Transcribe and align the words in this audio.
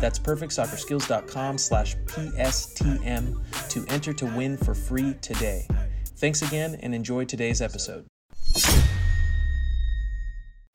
That's 0.00 0.18
perfectsoccerskills.com 0.18 1.58
slash 1.58 1.96
PSTM 2.06 3.68
to 3.68 3.84
enter 3.88 4.12
to 4.14 4.26
win 4.26 4.56
for 4.56 4.74
free 4.74 5.14
today. 5.20 5.66
Thanks 6.16 6.42
again 6.42 6.78
and 6.82 6.94
enjoy 6.94 7.24
today's 7.24 7.60
episode. 7.60 8.06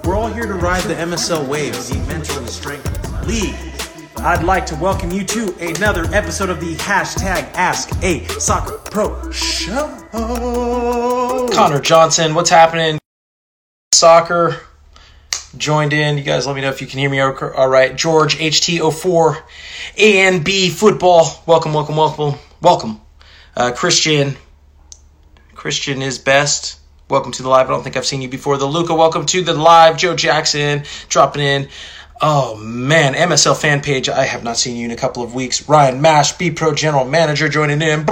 We're 0.04 0.16
all 0.16 0.27
here 0.27 0.46
to 0.46 0.54
ride 0.54 0.84
the 0.84 0.94
MSL 0.94 1.48
wave, 1.48 1.73
the 1.88 1.98
Mental 2.08 2.46
Strength 2.46 3.26
League. 3.27 3.55
I'd 4.18 4.44
like 4.44 4.66
to 4.68 4.76
welcome 4.76 5.12
you 5.12 5.23
to 5.26 5.55
another 5.60 6.05
episode 6.13 6.49
of 6.49 6.60
the 6.60 6.76
hashtag 6.76 7.52
Ask 7.54 7.91
a 8.04 8.26
Soccer 8.40 8.77
Pro 8.77 9.32
Show. 9.32 10.07
Connor 11.54 11.82
Johnson, 11.82 12.34
what's 12.34 12.49
happening? 12.49 12.99
Soccer 13.94 14.62
joined 15.58 15.94
in. 15.94 16.18
You 16.18 16.23
guys 16.23 16.48
let 16.48 16.55
me 16.55 16.62
know 16.62 16.70
if 16.70 16.82
you 16.82 16.88
can 16.88 17.00
hear 17.00 17.09
me 17.09 17.20
all 17.20 17.68
right. 17.68 17.96
George 17.96 18.38
HT04 18.38 19.41
ANB 19.98 20.72
football. 20.72 21.44
Welcome, 21.46 21.73
welcome, 21.73 21.96
welcome, 21.96 22.40
welcome. 22.62 23.02
Uh, 23.55 23.71
Christian. 23.71 24.35
Christian 25.54 26.02
is 26.02 26.20
best. 26.20 26.79
Welcome 27.10 27.32
to 27.34 27.44
the 27.44 27.49
live. 27.49 27.68
I 27.68 27.70
don't 27.70 27.84
think 27.84 27.98
I've 27.98 28.05
seen 28.05 28.21
you 28.21 28.29
before. 28.29 28.57
The 28.57 28.66
Luca, 28.66 28.96
welcome 28.96 29.26
to 29.27 29.44
the 29.44 29.54
live. 29.54 29.98
Joe 29.98 30.16
Jackson 30.16 30.84
dropping 31.07 31.41
in. 31.41 31.70
Oh 32.22 32.55
man, 32.57 33.13
MSL 33.13 33.60
fan 33.60 33.82
page. 33.82 34.07
I 34.10 34.24
have 34.24 34.44
not 34.44 34.57
seen 34.57 34.77
you 34.77 34.85
in 34.85 34.91
a 34.91 34.96
couple 34.96 35.22
of 35.22 35.35
weeks. 35.35 35.68
Ryan 35.68 36.01
Mash, 36.01 36.34
B 36.38 36.49
Pro 36.49 36.74
General 36.74 37.05
Manager, 37.05 37.49
joining 37.49 37.82
in. 37.82 38.05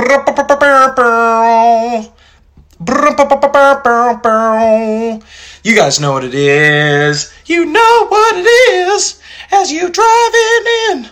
You 5.63 5.75
guys 5.75 5.99
know 5.99 6.11
what 6.11 6.23
it 6.23 6.33
is. 6.33 7.33
You 7.45 7.65
know 7.65 8.07
what 8.07 8.35
it 8.37 8.47
is 8.47 9.21
as 9.51 9.71
you 9.71 9.89
driving 9.89 10.65
in, 10.89 11.09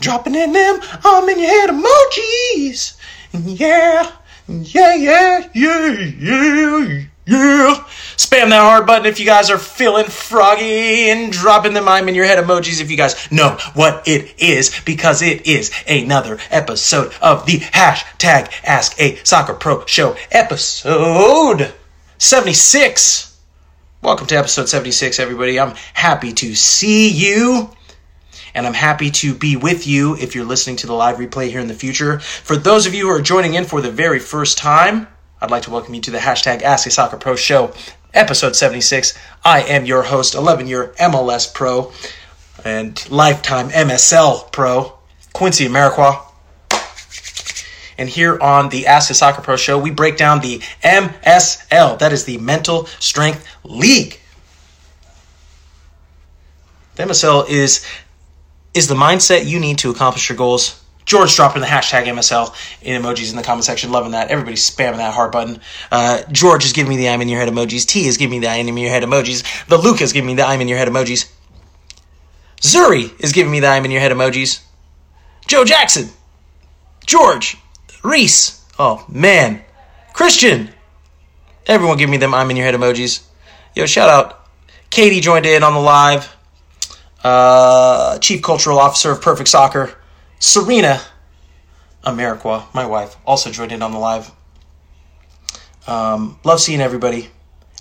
dropping 0.00 0.34
in 0.34 0.52
them 0.52 0.80
I'm 1.04 1.28
in 1.28 1.38
your 1.38 1.48
head 1.48 1.70
emojis. 1.70 2.96
Yeah, 3.32 4.12
yeah, 4.48 4.94
yeah, 4.94 5.48
yeah, 5.54 5.90
yeah. 6.18 7.04
Yeah. 7.30 7.84
Spam 8.16 8.50
that 8.50 8.60
heart 8.60 8.88
button 8.88 9.06
if 9.06 9.20
you 9.20 9.24
guys 9.24 9.50
are 9.50 9.58
feeling 9.58 10.06
froggy 10.06 11.10
and 11.10 11.32
dropping 11.32 11.74
the 11.74 11.80
mime 11.80 12.08
in 12.08 12.16
your 12.16 12.24
head 12.24 12.44
emojis 12.44 12.80
if 12.80 12.90
you 12.90 12.96
guys 12.96 13.30
know 13.30 13.56
what 13.74 14.08
it 14.08 14.34
is 14.42 14.80
because 14.84 15.22
it 15.22 15.46
is 15.46 15.70
another 15.86 16.38
episode 16.50 17.14
of 17.22 17.46
the 17.46 17.60
hashtag 17.60 18.52
Ask 18.64 19.00
a 19.00 19.14
Soccer 19.22 19.54
Pro 19.54 19.86
Show 19.86 20.16
episode 20.32 21.72
76. 22.18 23.38
Welcome 24.02 24.26
to 24.26 24.34
episode 24.34 24.68
76, 24.68 25.20
everybody. 25.20 25.60
I'm 25.60 25.76
happy 25.94 26.32
to 26.32 26.56
see 26.56 27.10
you 27.10 27.70
and 28.56 28.66
I'm 28.66 28.74
happy 28.74 29.12
to 29.12 29.34
be 29.34 29.54
with 29.54 29.86
you 29.86 30.16
if 30.16 30.34
you're 30.34 30.44
listening 30.44 30.74
to 30.78 30.88
the 30.88 30.94
live 30.94 31.18
replay 31.18 31.48
here 31.48 31.60
in 31.60 31.68
the 31.68 31.74
future. 31.74 32.18
For 32.18 32.56
those 32.56 32.86
of 32.86 32.94
you 32.94 33.06
who 33.06 33.12
are 33.12 33.22
joining 33.22 33.54
in 33.54 33.66
for 33.66 33.80
the 33.80 33.92
very 33.92 34.18
first 34.18 34.58
time, 34.58 35.06
I'd 35.42 35.50
like 35.50 35.62
to 35.62 35.70
welcome 35.70 35.94
you 35.94 36.02
to 36.02 36.10
the 36.10 36.18
hashtag 36.18 36.60
Ask 36.60 36.86
a 36.86 36.90
Soccer 36.90 37.16
Pro 37.16 37.34
Show, 37.34 37.72
episode 38.12 38.54
76. 38.54 39.16
I 39.42 39.62
am 39.62 39.86
your 39.86 40.02
host, 40.02 40.34
11 40.34 40.66
year 40.66 40.92
MLS 41.00 41.52
Pro 41.52 41.92
and 42.62 43.10
lifetime 43.10 43.70
MSL 43.70 44.52
Pro, 44.52 44.98
Quincy 45.32 45.66
Amarikwa. 45.66 46.26
And 47.96 48.06
here 48.06 48.38
on 48.38 48.68
the 48.68 48.86
Ask 48.86 49.10
a 49.10 49.14
Soccer 49.14 49.40
Pro 49.40 49.56
Show, 49.56 49.78
we 49.78 49.90
break 49.90 50.18
down 50.18 50.40
the 50.40 50.58
MSL. 50.84 51.98
That 51.98 52.12
is 52.12 52.26
the 52.26 52.36
Mental 52.36 52.84
Strength 52.98 53.46
League. 53.64 54.20
The 56.96 57.04
MSL 57.04 57.48
is 57.48 57.86
is 58.74 58.88
the 58.88 58.94
mindset 58.94 59.46
you 59.46 59.58
need 59.58 59.78
to 59.78 59.90
accomplish 59.90 60.28
your 60.28 60.36
goals 60.36 60.84
George 61.04 61.34
dropping 61.34 61.60
the 61.60 61.66
hashtag 61.66 62.04
MSL 62.04 62.54
in 62.82 63.00
emojis 63.00 63.30
in 63.30 63.36
the 63.36 63.42
comment 63.42 63.64
section. 63.64 63.90
Loving 63.90 64.12
that. 64.12 64.28
Everybody's 64.28 64.68
spamming 64.68 64.98
that 64.98 65.14
heart 65.14 65.32
button. 65.32 65.60
Uh, 65.90 66.22
George 66.30 66.64
is 66.64 66.72
giving 66.72 66.90
me 66.90 66.96
the 66.96 67.08
I'm 67.08 67.20
in 67.20 67.28
your 67.28 67.40
head 67.40 67.48
emojis. 67.48 67.86
T 67.86 68.06
is 68.06 68.16
giving 68.16 68.38
me 68.40 68.46
the 68.46 68.48
I'm 68.48 68.68
in 68.68 68.76
your 68.76 68.90
head 68.90 69.02
emojis. 69.02 69.66
The 69.66 69.78
Luke 69.78 70.00
is 70.00 70.12
giving 70.12 70.28
me 70.28 70.34
the 70.34 70.44
I'm 70.44 70.60
in 70.60 70.68
your 70.68 70.78
head 70.78 70.88
emojis. 70.88 71.30
Zuri 72.60 73.18
is 73.20 73.32
giving 73.32 73.50
me 73.50 73.60
the 73.60 73.66
I'm 73.66 73.84
in 73.84 73.90
your 73.90 74.00
head 74.00 74.12
emojis. 74.12 74.60
Joe 75.46 75.64
Jackson. 75.64 76.10
George. 77.06 77.56
Reese. 78.04 78.64
Oh, 78.78 79.04
man. 79.08 79.62
Christian. 80.12 80.70
Everyone 81.66 81.96
give 81.96 82.10
me 82.10 82.18
them 82.18 82.34
I'm 82.34 82.50
in 82.50 82.56
your 82.56 82.66
head 82.66 82.74
emojis. 82.74 83.22
Yo, 83.74 83.86
shout 83.86 84.08
out. 84.08 84.48
Katie 84.90 85.20
joined 85.20 85.46
in 85.46 85.62
on 85.62 85.74
the 85.74 85.80
live. 85.80 86.34
Uh, 87.22 88.18
Chief 88.18 88.42
Cultural 88.42 88.78
Officer 88.78 89.12
of 89.12 89.22
Perfect 89.22 89.48
Soccer. 89.48 89.94
Serena 90.40 91.02
Amarikwa, 92.02 92.72
my 92.74 92.86
wife, 92.86 93.14
also 93.26 93.50
joined 93.50 93.72
in 93.72 93.82
on 93.82 93.92
the 93.92 93.98
live. 93.98 94.30
Um, 95.86 96.38
love 96.44 96.60
seeing 96.60 96.80
everybody, 96.80 97.28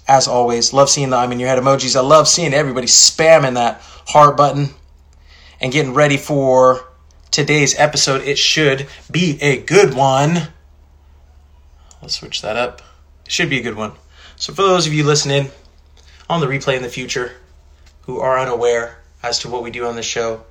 as 0.09 0.27
always. 0.27 0.73
Love 0.73 0.89
seeing 0.89 1.09
the 1.09 1.15
I'm 1.15 1.31
in 1.31 1.39
your 1.39 1.47
head 1.47 1.57
emojis. 1.57 1.95
I 1.95 2.01
love 2.01 2.27
seeing 2.27 2.53
everybody 2.53 2.85
spamming 2.85 3.53
that 3.53 3.81
heart 4.07 4.35
button 4.35 4.71
and 5.61 5.71
getting 5.71 5.93
ready 5.93 6.17
for 6.17 6.85
today's 7.31 7.79
episode. 7.79 8.23
It 8.23 8.37
should 8.37 8.87
be 9.09 9.41
a 9.41 9.61
good 9.61 9.93
one. 9.93 10.49
Let's 12.01 12.19
switch 12.19 12.41
that 12.41 12.57
up. 12.57 12.81
It 13.25 13.31
should 13.31 13.49
be 13.49 13.59
a 13.59 13.63
good 13.63 13.75
one. 13.75 13.93
So, 14.35 14.53
for 14.53 14.63
those 14.63 14.85
of 14.85 14.93
you 14.93 15.05
listening 15.05 15.49
on 16.29 16.41
the 16.41 16.47
replay 16.47 16.75
in 16.75 16.83
the 16.83 16.89
future 16.89 17.37
who 18.01 18.19
are 18.19 18.37
unaware 18.37 18.99
as 19.23 19.39
to 19.39 19.49
what 19.49 19.63
we 19.63 19.71
do 19.71 19.85
on 19.85 19.95
the 19.95 20.03
show, 20.03 20.43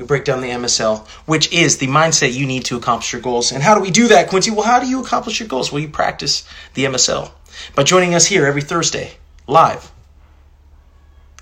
we 0.00 0.06
break 0.06 0.24
down 0.24 0.40
the 0.40 0.50
MSL, 0.50 1.06
which 1.26 1.52
is 1.52 1.78
the 1.78 1.86
mindset 1.86 2.32
you 2.32 2.46
need 2.46 2.64
to 2.66 2.76
accomplish 2.76 3.12
your 3.12 3.22
goals. 3.22 3.52
And 3.52 3.62
how 3.62 3.74
do 3.74 3.80
we 3.80 3.90
do 3.90 4.08
that, 4.08 4.28
Quincy? 4.28 4.50
Well, 4.50 4.66
how 4.66 4.80
do 4.80 4.88
you 4.88 5.00
accomplish 5.00 5.40
your 5.40 5.48
goals? 5.48 5.70
Well, 5.70 5.80
you 5.80 5.88
practice 5.88 6.44
the 6.74 6.84
MSL 6.84 7.30
by 7.74 7.82
joining 7.82 8.14
us 8.14 8.26
here 8.26 8.46
every 8.46 8.62
Thursday, 8.62 9.12
live 9.46 9.92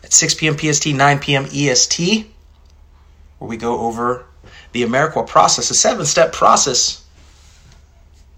at 0.02 0.12
6 0.12 0.34
p.m. 0.34 0.58
PST, 0.58 0.86
9 0.86 1.18
p.m. 1.18 1.46
EST, 1.52 2.26
where 3.38 3.48
we 3.48 3.56
go 3.56 3.80
over 3.80 4.26
the 4.72 4.82
Amarikwa 4.82 5.26
process, 5.26 5.70
a 5.70 5.74
seven 5.74 6.06
step 6.06 6.32
process 6.32 7.04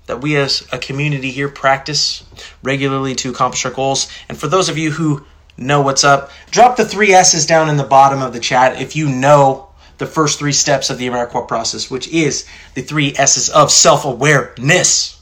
that 0.06 0.20
we 0.20 0.36
as 0.36 0.66
a 0.72 0.78
community 0.78 1.30
here 1.30 1.48
practice 1.48 2.25
regularly 2.62 3.14
to 3.14 3.30
accomplish 3.30 3.64
our 3.64 3.70
goals. 3.70 4.10
And 4.28 4.36
for 4.36 4.48
those 4.48 4.69
of 4.69 4.76
you 4.76 4.91
who 4.91 5.25
know 5.56 5.82
what's 5.82 6.04
up, 6.04 6.30
drop 6.50 6.76
the 6.76 6.84
three 6.84 7.12
S's 7.12 7.47
down 7.47 7.69
in 7.69 7.76
the 7.76 7.84
bottom 7.84 8.20
of 8.20 8.32
the 8.32 8.41
chat 8.41 8.80
if 8.80 8.97
you 8.97 9.09
know 9.09 9.69
the 10.00 10.06
first 10.06 10.38
three 10.38 10.53
steps 10.53 10.88
of 10.88 10.99
the 10.99 11.06
Amarikwa 11.06 11.47
process, 11.47 11.91
which 11.91 12.09
is 12.09 12.47
the 12.75 12.81
three 12.81 13.15
S's 13.15 13.50
of 13.50 13.71
self-awareness. 13.71 15.21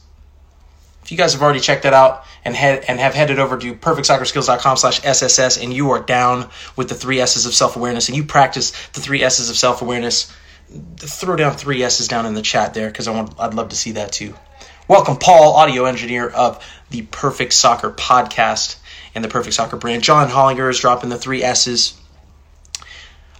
If 1.03 1.11
you 1.11 1.17
guys 1.17 1.33
have 1.33 1.41
already 1.41 1.59
checked 1.59 1.83
that 1.83 1.93
out 1.93 2.23
and 2.45 2.55
head 2.55 2.85
and 2.87 2.97
have 2.97 3.13
headed 3.13 3.39
over 3.39 3.57
to 3.57 3.75
perfectsoccerskills.com 3.75 4.77
slash 4.77 5.03
SSS 5.03 5.61
and 5.61 5.73
you 5.73 5.91
are 5.91 6.01
down 6.01 6.49
with 6.77 6.87
the 6.87 6.95
three 6.95 7.19
S's 7.19 7.45
of 7.45 7.53
self-awareness 7.53 8.07
and 8.07 8.15
you 8.15 8.23
practice 8.23 8.71
the 8.93 9.01
three 9.01 9.21
S's 9.21 9.49
of 9.49 9.57
self-awareness, 9.57 10.33
throw 10.97 11.35
down 11.35 11.57
three 11.57 11.83
S's 11.83 12.07
down 12.07 12.25
in 12.25 12.33
the 12.33 12.41
chat 12.41 12.73
there 12.73 12.87
because 12.87 13.09
I 13.09 13.11
want 13.11 13.33
I'd 13.37 13.53
love 13.53 13.69
to 13.69 13.75
see 13.75 13.91
that 13.91 14.13
too. 14.13 14.33
Welcome, 14.87 15.17
Paul, 15.17 15.55
audio 15.55 15.85
engineer 15.85 16.29
of 16.29 16.65
the 16.89 17.01
Perfect 17.01 17.51
Soccer 17.51 17.91
podcast 17.91 18.77
and 19.13 19.25
the 19.25 19.29
Perfect 19.29 19.55
Soccer 19.55 19.75
brand. 19.75 20.03
John 20.03 20.29
Hollinger 20.29 20.69
is 20.69 20.79
dropping 20.79 21.09
the 21.09 21.17
three 21.17 21.43
S's 21.43 21.99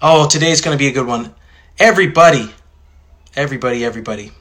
Oh, 0.02 0.30
today's 0.30 0.62
going 0.62 0.78
to 0.78 0.80
be 0.80 0.88
a 0.88 0.94
good 0.94 1.06
one. 1.06 1.36
Everybody, 1.80 2.54
everybody, 3.38 3.86
everybody. 3.86 4.34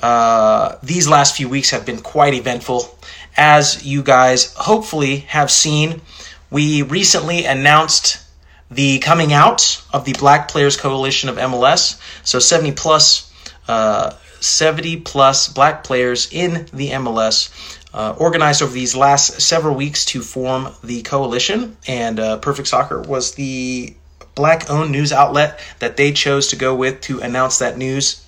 Uh, 0.00 0.76
these 0.84 1.08
last 1.08 1.36
few 1.36 1.48
weeks 1.48 1.70
have 1.70 1.84
been 1.84 2.00
quite 2.00 2.32
eventful. 2.32 2.96
As 3.36 3.84
you 3.84 4.04
guys 4.04 4.54
hopefully 4.54 5.16
have 5.26 5.50
seen, 5.50 6.00
we 6.48 6.82
recently 6.82 7.44
announced 7.44 8.24
the 8.70 9.00
coming 9.00 9.32
out 9.32 9.82
of 9.92 10.04
the 10.04 10.12
Black 10.12 10.46
Players 10.46 10.76
Coalition 10.76 11.28
of 11.28 11.38
MLS. 11.38 12.00
So 12.22 12.38
70 12.38 12.70
plus, 12.76 13.32
uh, 13.66 14.12
70 14.38 14.98
plus 14.98 15.48
black 15.48 15.82
players 15.82 16.28
in 16.30 16.68
the 16.72 16.90
MLS 16.90 17.50
uh, 17.92 18.14
organized 18.16 18.62
over 18.62 18.72
these 18.72 18.94
last 18.94 19.40
several 19.40 19.74
weeks 19.74 20.04
to 20.04 20.22
form 20.22 20.68
the 20.84 21.02
coalition. 21.02 21.76
And 21.88 22.20
uh, 22.20 22.38
Perfect 22.38 22.68
Soccer 22.68 23.00
was 23.02 23.34
the 23.34 23.96
black 24.34 24.70
owned 24.70 24.92
news 24.92 25.12
outlet 25.12 25.60
that 25.78 25.96
they 25.96 26.12
chose 26.12 26.48
to 26.48 26.56
go 26.56 26.74
with 26.74 27.00
to 27.02 27.20
announce 27.20 27.58
that 27.58 27.76
news. 27.76 28.24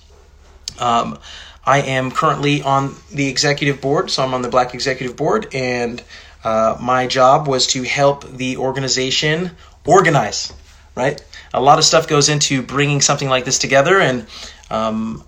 Um, 0.79 1.19
I 1.65 1.79
am 1.79 2.11
currently 2.11 2.61
on 2.61 2.95
the 3.11 3.27
executive 3.27 3.79
board, 3.79 4.11
so 4.11 4.23
I'm 4.23 4.33
on 4.33 4.41
the 4.41 4.49
Black 4.49 4.73
Executive 4.73 5.15
Board, 5.15 5.47
and 5.53 6.03
uh, 6.43 6.77
my 6.81 7.07
job 7.07 7.47
was 7.47 7.67
to 7.67 7.83
help 7.83 8.29
the 8.29 8.57
organization 8.57 9.51
organize, 9.85 10.51
right? 10.95 11.23
A 11.53 11.61
lot 11.61 11.77
of 11.77 11.85
stuff 11.85 12.07
goes 12.07 12.27
into 12.27 12.61
bringing 12.61 12.99
something 12.99 13.29
like 13.29 13.45
this 13.45 13.59
together, 13.59 13.99
and 13.99 14.25
um, 14.69 15.23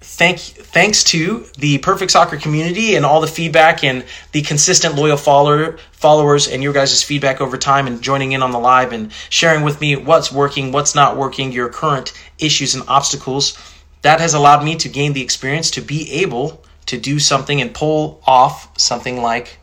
thank 0.00 0.38
thanks 0.38 1.02
to 1.04 1.46
the 1.58 1.78
perfect 1.78 2.10
soccer 2.10 2.36
community 2.36 2.96
and 2.96 3.06
all 3.06 3.20
the 3.20 3.26
feedback 3.26 3.82
and 3.82 4.04
the 4.32 4.42
consistent 4.42 4.94
loyal 4.94 5.16
follower 5.16 5.78
followers 5.92 6.48
and 6.48 6.62
your 6.62 6.72
guys' 6.72 7.02
feedback 7.02 7.40
over 7.40 7.56
time 7.56 7.86
and 7.86 8.02
joining 8.02 8.32
in 8.32 8.42
on 8.42 8.50
the 8.50 8.58
live 8.58 8.92
and 8.92 9.12
sharing 9.30 9.64
with 9.64 9.80
me 9.80 9.96
what's 9.96 10.30
working 10.30 10.70
what's 10.72 10.94
not 10.94 11.16
working 11.16 11.50
your 11.50 11.68
current 11.68 12.12
issues 12.38 12.74
and 12.74 12.84
obstacles. 12.88 13.58
That 14.02 14.20
has 14.20 14.34
allowed 14.34 14.64
me 14.64 14.76
to 14.76 14.88
gain 14.88 15.14
the 15.14 15.22
experience 15.22 15.70
to 15.72 15.80
be 15.80 16.10
able 16.12 16.62
to 16.86 16.98
do 16.98 17.18
something 17.18 17.60
and 17.60 17.74
pull 17.74 18.22
off 18.26 18.78
something 18.78 19.20
like 19.20 19.58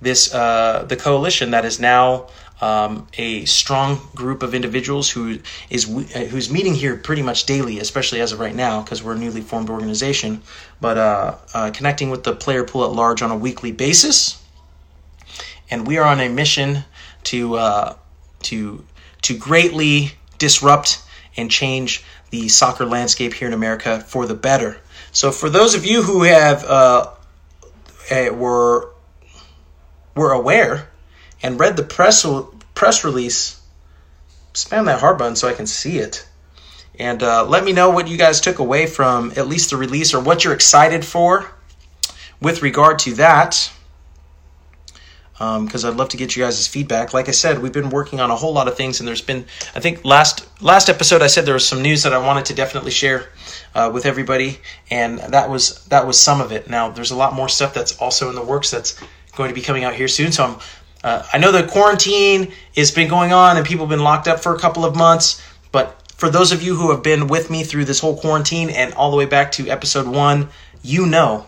this 0.00 0.34
uh, 0.34 0.84
the 0.88 0.96
coalition 0.96 1.50
that 1.50 1.64
is 1.64 1.78
now 1.78 2.26
um, 2.64 3.06
a 3.18 3.44
strong 3.44 4.00
group 4.14 4.42
of 4.42 4.54
individuals 4.54 5.10
who 5.10 5.38
is 5.68 5.86
uh, 5.86 6.20
who's 6.30 6.50
meeting 6.50 6.74
here 6.74 6.96
pretty 6.96 7.20
much 7.20 7.44
daily, 7.44 7.78
especially 7.78 8.22
as 8.22 8.32
of 8.32 8.40
right 8.40 8.54
now 8.54 8.80
because 8.80 9.02
we're 9.02 9.12
a 9.12 9.18
newly 9.18 9.42
formed 9.42 9.68
organization. 9.68 10.40
But 10.80 10.96
uh, 10.96 11.34
uh, 11.52 11.70
connecting 11.74 12.08
with 12.08 12.24
the 12.24 12.34
player 12.34 12.64
pool 12.64 12.84
at 12.84 12.92
large 12.92 13.20
on 13.20 13.30
a 13.30 13.36
weekly 13.36 13.70
basis, 13.70 14.42
and 15.70 15.86
we 15.86 15.98
are 15.98 16.06
on 16.06 16.20
a 16.20 16.28
mission 16.30 16.84
to 17.24 17.56
uh, 17.56 17.96
to 18.44 18.82
to 19.22 19.36
greatly 19.36 20.12
disrupt 20.38 21.02
and 21.36 21.50
change 21.50 22.02
the 22.30 22.48
soccer 22.48 22.86
landscape 22.86 23.34
here 23.34 23.48
in 23.48 23.54
America 23.54 24.00
for 24.00 24.24
the 24.24 24.34
better. 24.34 24.78
So, 25.12 25.30
for 25.32 25.50
those 25.50 25.74
of 25.74 25.84
you 25.84 26.02
who 26.02 26.22
have 26.22 26.64
uh, 26.64 27.10
eh, 28.08 28.30
were 28.30 28.88
were 30.14 30.32
aware 30.32 30.88
and 31.42 31.60
read 31.60 31.76
the 31.76 31.82
press 31.82 32.24
press 32.74 33.04
release, 33.04 33.60
spam 34.52 34.86
that 34.86 35.00
heart 35.00 35.18
button 35.18 35.36
so 35.36 35.48
I 35.48 35.54
can 35.54 35.66
see 35.66 35.98
it. 35.98 36.26
And 36.98 37.22
uh, 37.22 37.44
let 37.46 37.64
me 37.64 37.72
know 37.72 37.90
what 37.90 38.06
you 38.08 38.16
guys 38.16 38.40
took 38.40 38.58
away 38.58 38.86
from 38.86 39.32
at 39.36 39.48
least 39.48 39.70
the 39.70 39.76
release 39.76 40.14
or 40.14 40.20
what 40.20 40.44
you're 40.44 40.54
excited 40.54 41.04
for 41.04 41.50
with 42.40 42.62
regard 42.62 43.00
to 43.00 43.14
that. 43.14 43.70
Because 45.32 45.84
um, 45.84 45.90
I'd 45.90 45.96
love 45.96 46.10
to 46.10 46.16
get 46.16 46.36
you 46.36 46.44
guys' 46.44 46.68
feedback. 46.68 47.12
Like 47.12 47.28
I 47.28 47.32
said, 47.32 47.60
we've 47.60 47.72
been 47.72 47.90
working 47.90 48.20
on 48.20 48.30
a 48.30 48.36
whole 48.36 48.52
lot 48.52 48.68
of 48.68 48.76
things, 48.76 49.00
and 49.00 49.08
there's 49.08 49.20
been, 49.20 49.44
I 49.74 49.80
think 49.80 50.04
last 50.04 50.46
last 50.62 50.88
episode 50.88 51.22
I 51.22 51.26
said 51.26 51.44
there 51.44 51.54
was 51.54 51.66
some 51.66 51.82
news 51.82 52.04
that 52.04 52.12
I 52.12 52.18
wanted 52.18 52.44
to 52.46 52.54
definitely 52.54 52.92
share 52.92 53.30
uh, 53.74 53.90
with 53.92 54.06
everybody, 54.06 54.60
and 54.90 55.18
that 55.18 55.50
was 55.50 55.84
that 55.86 56.06
was 56.06 56.20
some 56.20 56.40
of 56.40 56.52
it. 56.52 56.70
Now 56.70 56.90
there's 56.90 57.10
a 57.10 57.16
lot 57.16 57.34
more 57.34 57.48
stuff 57.48 57.74
that's 57.74 57.98
also 57.98 58.28
in 58.28 58.36
the 58.36 58.44
works 58.44 58.70
that's 58.70 58.96
going 59.34 59.48
to 59.48 59.54
be 59.54 59.60
coming 59.60 59.82
out 59.82 59.94
here 59.94 60.06
soon. 60.06 60.30
So 60.30 60.44
I'm 60.44 60.56
uh, 61.04 61.22
I 61.34 61.38
know 61.38 61.52
the 61.52 61.66
quarantine 61.66 62.50
has 62.74 62.90
been 62.90 63.08
going 63.08 63.32
on 63.32 63.58
and 63.58 63.66
people 63.66 63.84
have 63.84 63.90
been 63.90 64.02
locked 64.02 64.26
up 64.26 64.40
for 64.40 64.54
a 64.54 64.58
couple 64.58 64.86
of 64.86 64.96
months, 64.96 65.40
but 65.70 66.02
for 66.16 66.30
those 66.30 66.50
of 66.50 66.62
you 66.62 66.76
who 66.76 66.90
have 66.90 67.02
been 67.02 67.26
with 67.26 67.50
me 67.50 67.62
through 67.62 67.84
this 67.84 68.00
whole 68.00 68.16
quarantine 68.16 68.70
and 68.70 68.94
all 68.94 69.10
the 69.10 69.16
way 69.16 69.26
back 69.26 69.52
to 69.52 69.68
episode 69.68 70.08
one, 70.08 70.48
you 70.82 71.04
know 71.04 71.46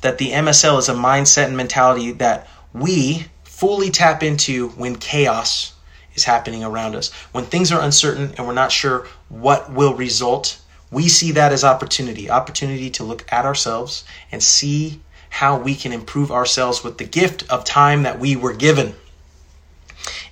that 0.00 0.18
the 0.18 0.32
MSL 0.32 0.76
is 0.80 0.88
a 0.88 0.94
mindset 0.94 1.46
and 1.46 1.56
mentality 1.56 2.10
that 2.12 2.48
we 2.72 3.26
fully 3.44 3.90
tap 3.90 4.24
into 4.24 4.70
when 4.70 4.96
chaos 4.96 5.74
is 6.16 6.24
happening 6.24 6.64
around 6.64 6.96
us. 6.96 7.12
When 7.30 7.44
things 7.44 7.70
are 7.70 7.80
uncertain 7.80 8.34
and 8.36 8.44
we're 8.44 8.54
not 8.54 8.72
sure 8.72 9.06
what 9.28 9.72
will 9.72 9.94
result, 9.94 10.60
we 10.90 11.08
see 11.08 11.30
that 11.32 11.52
as 11.52 11.62
opportunity 11.62 12.28
opportunity 12.28 12.90
to 12.90 13.04
look 13.04 13.24
at 13.30 13.44
ourselves 13.44 14.04
and 14.32 14.42
see 14.42 15.00
how 15.36 15.58
we 15.58 15.74
can 15.74 15.92
improve 15.92 16.32
ourselves 16.32 16.82
with 16.82 16.96
the 16.96 17.04
gift 17.04 17.44
of 17.50 17.62
time 17.62 18.04
that 18.04 18.18
we 18.18 18.36
were 18.36 18.54
given. 18.54 18.94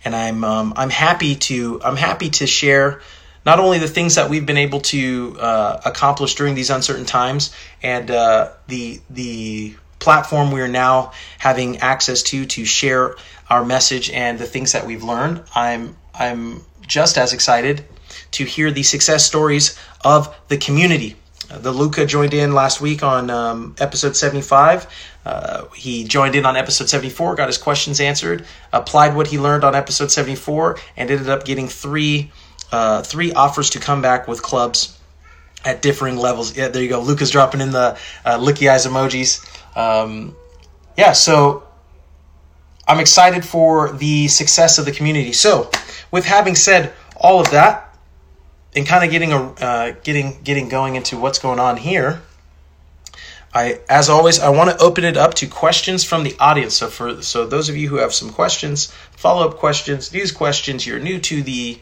And 0.02 0.16
I'm 0.16 0.42
um, 0.44 0.72
I'm 0.76 0.88
happy 0.88 1.34
to 1.48 1.78
I'm 1.84 1.96
happy 1.96 2.30
to 2.30 2.46
share 2.46 3.02
not 3.44 3.60
only 3.60 3.78
the 3.78 3.88
things 3.88 4.14
that 4.14 4.30
we've 4.30 4.46
been 4.46 4.56
able 4.56 4.80
to 4.80 5.36
uh, 5.38 5.82
accomplish 5.84 6.36
during 6.36 6.54
these 6.54 6.70
uncertain 6.70 7.04
times 7.04 7.54
and 7.82 8.10
uh, 8.10 8.52
the 8.66 9.02
the 9.10 9.74
platform 9.98 10.50
we 10.50 10.62
are 10.62 10.68
now 10.68 11.12
having 11.36 11.78
access 11.78 12.22
to 12.22 12.46
to 12.46 12.64
share 12.64 13.14
our 13.50 13.62
message 13.62 14.08
and 14.08 14.38
the 14.38 14.46
things 14.46 14.72
that 14.72 14.86
we've 14.86 15.04
learned. 15.04 15.42
I'm 15.54 15.96
I'm 16.14 16.62
just 16.86 17.18
as 17.18 17.34
excited 17.34 17.84
to 18.30 18.44
hear 18.46 18.70
the 18.70 18.82
success 18.82 19.26
stories 19.26 19.78
of 20.02 20.34
the 20.48 20.56
community 20.56 21.16
the 21.58 21.72
Luca 21.72 22.06
joined 22.06 22.34
in 22.34 22.52
last 22.52 22.80
week 22.80 23.02
on 23.02 23.30
um, 23.30 23.74
episode 23.78 24.16
75. 24.16 24.86
Uh, 25.24 25.66
he 25.74 26.04
joined 26.04 26.34
in 26.34 26.44
on 26.44 26.56
episode 26.56 26.88
74, 26.88 27.34
got 27.34 27.48
his 27.48 27.58
questions 27.58 28.00
answered, 28.00 28.44
applied 28.72 29.14
what 29.14 29.26
he 29.26 29.38
learned 29.38 29.64
on 29.64 29.74
episode 29.74 30.10
74, 30.10 30.78
and 30.96 31.10
ended 31.10 31.28
up 31.28 31.44
getting 31.44 31.68
three 31.68 32.30
uh, 32.72 33.02
three 33.02 33.32
offers 33.32 33.70
to 33.70 33.78
come 33.78 34.02
back 34.02 34.26
with 34.26 34.42
clubs 34.42 34.98
at 35.64 35.80
differing 35.80 36.16
levels. 36.16 36.56
Yeah, 36.56 36.68
there 36.68 36.82
you 36.82 36.88
go. 36.88 37.00
Luca's 37.00 37.30
dropping 37.30 37.60
in 37.60 37.70
the 37.70 37.96
uh, 38.24 38.38
licky 38.38 38.70
eyes 38.70 38.86
emojis. 38.86 39.44
Um, 39.76 40.36
yeah, 40.96 41.12
so 41.12 41.64
I'm 42.86 43.00
excited 43.00 43.44
for 43.44 43.92
the 43.92 44.28
success 44.28 44.78
of 44.78 44.84
the 44.84 44.92
community. 44.92 45.32
So, 45.32 45.70
with 46.10 46.24
having 46.24 46.54
said 46.54 46.92
all 47.16 47.40
of 47.40 47.50
that, 47.50 47.93
and 48.74 48.86
kind 48.86 49.04
of 49.04 49.10
getting 49.10 49.32
a 49.32 49.38
uh, 49.38 49.94
getting 50.02 50.38
getting 50.42 50.68
going 50.68 50.96
into 50.96 51.18
what's 51.18 51.38
going 51.38 51.60
on 51.60 51.76
here. 51.76 52.22
I, 53.56 53.78
as 53.88 54.08
always, 54.08 54.40
I 54.40 54.48
want 54.48 54.70
to 54.70 54.84
open 54.84 55.04
it 55.04 55.16
up 55.16 55.34
to 55.34 55.46
questions 55.46 56.02
from 56.02 56.24
the 56.24 56.34
audience. 56.40 56.74
So 56.74 56.88
for 56.88 57.22
so 57.22 57.46
those 57.46 57.68
of 57.68 57.76
you 57.76 57.88
who 57.88 57.96
have 57.96 58.12
some 58.12 58.30
questions, 58.30 58.92
follow 59.12 59.48
up 59.48 59.58
questions, 59.58 60.12
news 60.12 60.32
questions, 60.32 60.84
you're 60.84 60.98
new 60.98 61.20
to 61.20 61.42
the 61.42 61.78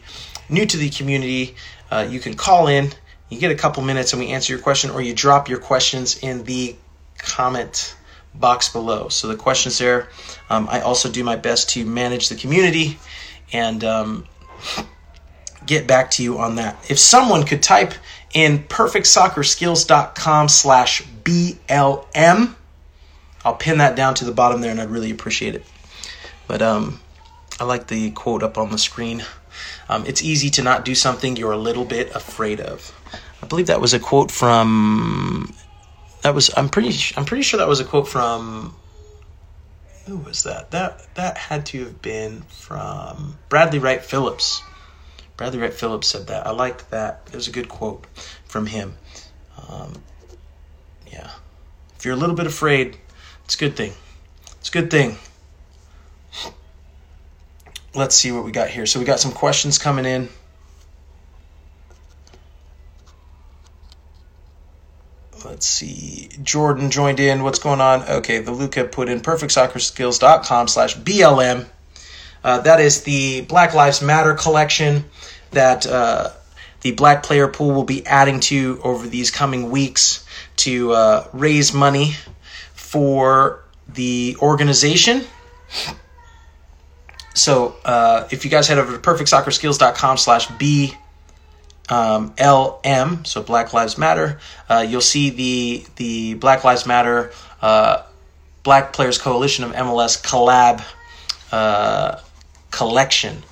new 0.49 0.65
to 0.67 0.77
the 0.77 0.91
community, 0.91 1.55
uh, 1.89 2.05
you 2.07 2.19
can 2.19 2.35
call 2.35 2.67
in. 2.67 2.91
You 3.29 3.39
get 3.39 3.49
a 3.49 3.55
couple 3.55 3.81
minutes 3.81 4.13
and 4.13 4.19
we 4.21 4.29
answer 4.29 4.53
your 4.53 4.61
question, 4.61 4.91
or 4.91 5.01
you 5.01 5.15
drop 5.15 5.49
your 5.49 5.57
questions 5.57 6.19
in 6.19 6.43
the 6.43 6.75
comment 7.17 7.95
box 8.35 8.69
below. 8.69 9.09
So 9.09 9.27
the 9.27 9.35
questions 9.35 9.79
there. 9.79 10.09
Um, 10.51 10.67
I 10.69 10.81
also 10.81 11.09
do 11.09 11.23
my 11.23 11.37
best 11.37 11.69
to 11.71 11.85
manage 11.85 12.29
the 12.29 12.35
community 12.35 12.99
and. 13.51 13.83
Um, 13.83 14.27
get 15.65 15.87
back 15.87 16.11
to 16.11 16.23
you 16.23 16.39
on 16.39 16.55
that. 16.55 16.77
If 16.89 16.99
someone 16.99 17.45
could 17.45 17.63
type 17.63 17.93
in 18.33 18.59
perfectsoccerskills.com 18.59 20.49
slash 20.49 21.03
BLM, 21.23 22.55
I'll 23.45 23.55
pin 23.55 23.77
that 23.79 23.95
down 23.95 24.15
to 24.15 24.25
the 24.25 24.31
bottom 24.31 24.61
there 24.61 24.71
and 24.71 24.81
I'd 24.81 24.89
really 24.89 25.11
appreciate 25.11 25.55
it. 25.55 25.65
But 26.47 26.61
um, 26.61 26.99
I 27.59 27.65
like 27.65 27.87
the 27.87 28.11
quote 28.11 28.43
up 28.43 28.57
on 28.57 28.71
the 28.71 28.77
screen. 28.77 29.23
Um, 29.89 30.05
it's 30.05 30.23
easy 30.23 30.49
to 30.51 30.63
not 30.63 30.85
do 30.85 30.95
something 30.95 31.35
you're 31.35 31.51
a 31.51 31.57
little 31.57 31.85
bit 31.85 32.15
afraid 32.15 32.59
of. 32.59 32.91
I 33.41 33.45
believe 33.45 33.67
that 33.67 33.81
was 33.81 33.93
a 33.93 33.99
quote 33.99 34.31
from. 34.31 35.53
That 36.21 36.33
was 36.33 36.49
I'm 36.55 36.69
pretty 36.69 36.97
I'm 37.17 37.25
pretty 37.25 37.43
sure 37.43 37.57
that 37.57 37.67
was 37.67 37.79
a 37.79 37.85
quote 37.85 38.07
from. 38.07 38.75
Who 40.05 40.17
was 40.17 40.43
that? 40.43 40.71
That 40.71 41.13
that 41.15 41.37
had 41.37 41.65
to 41.67 41.83
have 41.83 42.01
been 42.01 42.41
from 42.43 43.37
Bradley 43.49 43.79
Wright 43.79 44.03
Phillips. 44.03 44.63
Bradley 45.43 45.59
Wright 45.59 45.73
Phillips 45.73 46.07
said 46.07 46.27
that. 46.27 46.47
I 46.47 46.51
like 46.51 46.89
that. 46.91 47.23
It 47.27 47.35
was 47.35 47.49
a 47.49 47.51
good 47.51 47.67
quote 47.67 48.05
from 48.45 48.65
him. 48.65 48.95
Um, 49.67 50.01
yeah. 51.11 51.31
If 51.97 52.05
you're 52.05 52.13
a 52.13 52.17
little 52.17 52.33
bit 52.33 52.47
afraid, 52.47 52.95
it's 53.43 53.55
a 53.55 53.57
good 53.57 53.75
thing. 53.75 53.91
It's 54.61 54.69
a 54.69 54.71
good 54.71 54.89
thing. 54.89 55.17
Let's 57.93 58.15
see 58.15 58.31
what 58.31 58.45
we 58.45 58.53
got 58.53 58.69
here. 58.69 58.85
So 58.85 58.99
we 58.99 59.05
got 59.05 59.19
some 59.19 59.33
questions 59.33 59.77
coming 59.77 60.05
in. 60.05 60.29
Let's 65.43 65.65
see. 65.65 66.29
Jordan 66.41 66.89
joined 66.89 67.19
in. 67.19 67.43
What's 67.43 67.59
going 67.59 67.81
on? 67.81 68.03
Okay, 68.03 68.39
the 68.39 68.53
Luca 68.53 68.85
put 68.85 69.09
in 69.09 69.19
perfectsoccerskills.com 69.19 70.69
slash 70.69 70.95
BLM. 70.95 71.65
Uh, 72.45 72.61
that 72.61 72.79
is 72.79 73.03
the 73.03 73.41
Black 73.41 73.73
Lives 73.73 74.01
Matter 74.01 74.35
collection 74.35 75.03
that 75.53 75.85
uh, 75.87 76.31
the 76.81 76.91
Black 76.91 77.23
Player 77.23 77.47
Pool 77.47 77.73
will 77.73 77.83
be 77.83 78.05
adding 78.05 78.39
to 78.41 78.79
over 78.83 79.07
these 79.07 79.31
coming 79.31 79.71
weeks 79.71 80.25
to 80.57 80.91
uh, 80.91 81.27
raise 81.33 81.73
money 81.73 82.15
for 82.73 83.63
the 83.87 84.35
organization. 84.41 85.23
So 87.33 87.75
uh, 87.83 88.27
if 88.31 88.45
you 88.45 88.51
guys 88.51 88.67
head 88.67 88.77
over 88.77 88.91
to 88.91 88.99
perfectsoccerskills.com 88.99 90.17
slash 90.17 90.47
B 90.57 90.93
um, 91.89 92.33
LM, 92.39 93.25
so 93.25 93.41
Black 93.41 93.73
Lives 93.73 93.97
Matter, 93.97 94.39
uh, 94.69 94.85
you'll 94.87 95.01
see 95.01 95.29
the 95.29 95.85
the 95.95 96.35
Black 96.35 96.63
Lives 96.63 96.85
Matter 96.85 97.31
uh, 97.61 98.03
Black 98.63 98.93
Players 98.93 99.17
Coalition 99.17 99.63
of 99.63 99.71
MLS 99.71 100.21
collab 100.21 100.83
uh, 101.51 102.19
collection. 102.71 103.43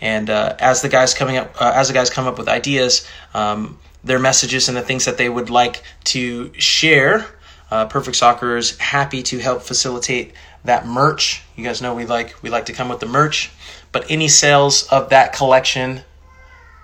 And 0.00 0.28
uh, 0.28 0.56
as 0.58 0.82
the 0.82 0.88
guys 0.88 1.14
coming 1.14 1.36
up, 1.36 1.60
uh, 1.60 1.72
as 1.74 1.88
the 1.88 1.94
guys 1.94 2.10
come 2.10 2.26
up 2.26 2.38
with 2.38 2.48
ideas, 2.48 3.08
um, 3.34 3.78
their 4.04 4.18
messages 4.18 4.68
and 4.68 4.76
the 4.76 4.82
things 4.82 5.06
that 5.06 5.18
they 5.18 5.28
would 5.28 5.50
like 5.50 5.82
to 6.04 6.52
share, 6.54 7.26
uh, 7.70 7.86
Perfect 7.86 8.16
Soccer 8.16 8.56
is 8.56 8.76
happy 8.78 9.22
to 9.24 9.38
help 9.38 9.62
facilitate 9.62 10.32
that 10.64 10.86
merch. 10.86 11.42
You 11.56 11.64
guys 11.64 11.80
know 11.80 11.94
we 11.94 12.06
like 12.06 12.40
we 12.42 12.50
like 12.50 12.66
to 12.66 12.72
come 12.72 12.88
with 12.88 13.00
the 13.00 13.06
merch, 13.06 13.50
but 13.92 14.10
any 14.10 14.28
sales 14.28 14.84
of 14.88 15.10
that 15.10 15.32
collection 15.32 16.02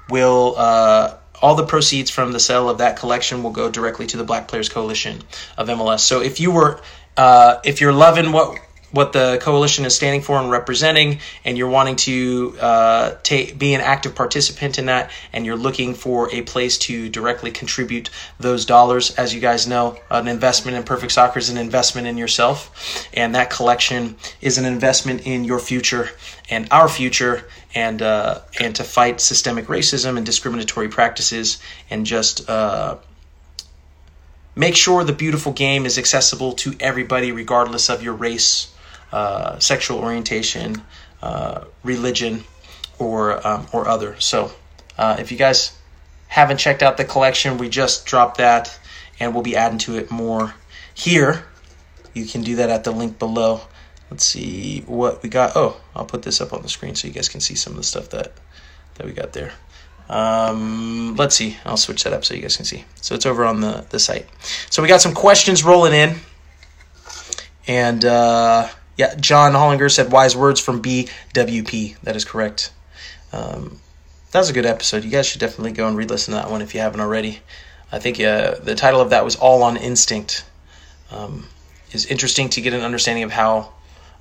will 0.08 0.54
uh, 0.56 1.16
all 1.40 1.54
the 1.54 1.66
proceeds 1.66 2.10
from 2.10 2.32
the 2.32 2.40
sale 2.40 2.68
of 2.68 2.78
that 2.78 2.96
collection 2.96 3.42
will 3.42 3.50
go 3.50 3.70
directly 3.70 4.06
to 4.06 4.16
the 4.16 4.24
Black 4.24 4.48
Players 4.48 4.68
Coalition 4.68 5.22
of 5.58 5.68
MLS. 5.68 6.00
So 6.00 6.22
if 6.22 6.40
you 6.40 6.50
were 6.50 6.80
uh, 7.16 7.56
if 7.64 7.80
you're 7.80 7.92
loving 7.92 8.32
what 8.32 8.58
what 8.92 9.12
the 9.12 9.38
coalition 9.42 9.84
is 9.84 9.94
standing 9.94 10.22
for 10.22 10.38
and 10.38 10.50
representing, 10.50 11.18
and 11.44 11.58
you're 11.58 11.68
wanting 11.68 11.96
to 11.96 12.54
uh, 12.60 13.14
be 13.58 13.74
an 13.74 13.80
active 13.80 14.14
participant 14.14 14.78
in 14.78 14.86
that, 14.86 15.10
and 15.32 15.44
you're 15.44 15.56
looking 15.56 15.94
for 15.94 16.32
a 16.32 16.42
place 16.42 16.78
to 16.78 17.08
directly 17.08 17.50
contribute 17.50 18.10
those 18.38 18.64
dollars. 18.64 19.14
As 19.16 19.34
you 19.34 19.40
guys 19.40 19.66
know, 19.66 19.98
an 20.10 20.28
investment 20.28 20.76
in 20.76 20.82
Perfect 20.82 21.12
Soccer 21.12 21.38
is 21.38 21.48
an 21.48 21.56
investment 21.56 22.06
in 22.06 22.16
yourself, 22.16 23.08
and 23.14 23.34
that 23.34 23.50
collection 23.50 24.16
is 24.40 24.58
an 24.58 24.64
investment 24.64 25.26
in 25.26 25.44
your 25.44 25.58
future 25.58 26.10
and 26.50 26.68
our 26.70 26.88
future, 26.88 27.44
and 27.74 28.02
uh, 28.02 28.40
and 28.60 28.76
to 28.76 28.84
fight 28.84 29.20
systemic 29.20 29.66
racism 29.66 30.16
and 30.16 30.26
discriminatory 30.26 30.88
practices, 30.88 31.58
and 31.90 32.06
just. 32.06 32.48
Uh, 32.48 32.96
make 34.54 34.76
sure 34.76 35.02
the 35.02 35.14
beautiful 35.14 35.50
game 35.50 35.86
is 35.86 35.96
accessible 35.96 36.52
to 36.52 36.74
everybody, 36.78 37.32
regardless 37.32 37.88
of 37.88 38.02
your 38.02 38.12
race, 38.12 38.70
uh, 39.12 39.58
sexual 39.58 39.98
orientation, 39.98 40.82
uh, 41.22 41.64
religion, 41.82 42.44
or 42.98 43.46
um, 43.46 43.66
or 43.72 43.86
other. 43.88 44.18
So, 44.20 44.52
uh, 44.96 45.16
if 45.18 45.30
you 45.30 45.38
guys 45.38 45.76
haven't 46.28 46.56
checked 46.56 46.82
out 46.82 46.96
the 46.96 47.04
collection, 47.04 47.58
we 47.58 47.68
just 47.68 48.06
dropped 48.06 48.38
that, 48.38 48.78
and 49.20 49.34
we'll 49.34 49.42
be 49.42 49.56
adding 49.56 49.78
to 49.78 49.96
it 49.98 50.10
more 50.10 50.54
here. 50.94 51.44
You 52.14 52.24
can 52.26 52.42
do 52.42 52.56
that 52.56 52.70
at 52.70 52.84
the 52.84 52.90
link 52.90 53.18
below. 53.18 53.60
Let's 54.10 54.24
see 54.24 54.80
what 54.86 55.22
we 55.22 55.28
got. 55.28 55.52
Oh, 55.56 55.80
I'll 55.96 56.04
put 56.04 56.22
this 56.22 56.40
up 56.40 56.52
on 56.52 56.62
the 56.62 56.68
screen 56.68 56.94
so 56.94 57.08
you 57.08 57.14
guys 57.14 57.28
can 57.28 57.40
see 57.40 57.54
some 57.54 57.72
of 57.72 57.78
the 57.78 57.84
stuff 57.84 58.10
that 58.10 58.32
that 58.94 59.06
we 59.06 59.12
got 59.12 59.32
there. 59.32 59.52
Um, 60.08 61.16
let's 61.16 61.34
see. 61.34 61.56
I'll 61.64 61.78
switch 61.78 62.04
that 62.04 62.12
up 62.12 62.24
so 62.24 62.34
you 62.34 62.42
guys 62.42 62.56
can 62.56 62.66
see. 62.66 62.84
So 63.00 63.14
it's 63.14 63.26
over 63.26 63.44
on 63.44 63.60
the 63.60 63.86
the 63.90 63.98
site. 63.98 64.26
So 64.70 64.82
we 64.82 64.88
got 64.88 65.02
some 65.02 65.14
questions 65.14 65.64
rolling 65.64 65.92
in, 65.92 66.16
and. 67.66 68.04
Uh, 68.06 68.68
yeah, 68.96 69.14
John 69.14 69.52
Hollinger 69.52 69.90
said 69.90 70.12
wise 70.12 70.36
words 70.36 70.60
from 70.60 70.82
BWP. 70.82 71.98
That 72.00 72.16
is 72.16 72.24
correct. 72.24 72.72
Um, 73.32 73.78
that 74.30 74.38
was 74.38 74.50
a 74.50 74.52
good 74.52 74.66
episode. 74.66 75.04
You 75.04 75.10
guys 75.10 75.26
should 75.26 75.40
definitely 75.40 75.72
go 75.72 75.88
and 75.88 75.96
re-listen 75.96 76.32
to 76.32 76.40
that 76.40 76.50
one 76.50 76.62
if 76.62 76.74
you 76.74 76.80
haven't 76.80 77.00
already. 77.00 77.40
I 77.90 77.98
think 77.98 78.20
uh, 78.20 78.56
the 78.56 78.74
title 78.74 79.00
of 79.00 79.10
that 79.10 79.24
was 79.24 79.36
"All 79.36 79.62
on 79.62 79.76
Instinct." 79.76 80.44
Um, 81.10 81.46
is 81.92 82.06
interesting 82.06 82.48
to 82.50 82.60
get 82.62 82.72
an 82.72 82.80
understanding 82.80 83.24
of 83.24 83.30
how 83.30 83.72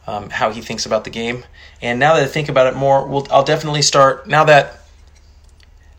um, 0.08 0.30
how 0.30 0.52
he 0.52 0.62
thinks 0.62 0.86
about 0.86 1.04
the 1.04 1.10
game. 1.10 1.44
And 1.82 2.00
now 2.00 2.16
that 2.16 2.24
I 2.24 2.28
think 2.28 2.50
about 2.50 2.68
it 2.68 2.76
more, 2.76 3.08
we'll, 3.08 3.28
I'll 3.32 3.44
definitely 3.44 3.82
start 3.82 4.28
now 4.28 4.44
that 4.46 4.81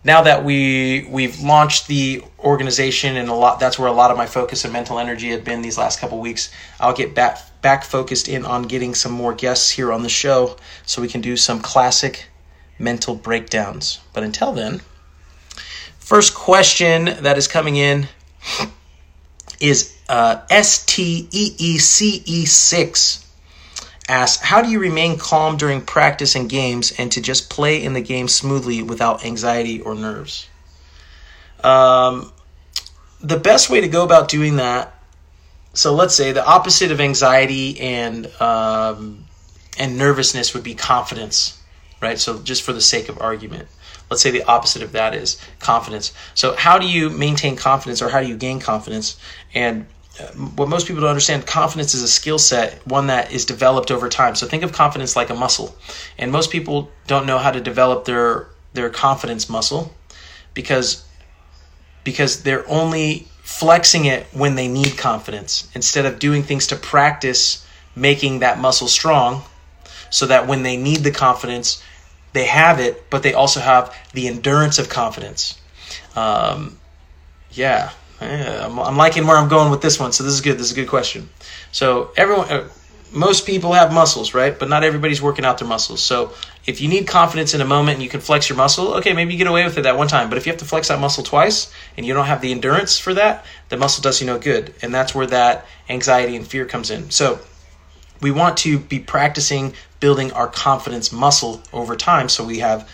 now 0.04 0.22
that 0.22 0.44
we 0.44 1.06
we've 1.08 1.40
launched 1.40 1.86
the 1.86 2.22
organization 2.38 3.16
and 3.16 3.28
a 3.28 3.34
lot 3.34 3.60
that's 3.60 3.78
where 3.78 3.88
a 3.88 3.92
lot 3.92 4.10
of 4.10 4.16
my 4.16 4.26
focus 4.26 4.64
and 4.64 4.72
mental 4.72 4.98
energy 4.98 5.30
had 5.30 5.44
been 5.44 5.62
these 5.62 5.78
last 5.78 6.00
couple 6.00 6.18
weeks. 6.18 6.50
I'll 6.80 6.94
get 6.94 7.14
back 7.14 7.38
back 7.62 7.84
focused 7.84 8.28
in 8.28 8.44
on 8.44 8.64
getting 8.64 8.94
some 8.94 9.12
more 9.12 9.32
guests 9.34 9.70
here 9.70 9.92
on 9.92 10.02
the 10.02 10.08
show 10.08 10.56
so 10.84 11.00
we 11.00 11.08
can 11.08 11.20
do 11.20 11.36
some 11.36 11.60
classic 11.60 12.26
mental 12.78 13.14
breakdowns. 13.14 14.00
But 14.12 14.24
until 14.24 14.52
then 14.52 14.80
first 15.98 16.34
question 16.34 17.04
that 17.22 17.38
is 17.38 17.46
coming 17.48 17.76
in 17.76 18.08
is 19.60 19.96
uh, 20.08 20.40
steece6 20.48 21.22
asks, 24.12 24.42
How 24.42 24.62
do 24.62 24.68
you 24.68 24.78
remain 24.78 25.18
calm 25.18 25.56
during 25.56 25.80
practice 25.80 26.34
and 26.34 26.48
games 26.48 26.92
and 26.98 27.10
to 27.12 27.20
just 27.20 27.50
play 27.50 27.82
in 27.82 27.94
the 27.94 28.00
game 28.00 28.28
smoothly 28.28 28.82
without 28.82 29.24
anxiety 29.24 29.80
or 29.80 29.94
nerves? 29.94 30.46
Um, 31.64 32.32
the 33.20 33.38
best 33.38 33.70
way 33.70 33.80
to 33.80 33.88
go 33.88 34.04
about 34.04 34.28
doing 34.28 34.56
that, 34.56 34.94
so 35.74 35.94
let's 35.94 36.14
say 36.14 36.32
the 36.32 36.44
opposite 36.44 36.90
of 36.90 37.00
anxiety 37.00 37.80
and 37.80 38.26
um, 38.40 39.24
and 39.78 39.96
nervousness 39.96 40.52
would 40.52 40.64
be 40.64 40.74
confidence, 40.74 41.58
right? 42.00 42.18
So 42.18 42.40
just 42.42 42.62
for 42.62 42.72
the 42.72 42.80
sake 42.80 43.08
of 43.08 43.20
argument, 43.20 43.68
let's 44.10 44.22
say 44.22 44.30
the 44.30 44.42
opposite 44.42 44.82
of 44.82 44.92
that 44.92 45.14
is 45.14 45.38
confidence. 45.60 46.12
So 46.34 46.54
how 46.56 46.78
do 46.78 46.86
you 46.86 47.08
maintain 47.08 47.56
confidence 47.56 48.02
or 48.02 48.10
how 48.10 48.20
do 48.20 48.26
you 48.26 48.36
gain 48.36 48.60
confidence? 48.60 49.16
And 49.54 49.86
what 50.56 50.68
most 50.68 50.86
people 50.86 51.00
don't 51.00 51.10
understand 51.10 51.46
confidence 51.46 51.94
is 51.94 52.02
a 52.02 52.08
skill 52.08 52.38
set 52.38 52.86
one 52.86 53.06
that 53.06 53.32
is 53.32 53.46
developed 53.46 53.90
over 53.90 54.08
time. 54.08 54.34
So 54.34 54.46
think 54.46 54.62
of 54.62 54.72
confidence 54.72 55.16
like 55.16 55.30
a 55.30 55.34
muscle. 55.34 55.74
And 56.18 56.30
most 56.30 56.50
people 56.50 56.90
don't 57.06 57.26
know 57.26 57.38
how 57.38 57.50
to 57.50 57.60
develop 57.60 58.04
their 58.04 58.48
their 58.74 58.90
confidence 58.90 59.48
muscle 59.48 59.92
because 60.54 61.04
because 62.04 62.42
they're 62.42 62.68
only 62.68 63.26
flexing 63.42 64.04
it 64.04 64.26
when 64.32 64.54
they 64.54 64.68
need 64.68 64.96
confidence 64.96 65.68
instead 65.74 66.06
of 66.06 66.18
doing 66.18 66.42
things 66.42 66.66
to 66.68 66.76
practice 66.76 67.66
making 67.94 68.38
that 68.40 68.58
muscle 68.58 68.88
strong 68.88 69.42
so 70.10 70.26
that 70.26 70.46
when 70.46 70.62
they 70.62 70.76
need 70.76 70.98
the 70.98 71.10
confidence 71.10 71.82
they 72.32 72.46
have 72.46 72.80
it 72.80 73.08
but 73.10 73.22
they 73.22 73.34
also 73.34 73.60
have 73.60 73.94
the 74.12 74.28
endurance 74.28 74.78
of 74.78 74.88
confidence. 74.88 75.58
Um, 76.14 76.78
yeah. 77.50 77.84
yeah, 77.84 77.90
I'm, 78.22 78.78
I'm, 78.78 78.96
liking 78.96 79.26
where 79.26 79.36
I'm 79.36 79.48
going 79.48 79.70
with 79.70 79.82
this 79.82 79.98
one. 79.98 80.12
So 80.12 80.24
this 80.24 80.32
is 80.32 80.40
good. 80.40 80.54
This 80.58 80.66
is 80.66 80.72
a 80.72 80.76
good 80.76 80.88
question. 80.88 81.28
So 81.72 82.10
everyone, 82.16 82.48
uh, 82.48 82.68
most 83.12 83.46
people 83.46 83.72
have 83.72 83.92
muscles, 83.92 84.34
right? 84.34 84.58
But 84.58 84.68
not 84.68 84.84
everybody's 84.84 85.20
working 85.20 85.44
out 85.44 85.58
their 85.58 85.68
muscles. 85.68 86.02
So 86.02 86.32
if 86.64 86.80
you 86.80 86.88
need 86.88 87.06
confidence 87.06 87.54
in 87.54 87.60
a 87.60 87.64
moment 87.64 87.96
and 87.96 88.02
you 88.02 88.08
can 88.08 88.20
flex 88.20 88.48
your 88.48 88.56
muscle, 88.56 88.94
okay, 88.94 89.12
maybe 89.12 89.32
you 89.32 89.38
get 89.38 89.46
away 89.46 89.64
with 89.64 89.76
it 89.76 89.82
that 89.82 89.98
one 89.98 90.08
time. 90.08 90.28
But 90.28 90.38
if 90.38 90.46
you 90.46 90.52
have 90.52 90.60
to 90.60 90.64
flex 90.64 90.88
that 90.88 90.98
muscle 90.98 91.22
twice 91.22 91.72
and 91.96 92.06
you 92.06 92.14
don't 92.14 92.26
have 92.26 92.40
the 92.40 92.52
endurance 92.52 92.98
for 92.98 93.12
that, 93.14 93.44
the 93.68 93.76
muscle 93.76 94.02
does 94.02 94.20
you 94.20 94.26
no 94.26 94.38
good. 94.38 94.74
And 94.82 94.94
that's 94.94 95.14
where 95.14 95.26
that 95.26 95.66
anxiety 95.88 96.36
and 96.36 96.46
fear 96.46 96.64
comes 96.64 96.90
in. 96.90 97.10
So 97.10 97.40
we 98.22 98.30
want 98.30 98.56
to 98.58 98.78
be 98.78 98.98
practicing 98.98 99.74
building 100.00 100.32
our 100.32 100.48
confidence 100.48 101.12
muscle 101.12 101.62
over 101.72 101.96
time 101.96 102.28
so 102.28 102.44
we 102.44 102.60
have 102.60 102.88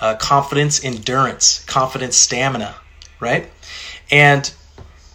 uh, 0.00 0.14
confidence 0.16 0.84
endurance, 0.84 1.64
confidence 1.64 2.16
stamina, 2.16 2.74
right? 3.20 3.50
And 4.10 4.52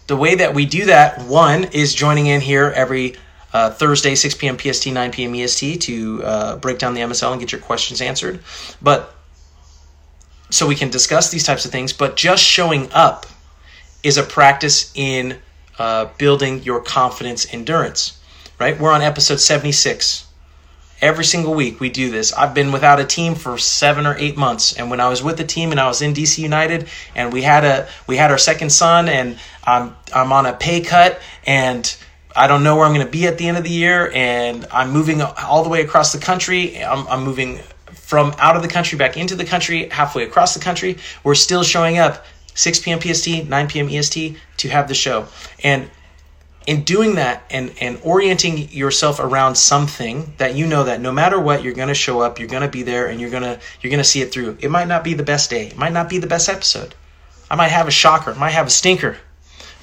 the 0.10 0.18
way 0.18 0.34
that 0.34 0.56
we 0.56 0.66
do 0.66 0.86
that, 0.86 1.22
one, 1.28 1.66
is 1.66 1.94
joining 1.94 2.26
in 2.26 2.42
here 2.42 2.74
every 2.76 3.16
uh, 3.54 3.70
Thursday, 3.70 4.16
6 4.16 4.34
p.m. 4.36 4.58
PST, 4.58 4.88
9 4.88 5.12
p.m. 5.12 5.36
EST 5.36 5.82
to 5.82 6.24
uh, 6.24 6.56
break 6.58 6.80
down 6.80 6.96
the 6.96 7.02
MSL 7.02 7.32
and 7.32 7.40
get 7.40 7.52
your 7.52 7.62
questions 7.62 8.02
answered. 8.02 8.40
But 8.82 9.16
so 10.50 10.66
we 10.66 10.74
can 10.74 10.90
discuss 10.90 11.30
these 11.30 11.44
types 11.44 11.64
of 11.64 11.72
things, 11.72 11.94
but 11.94 12.18
just 12.18 12.44
showing 12.44 12.92
up 12.92 13.28
is 14.02 14.18
a 14.18 14.24
practice 14.24 14.92
in 14.96 15.38
uh, 15.78 16.06
building 16.18 16.64
your 16.64 16.82
confidence 16.82 17.46
endurance, 17.54 18.20
right? 18.60 18.80
We're 18.80 18.92
on 18.92 19.04
episode 19.04 19.40
76. 19.40 20.26
Every 21.02 21.24
single 21.24 21.54
week 21.54 21.80
we 21.80 21.90
do 21.90 22.12
this. 22.12 22.34
I've 22.34 22.54
been 22.54 22.74
without 22.74 23.00
a 23.00 23.06
team 23.06 23.36
for 23.36 23.58
seven 23.58 24.06
or 24.06 24.18
eight 24.18 24.36
months, 24.36 24.74
and 24.74 24.90
when 24.90 25.00
I 25.00 25.08
was 25.08 25.24
with 25.24 25.38
the 25.38 25.46
team 25.46 25.72
and 25.72 25.80
I 25.80 25.88
was 25.88 26.02
in 26.02 26.14
DC 26.14 26.40
United, 26.40 26.90
and 27.16 27.32
we 27.32 27.42
had 27.42 27.64
a 27.64 27.88
we 28.06 28.18
had 28.18 28.32
our 28.32 28.38
second 28.38 28.72
son, 28.72 29.08
and 29.08 29.40
I'm 29.64 29.96
I'm 30.14 30.34
on 30.34 30.46
a 30.46 30.54
pay 30.54 30.82
cut, 30.82 31.22
and 31.46 31.96
I 32.36 32.48
don't 32.48 32.64
know 32.64 32.76
where 32.76 32.86
I'm 32.86 32.94
going 32.94 33.06
to 33.06 33.12
be 33.12 33.28
at 33.28 33.38
the 33.38 33.48
end 33.48 33.58
of 33.58 33.64
the 33.64 33.70
year, 33.70 34.12
and 34.14 34.66
I'm 34.74 34.92
moving 34.92 35.22
all 35.22 35.64
the 35.64 35.70
way 35.70 35.82
across 35.82 36.12
the 36.12 36.20
country. 36.20 36.84
I'm, 36.84 37.08
I'm 37.08 37.24
moving 37.24 37.60
from 37.94 38.36
out 38.38 38.58
of 38.58 38.62
the 38.62 38.68
country 38.68 38.98
back 38.98 39.16
into 39.16 39.36
the 39.36 39.46
country, 39.46 39.88
halfway 39.90 40.24
across 40.24 40.54
the 40.54 40.60
country. 40.60 40.98
We're 41.24 41.36
still 41.36 41.64
showing 41.64 41.98
up 41.98 42.26
6 42.56 42.80
p.m. 42.80 43.00
PST, 43.00 43.48
9 43.48 43.68
p.m. 43.68 43.88
EST 43.90 44.38
to 44.58 44.68
have 44.68 44.90
the 44.90 44.94
show, 44.94 45.28
and 45.64 45.90
in 46.70 46.84
doing 46.84 47.16
that 47.16 47.42
and 47.50 47.74
and 47.82 48.00
orienting 48.04 48.70
yourself 48.72 49.20
around 49.20 49.56
something 49.56 50.32
that 50.38 50.54
you 50.54 50.68
know 50.68 50.84
that 50.84 51.02
no 51.02 51.12
matter 51.12 51.40
what 51.40 51.64
you're 51.64 51.74
going 51.74 51.88
to 51.88 51.96
show 51.96 52.22
up 52.22 52.38
you're 52.38 52.48
going 52.48 52.62
to 52.62 52.70
be 52.70 52.84
there 52.84 53.08
and 53.08 53.20
you're 53.20 53.32
going 53.32 53.42
to 53.42 53.60
you're 53.82 53.90
going 53.90 54.04
to 54.04 54.08
see 54.08 54.22
it 54.22 54.32
through. 54.32 54.56
It 54.62 54.70
might 54.70 54.88
not 54.88 55.04
be 55.04 55.16
the 55.16 55.24
best 55.24 55.50
day. 55.50 55.66
It 55.66 55.78
might 55.78 55.94
not 55.94 56.10
be 56.10 56.20
the 56.20 56.28
best 56.28 56.48
episode. 56.48 56.94
I 57.50 57.56
might 57.56 57.70
have 57.70 57.88
a 57.88 57.92
shocker. 57.92 58.36
Might 58.36 58.52
have 58.52 58.68
a 58.68 58.70
stinker. 58.70 59.18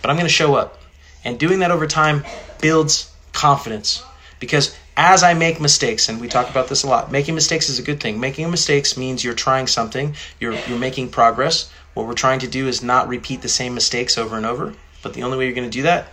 But 0.01 0.11
i'm 0.11 0.17
going 0.17 0.29
to 0.29 0.33
show 0.33 0.55
up. 0.55 0.81
And 1.25 1.41
doing 1.41 1.59
that 1.59 1.73
over 1.73 1.89
time 1.89 2.25
builds 2.61 3.13
confidence. 3.33 4.05
Because 4.39 4.77
as 4.97 5.25
i 5.25 5.35
make 5.35 5.61
mistakes 5.61 6.09
and 6.09 6.21
we 6.21 6.29
talk 6.29 6.49
about 6.49 6.69
this 6.69 6.85
a 6.85 6.87
lot 6.87 7.11
making 7.11 7.35
mistakes 7.35 7.69
is 7.69 7.81
a 7.81 7.83
good 7.83 7.99
thing. 7.99 8.21
Making 8.21 8.49
mistakes 8.49 8.97
means 8.97 9.25
you're 9.25 9.35
trying 9.35 9.67
something. 9.67 10.15
You're 10.39 10.55
you're 10.69 10.79
making 10.79 11.09
progress. 11.09 11.69
What 11.95 12.07
we're 12.07 12.15
trying 12.15 12.39
to 12.41 12.49
do 12.49 12.69
is 12.69 12.81
not 12.81 13.09
repeat 13.09 13.43
the 13.43 13.49
same 13.49 13.75
mistakes 13.75 14.17
over 14.17 14.37
and 14.37 14.47
over. 14.47 14.75
But 15.03 15.15
the 15.15 15.25
only 15.25 15.37
way 15.37 15.47
you're 15.47 15.61
going 15.61 15.69
to 15.69 15.79
do 15.79 15.83
that 15.83 16.07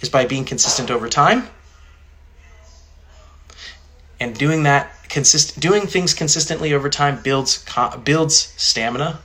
is 0.00 0.08
by 0.08 0.24
being 0.26 0.44
consistent 0.44 0.90
over 0.90 1.08
time. 1.08 1.48
and 4.20 4.36
doing 4.36 4.62
that 4.64 4.90
consist 5.08 5.60
doing 5.60 5.86
things 5.86 6.14
consistently 6.14 6.72
over 6.72 6.88
time 6.88 7.22
builds 7.22 7.64
builds 8.04 8.52
stamina. 8.56 9.20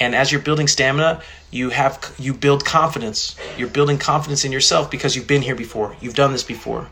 And 0.00 0.14
as 0.14 0.32
you're 0.32 0.40
building 0.40 0.68
stamina 0.68 1.22
you 1.50 1.70
have 1.70 2.14
you 2.18 2.32
build 2.32 2.64
confidence. 2.64 3.36
You're 3.58 3.68
building 3.68 3.98
confidence 3.98 4.44
in 4.44 4.52
yourself 4.52 4.90
because 4.90 5.14
you've 5.14 5.26
been 5.26 5.42
here 5.42 5.54
before. 5.54 5.96
You've 6.00 6.14
done 6.14 6.32
this 6.32 6.42
before. 6.42 6.88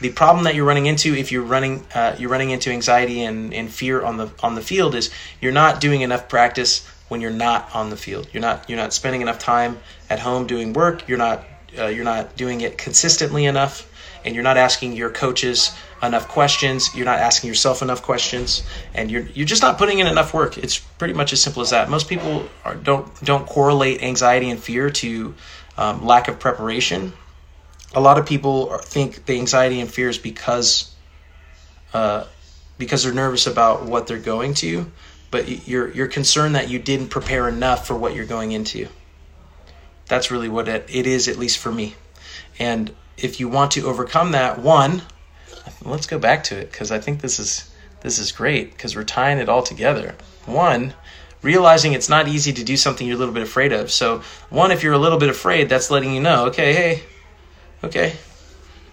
The 0.00 0.10
problem 0.10 0.44
that 0.44 0.54
you're 0.54 0.64
running 0.64 0.86
into 0.86 1.14
if 1.14 1.30
you're 1.30 1.42
running 1.42 1.84
uh, 1.94 2.16
you're 2.18 2.30
running 2.30 2.50
into 2.50 2.70
anxiety 2.70 3.22
and, 3.22 3.52
and 3.52 3.70
fear 3.70 4.02
on 4.02 4.16
the 4.16 4.30
on 4.42 4.54
the 4.54 4.62
field 4.62 4.94
is 4.94 5.10
you're 5.40 5.52
not 5.52 5.80
doing 5.80 6.00
enough 6.00 6.28
practice 6.28 6.86
when 7.08 7.20
you're 7.20 7.30
not 7.30 7.68
on 7.74 7.90
the 7.90 7.96
field. 7.96 8.28
You're 8.32 8.40
not 8.40 8.68
you're 8.70 8.78
not 8.78 8.94
spending 8.94 9.20
enough 9.20 9.38
time 9.38 9.78
at 10.08 10.20
home 10.20 10.46
doing 10.46 10.72
work. 10.72 11.06
You're 11.08 11.18
not 11.18 11.44
uh, 11.78 11.86
you're 11.86 12.04
not 12.04 12.36
doing 12.36 12.60
it 12.60 12.78
consistently 12.78 13.46
enough 13.46 13.86
and 14.24 14.34
you're 14.34 14.44
not 14.44 14.56
asking 14.56 14.92
your 14.92 15.10
coaches 15.10 15.74
enough 16.02 16.28
questions 16.28 16.94
you're 16.94 17.04
not 17.04 17.18
asking 17.18 17.48
yourself 17.48 17.82
enough 17.82 18.02
questions 18.02 18.62
and 18.94 19.10
you're 19.10 19.26
you're 19.34 19.46
just 19.46 19.62
not 19.62 19.78
putting 19.78 19.98
in 19.98 20.06
enough 20.06 20.32
work. 20.34 20.58
It's 20.58 20.78
pretty 20.78 21.14
much 21.14 21.32
as 21.32 21.42
simple 21.42 21.62
as 21.62 21.70
that. 21.70 21.88
Most 21.90 22.08
people 22.08 22.46
are, 22.64 22.74
don't 22.74 23.08
don't 23.24 23.46
correlate 23.46 24.02
anxiety 24.02 24.50
and 24.50 24.60
fear 24.60 24.90
to 24.90 25.34
um, 25.76 26.04
lack 26.04 26.28
of 26.28 26.38
preparation. 26.38 27.12
A 27.94 28.00
lot 28.00 28.18
of 28.18 28.26
people 28.26 28.78
think 28.78 29.26
the 29.26 29.38
anxiety 29.38 29.80
and 29.80 29.90
fear 29.90 30.08
is 30.08 30.18
because 30.18 30.94
uh, 31.92 32.24
because 32.78 33.02
they're 33.04 33.12
nervous 33.12 33.46
about 33.46 33.84
what 33.84 34.06
they're 34.06 34.18
going 34.18 34.54
to 34.54 34.90
but 35.30 35.68
you're 35.68 35.90
you're 35.92 36.08
concerned 36.08 36.54
that 36.54 36.68
you 36.68 36.78
didn't 36.78 37.08
prepare 37.08 37.48
enough 37.48 37.86
for 37.86 37.96
what 37.96 38.14
you're 38.14 38.26
going 38.26 38.52
into 38.52 38.88
that's 40.10 40.30
really 40.30 40.48
what 40.48 40.68
it, 40.68 40.84
it 40.90 41.06
is 41.06 41.26
at 41.26 41.38
least 41.38 41.56
for 41.56 41.72
me 41.72 41.94
and 42.58 42.94
if 43.16 43.40
you 43.40 43.48
want 43.48 43.70
to 43.70 43.86
overcome 43.86 44.32
that 44.32 44.58
one 44.58 45.00
let's 45.84 46.06
go 46.06 46.18
back 46.18 46.44
to 46.44 46.56
it 46.56 46.70
because 46.70 46.90
I 46.90 46.98
think 46.98 47.20
this 47.20 47.38
is 47.38 47.70
this 48.02 48.18
is 48.18 48.32
great 48.32 48.72
because 48.72 48.96
we're 48.96 49.04
tying 49.04 49.38
it 49.38 49.48
all 49.48 49.62
together. 49.62 50.14
One, 50.46 50.94
realizing 51.42 51.92
it's 51.92 52.08
not 52.08 52.28
easy 52.28 52.52
to 52.52 52.64
do 52.64 52.76
something 52.76 53.06
you're 53.06 53.16
a 53.16 53.18
little 53.18 53.34
bit 53.34 53.42
afraid 53.42 53.72
of. 53.72 53.90
So, 53.90 54.22
one, 54.48 54.70
if 54.70 54.82
you're 54.82 54.94
a 54.94 54.98
little 54.98 55.18
bit 55.18 55.28
afraid, 55.28 55.68
that's 55.68 55.90
letting 55.90 56.14
you 56.14 56.20
know, 56.20 56.46
okay, 56.46 56.72
hey, 56.72 57.02
okay, 57.84 58.16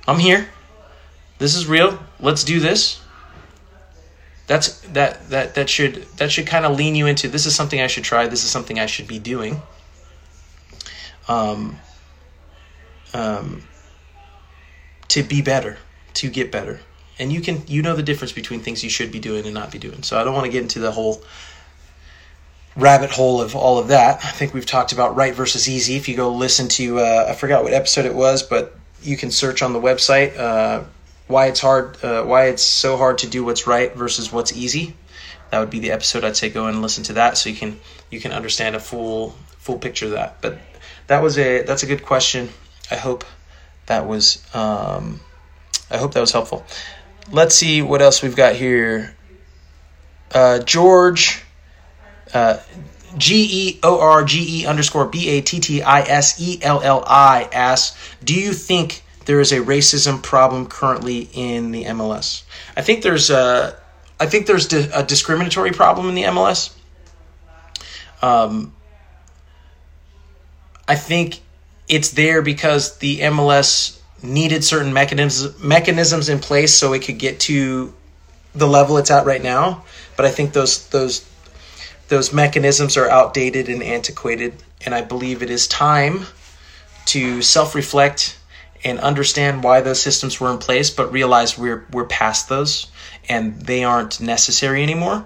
I'm 0.08 0.20
here. 0.20 0.50
This 1.38 1.56
is 1.56 1.68
real. 1.68 2.00
Let's 2.20 2.44
do 2.44 2.60
this. 2.60 3.02
That's 4.48 4.80
that 4.82 5.30
that 5.30 5.56
that 5.56 5.70
should 5.70 6.04
that 6.18 6.32
should 6.32 6.48
kind 6.48 6.66
of 6.66 6.78
lean 6.78 6.96
you 6.96 7.06
into 7.06 7.28
this 7.28 7.46
is 7.46 7.54
something 7.54 7.82
I 7.82 7.88
should 7.88 8.06
try. 8.06 8.28
This 8.28 8.46
is 8.46 8.50
something 8.50 8.80
I 8.80 8.86
should 8.86 9.08
be 9.08 9.20
doing. 9.20 9.62
Um, 11.28 11.78
um, 13.14 13.64
to 15.10 15.24
be 15.24 15.42
better 15.42 15.78
to 16.16 16.30
get 16.30 16.52
better. 16.52 16.80
And 17.20 17.32
you 17.32 17.42
can 17.42 17.64
you 17.68 17.82
know 17.82 17.96
the 17.96 18.04
difference 18.04 18.32
between 18.32 18.60
things 18.60 18.84
you 18.84 18.90
should 18.90 19.12
be 19.12 19.20
doing 19.20 19.46
and 19.46 19.54
not 19.54 19.72
be 19.72 19.80
doing. 19.80 20.04
So 20.04 20.20
I 20.20 20.24
don't 20.24 20.34
want 20.34 20.46
to 20.46 20.52
get 20.52 20.62
into 20.62 20.80
the 20.80 20.92
whole 20.92 21.24
rabbit 22.76 23.10
hole 23.10 23.42
of 23.42 23.56
all 23.56 23.80
of 23.80 23.88
that. 23.88 24.24
I 24.24 24.30
think 24.30 24.54
we've 24.54 24.66
talked 24.66 24.92
about 24.92 25.16
right 25.16 25.34
versus 25.34 25.68
easy. 25.68 25.96
If 25.96 26.08
you 26.08 26.16
go 26.16 26.32
listen 26.32 26.68
to 26.70 27.00
uh, 27.00 27.26
I 27.30 27.34
forgot 27.34 27.64
what 27.64 27.74
episode 27.74 28.06
it 28.06 28.14
was, 28.14 28.44
but 28.44 28.78
you 29.02 29.18
can 29.18 29.32
search 29.32 29.62
on 29.62 29.74
the 29.74 29.80
website 29.80 30.38
uh, 30.38 30.84
why 31.28 31.48
it's 31.48 31.60
hard 31.60 32.04
uh, 32.04 32.24
why 32.24 32.46
it's 32.46 32.64
so 32.64 32.98
hard 32.98 33.18
to 33.20 33.28
do 33.28 33.44
what's 33.44 33.66
right 33.66 33.96
versus 33.96 34.32
what's 34.32 34.54
easy. 34.54 34.96
That 35.50 35.60
would 35.60 35.70
be 35.70 35.80
the 35.80 35.92
episode 35.92 36.24
I'd 36.24 36.36
say 36.36 36.50
go 36.50 36.68
and 36.68 36.82
listen 36.82 37.04
to 37.06 37.14
that 37.14 37.38
so 37.38 37.50
you 37.50 37.56
can 37.56 37.80
you 38.12 38.20
can 38.20 38.32
understand 38.32 38.76
a 38.76 38.80
full 38.80 39.36
full 39.58 39.80
picture 39.80 40.06
of 40.06 40.12
that. 40.12 40.42
But 40.42 40.60
that 41.08 41.24
was 41.24 41.38
a 41.38 41.64
that's 41.64 41.84
a 41.84 41.88
good 41.88 42.06
question. 42.06 42.50
I 42.92 42.96
hope 42.96 43.26
that 43.88 44.06
was 44.08 44.44
um, 44.54 45.20
I 45.90 45.98
hope 45.98 46.14
that 46.14 46.22
was 46.22 46.32
helpful. 46.32 46.66
Let's 47.32 47.56
see 47.56 47.82
what 47.82 48.02
else 48.02 48.22
we've 48.22 48.36
got 48.36 48.56
here. 48.56 49.16
Uh, 50.34 50.60
George, 50.60 51.44
uh, 52.34 52.60
G 53.18 53.48
E 53.50 53.80
O 53.84 54.00
R 54.00 54.24
G 54.24 54.62
E 54.62 54.66
underscore 54.66 55.08
B 55.08 55.30
A 55.30 55.42
T 55.42 55.60
T 55.60 55.82
I 55.82 56.02
S 56.02 56.40
E 56.40 56.60
L 56.62 56.82
L 56.82 57.04
I 57.06 57.50
asks, 57.52 57.98
Do 58.24 58.34
you 58.34 58.54
think 58.54 59.04
there 59.26 59.40
is 59.40 59.52
a 59.52 59.60
racism 59.60 60.22
problem 60.22 60.68
currently 60.68 61.30
in 61.34 61.72
the 61.72 61.86
MLS? 61.86 62.44
I 62.76 62.82
think 62.82 63.04
there's 63.04 63.30
a, 63.30 63.78
I 64.20 64.26
think 64.26 64.48
there's 64.48 64.72
a 64.74 65.04
discriminatory 65.04 65.72
problem 65.72 66.10
in 66.10 66.16
the 66.16 66.24
MLS. 66.24 66.74
Um, 68.22 68.74
I 70.88 70.96
think 70.96 71.42
it's 71.88 72.12
there 72.12 72.42
because 72.42 72.98
the 72.98 73.20
MLS 73.22 74.00
needed 74.24 74.64
certain 74.64 74.94
mechanisms 74.94 75.60
mechanisms 75.62 76.30
in 76.30 76.40
place 76.40 76.74
so 76.74 76.94
it 76.94 77.04
could 77.04 77.20
get 77.20 77.40
to 77.40 77.94
the 78.56 78.68
level 78.68 78.98
it's 78.98 79.12
at 79.12 79.26
right 79.26 79.44
now. 79.44 79.84
But 80.16 80.26
I 80.26 80.32
think 80.32 80.54
those 80.54 80.88
those 80.90 81.28
those 82.08 82.34
mechanisms 82.34 82.98
are 82.98 83.10
outdated 83.10 83.70
and 83.70 83.84
antiquated, 83.84 84.54
and 84.86 84.96
I 84.96 85.02
believe 85.02 85.44
it 85.44 85.50
is 85.50 85.68
time 85.68 86.26
to 87.08 87.42
self-reflect 87.42 88.38
and 88.84 89.00
understand 89.00 89.64
why 89.64 89.82
those 89.82 90.02
systems 90.02 90.40
were 90.40 90.52
in 90.52 90.58
place, 90.58 90.90
but 90.90 91.12
realize 91.12 91.58
we're 91.58 91.86
we're 91.92 92.06
past 92.06 92.50
those 92.50 92.88
and 93.30 93.62
they 93.62 93.84
aren't 93.84 94.22
necessary 94.22 94.84
anymore. 94.84 95.26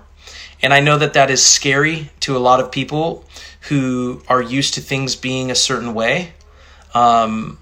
And 0.64 0.74
I 0.74 0.80
know 0.80 0.98
that 0.98 1.14
that 1.14 1.32
is 1.32 1.44
scary 1.44 2.12
to 2.22 2.38
a 2.38 2.40
lot 2.40 2.60
of 2.60 2.72
people 2.72 3.26
who 3.62 4.22
are 4.28 4.42
used 4.42 4.74
to 4.76 4.82
things 4.82 5.16
being 5.16 5.52
a 5.52 5.56
certain 5.56 5.94
way. 5.94 6.34
Um, 6.94 7.60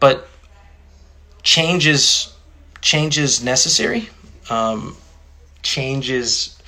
but 0.00 0.28
changes 1.42 2.34
changes 2.80 3.42
necessary 3.42 4.08
um, 4.50 4.96
changes 5.62 6.58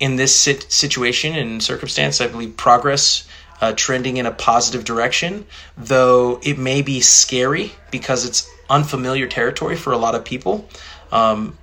in 0.00 0.16
this 0.16 0.34
sit- 0.34 0.70
situation 0.72 1.36
and 1.36 1.62
circumstance 1.62 2.20
i 2.20 2.26
believe 2.26 2.56
progress 2.56 3.28
uh, 3.60 3.72
trending 3.76 4.16
in 4.16 4.24
a 4.24 4.30
positive 4.30 4.84
direction 4.84 5.44
though 5.76 6.40
it 6.42 6.56
may 6.56 6.80
be 6.80 7.00
scary 7.00 7.72
because 7.90 8.24
it's 8.24 8.50
unfamiliar 8.70 9.26
territory 9.26 9.76
for 9.76 9.92
a 9.92 9.98
lot 9.98 10.14
of 10.14 10.24
people 10.24 10.66
um, 11.12 11.56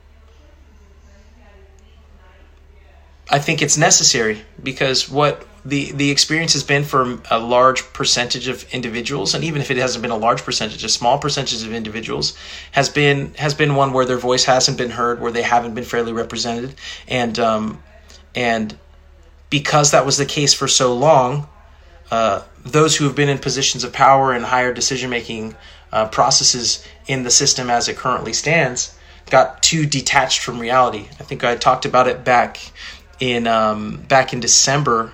i 3.31 3.39
think 3.39 3.63
it's 3.63 3.77
necessary 3.77 4.43
because 4.61 5.09
what 5.09 5.45
the 5.65 5.91
the 5.93 6.11
experience 6.11 6.53
has 6.53 6.63
been 6.63 6.83
for 6.83 7.19
a 7.31 7.39
large 7.39 7.91
percentage 7.91 8.47
of 8.47 8.71
individuals 8.71 9.33
and 9.33 9.43
even 9.43 9.61
if 9.61 9.71
it 9.71 9.77
hasn't 9.77 10.01
been 10.03 10.11
a 10.11 10.17
large 10.17 10.43
percentage 10.43 10.83
a 10.83 10.89
small 10.89 11.17
percentage 11.17 11.63
of 11.63 11.73
individuals 11.73 12.37
has 12.71 12.87
been 12.87 13.33
has 13.33 13.55
been 13.55 13.75
one 13.75 13.91
where 13.91 14.05
their 14.05 14.17
voice 14.17 14.45
hasn't 14.45 14.77
been 14.77 14.91
heard 14.91 15.19
where 15.19 15.31
they 15.31 15.41
haven't 15.41 15.73
been 15.73 15.83
fairly 15.83 16.13
represented. 16.13 16.75
And 17.07 17.37
um, 17.39 17.83
and 18.35 18.77
because 19.49 19.91
that 19.91 20.05
was 20.05 20.17
the 20.17 20.25
case 20.25 20.53
for 20.53 20.67
so 20.67 20.95
long 20.95 21.47
uh, 22.11 22.43
those 22.63 22.95
who 22.95 23.05
have 23.05 23.15
been 23.15 23.29
in 23.29 23.39
positions 23.39 23.83
of 23.83 23.91
power 23.91 24.31
and 24.31 24.45
higher 24.45 24.71
decision 24.71 25.09
making 25.09 25.55
uh, 25.91 26.07
processes 26.09 26.85
in 27.07 27.23
the 27.23 27.31
system 27.31 27.71
as 27.71 27.87
it 27.87 27.97
currently 27.97 28.33
stands 28.33 28.95
got 29.31 29.63
too 29.63 29.87
detached 29.87 30.41
from 30.41 30.59
reality. 30.59 31.07
I 31.19 31.23
think 31.23 31.43
i 31.43 31.55
talked 31.55 31.85
about 31.85 32.07
it 32.07 32.23
back 32.23 32.59
in 33.19 33.47
um, 33.47 34.03
back 34.07 34.31
in 34.33 34.39
december 34.39 35.11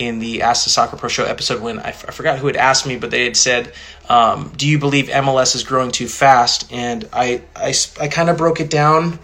in 0.00 0.18
the 0.18 0.40
Ask 0.40 0.64
the 0.64 0.70
Soccer 0.70 0.96
Pro 0.96 1.10
Show 1.10 1.24
episode 1.24 1.60
when 1.60 1.78
I, 1.78 1.90
f- 1.90 2.06
I 2.08 2.10
forgot 2.10 2.38
who 2.38 2.46
had 2.46 2.56
asked 2.56 2.86
me, 2.86 2.96
but 2.96 3.10
they 3.10 3.24
had 3.24 3.36
said, 3.36 3.72
um, 4.08 4.50
"Do 4.56 4.66
you 4.66 4.78
believe 4.78 5.08
MLS 5.08 5.54
is 5.54 5.62
growing 5.62 5.92
too 5.92 6.08
fast?" 6.08 6.72
And 6.72 7.06
I 7.12 7.42
I, 7.54 7.74
I 8.00 8.08
kind 8.08 8.30
of 8.30 8.38
broke 8.38 8.60
it 8.60 8.70
down 8.70 9.18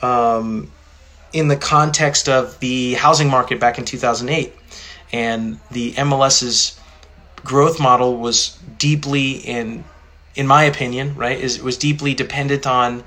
um, 0.00 0.72
in 1.34 1.48
the 1.48 1.56
context 1.56 2.28
of 2.28 2.58
the 2.60 2.94
housing 2.94 3.28
market 3.28 3.60
back 3.60 3.78
in 3.78 3.84
2008, 3.84 4.54
and 5.12 5.60
the 5.70 5.92
MLS's 5.92 6.80
growth 7.44 7.78
model 7.78 8.16
was 8.16 8.58
deeply 8.78 9.32
in 9.32 9.84
in 10.34 10.46
my 10.46 10.64
opinion, 10.64 11.14
right, 11.16 11.38
is 11.38 11.62
was 11.62 11.76
deeply 11.76 12.14
dependent 12.14 12.66
on 12.66 13.04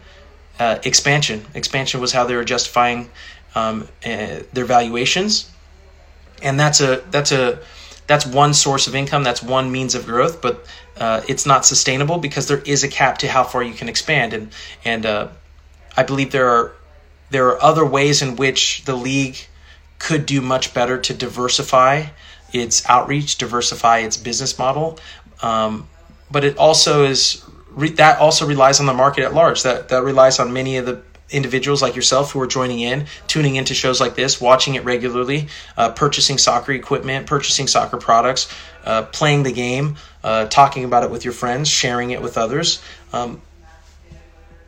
uh, 0.60 0.78
expansion. 0.84 1.44
Expansion 1.56 2.00
was 2.00 2.12
how 2.12 2.26
they 2.26 2.36
were 2.36 2.46
justifying 2.46 3.10
um, 3.56 3.88
uh, 4.06 4.42
their 4.54 4.66
valuations 4.66 5.50
and 6.42 6.60
that's 6.60 6.82
a 6.82 7.04
that's 7.12 7.32
a 7.32 7.60
that's 8.08 8.26
one 8.26 8.54
source 8.54 8.88
of 8.88 8.96
income 8.96 9.24
that's 9.24 9.44
one 9.44 9.72
means 9.72 9.96
of 9.96 10.06
growth 10.06 10.42
but 10.42 10.66
uh, 11.00 11.22
it's 11.28 11.46
not 11.46 11.66
sustainable 11.66 12.18
because 12.18 12.48
there 12.48 12.62
is 12.66 12.84
a 12.84 12.88
cap 12.88 13.20
to 13.20 13.28
how 13.28 13.44
far 13.44 13.64
you 13.64 13.74
can 13.74 13.90
expand. 13.90 14.34
And 14.34 14.52
and 14.84 15.06
uh, 15.06 15.28
I 15.96 16.04
believe 16.04 16.32
there 16.32 16.50
are 16.50 16.74
there 17.30 17.48
are 17.48 17.62
other 17.62 17.86
ways 17.86 18.22
in 18.22 18.36
which 18.36 18.84
the 18.86 18.96
league 18.96 19.38
could 20.00 20.26
do 20.26 20.42
much 20.42 20.74
better 20.74 20.98
to 20.98 21.14
diversify 21.14 22.06
its 22.54 22.88
outreach 22.88 23.38
diversify 23.38 24.00
its 24.00 24.16
business 24.16 24.58
model. 24.58 24.98
Um, 25.42 25.88
but 26.32 26.44
it 26.44 26.58
also 26.58 27.06
is 27.06 27.44
that 27.96 28.20
also 28.20 28.48
relies 28.48 28.80
on 28.80 28.86
the 28.86 28.94
market 28.94 29.24
at 29.24 29.34
large. 29.34 29.64
That 29.64 29.90
that 29.90 30.04
relies 30.04 30.40
on 30.40 30.54
many 30.54 30.78
of 30.78 30.86
the 30.86 31.02
individuals 31.30 31.82
like 31.82 31.96
yourself 31.96 32.32
who 32.32 32.42
are 32.42 32.48
joining 32.48 32.80
in, 32.80 33.06
tuning 33.28 33.56
into 33.56 33.74
shows 33.74 34.00
like 34.00 34.16
this, 34.16 34.40
watching 34.40 34.76
it 34.76 34.84
regularly, 34.84 35.48
uh, 35.76 35.92
purchasing 35.92 36.38
soccer 36.38 36.72
equipment, 36.72 37.28
purchasing 37.28 37.68
soccer 37.68 37.98
products, 37.98 38.54
uh, 38.86 39.04
playing 39.04 39.44
the 39.44 39.52
game, 39.52 39.98
uh, 40.24 40.46
talking 40.46 40.86
about 40.86 41.04
it 41.04 41.12
with 41.12 41.26
your 41.26 41.34
friends, 41.34 41.68
sharing 41.68 42.12
it 42.12 42.22
with 42.22 42.38
others. 42.38 42.82
Um, 43.12 43.42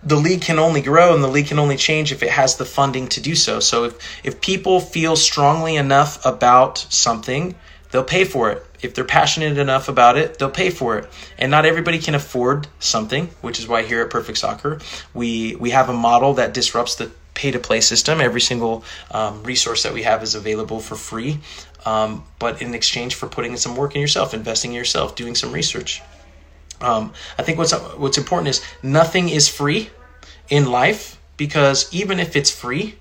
the 0.04 0.16
league 0.16 0.42
can 0.42 0.60
only 0.60 0.82
grow 0.82 1.14
and 1.14 1.24
the 1.24 1.28
league 1.28 1.48
can 1.48 1.60
only 1.60 1.76
change 1.76 2.12
if 2.12 2.24
it 2.24 2.30
has 2.30 2.56
the 2.56 2.66
funding 2.66 3.08
to 3.10 3.22
do 3.22 3.36
so. 3.36 3.60
So 3.60 3.86
if 3.86 4.26
if 4.26 4.40
people 4.40 4.80
feel 4.80 5.16
strongly 5.16 5.76
enough 5.76 6.26
about 6.26 6.78
something, 6.78 7.56
they'll 7.92 8.04
pay 8.04 8.24
for 8.24 8.52
it. 8.52 8.66
If 8.82 8.94
they're 8.94 9.04
passionate 9.04 9.58
enough 9.58 9.90
about 9.90 10.18
it, 10.18 10.40
they'll 10.40 10.50
pay 10.50 10.70
for 10.70 10.98
it. 10.98 11.10
And 11.38 11.52
not 11.52 11.66
everybody 11.66 12.00
can 12.00 12.16
afford 12.16 12.68
something, 12.80 13.30
which 13.42 13.60
is 13.60 13.68
why 13.68 13.84
here 13.84 14.02
at 14.02 14.10
Perfect 14.10 14.38
Soccer, 14.38 14.80
we 15.14 15.56
we 15.56 15.72
have 15.72 15.90
a 15.90 15.94
model 15.94 16.36
that 16.36 16.54
disrupts 16.54 16.96
the 16.96 17.12
pay 17.34 17.52
to 17.52 17.60
play 17.60 17.82
system. 17.82 18.20
Every 18.22 18.42
single 18.42 18.84
um, 19.12 19.44
resource 19.44 19.84
that 19.84 19.94
we 19.94 20.04
have 20.04 20.24
is 20.24 20.36
available 20.36 20.80
for 20.80 20.96
free, 20.96 21.40
um, 21.86 22.24
but 22.38 22.62
in 22.62 22.74
exchange 22.74 23.16
for 23.16 23.28
putting 23.28 23.52
in 23.52 23.58
some 23.58 23.76
work 23.76 23.96
in 23.96 24.02
yourself, 24.02 24.34
investing 24.34 24.72
in 24.72 24.78
yourself, 24.78 25.16
doing 25.16 25.36
some 25.36 25.52
research. 25.52 26.02
Um, 26.82 27.14
I 27.38 27.44
think 27.44 27.58
what's 27.58 27.74
what's 27.98 28.18
important 28.18 28.50
is 28.50 28.62
nothing 28.84 29.30
is 29.30 29.48
free 29.48 29.90
in 30.50 30.66
life 30.72 31.20
because 31.38 31.94
even 31.94 32.20
if 32.20 32.36
it's 32.36 32.52
free, 32.52 32.96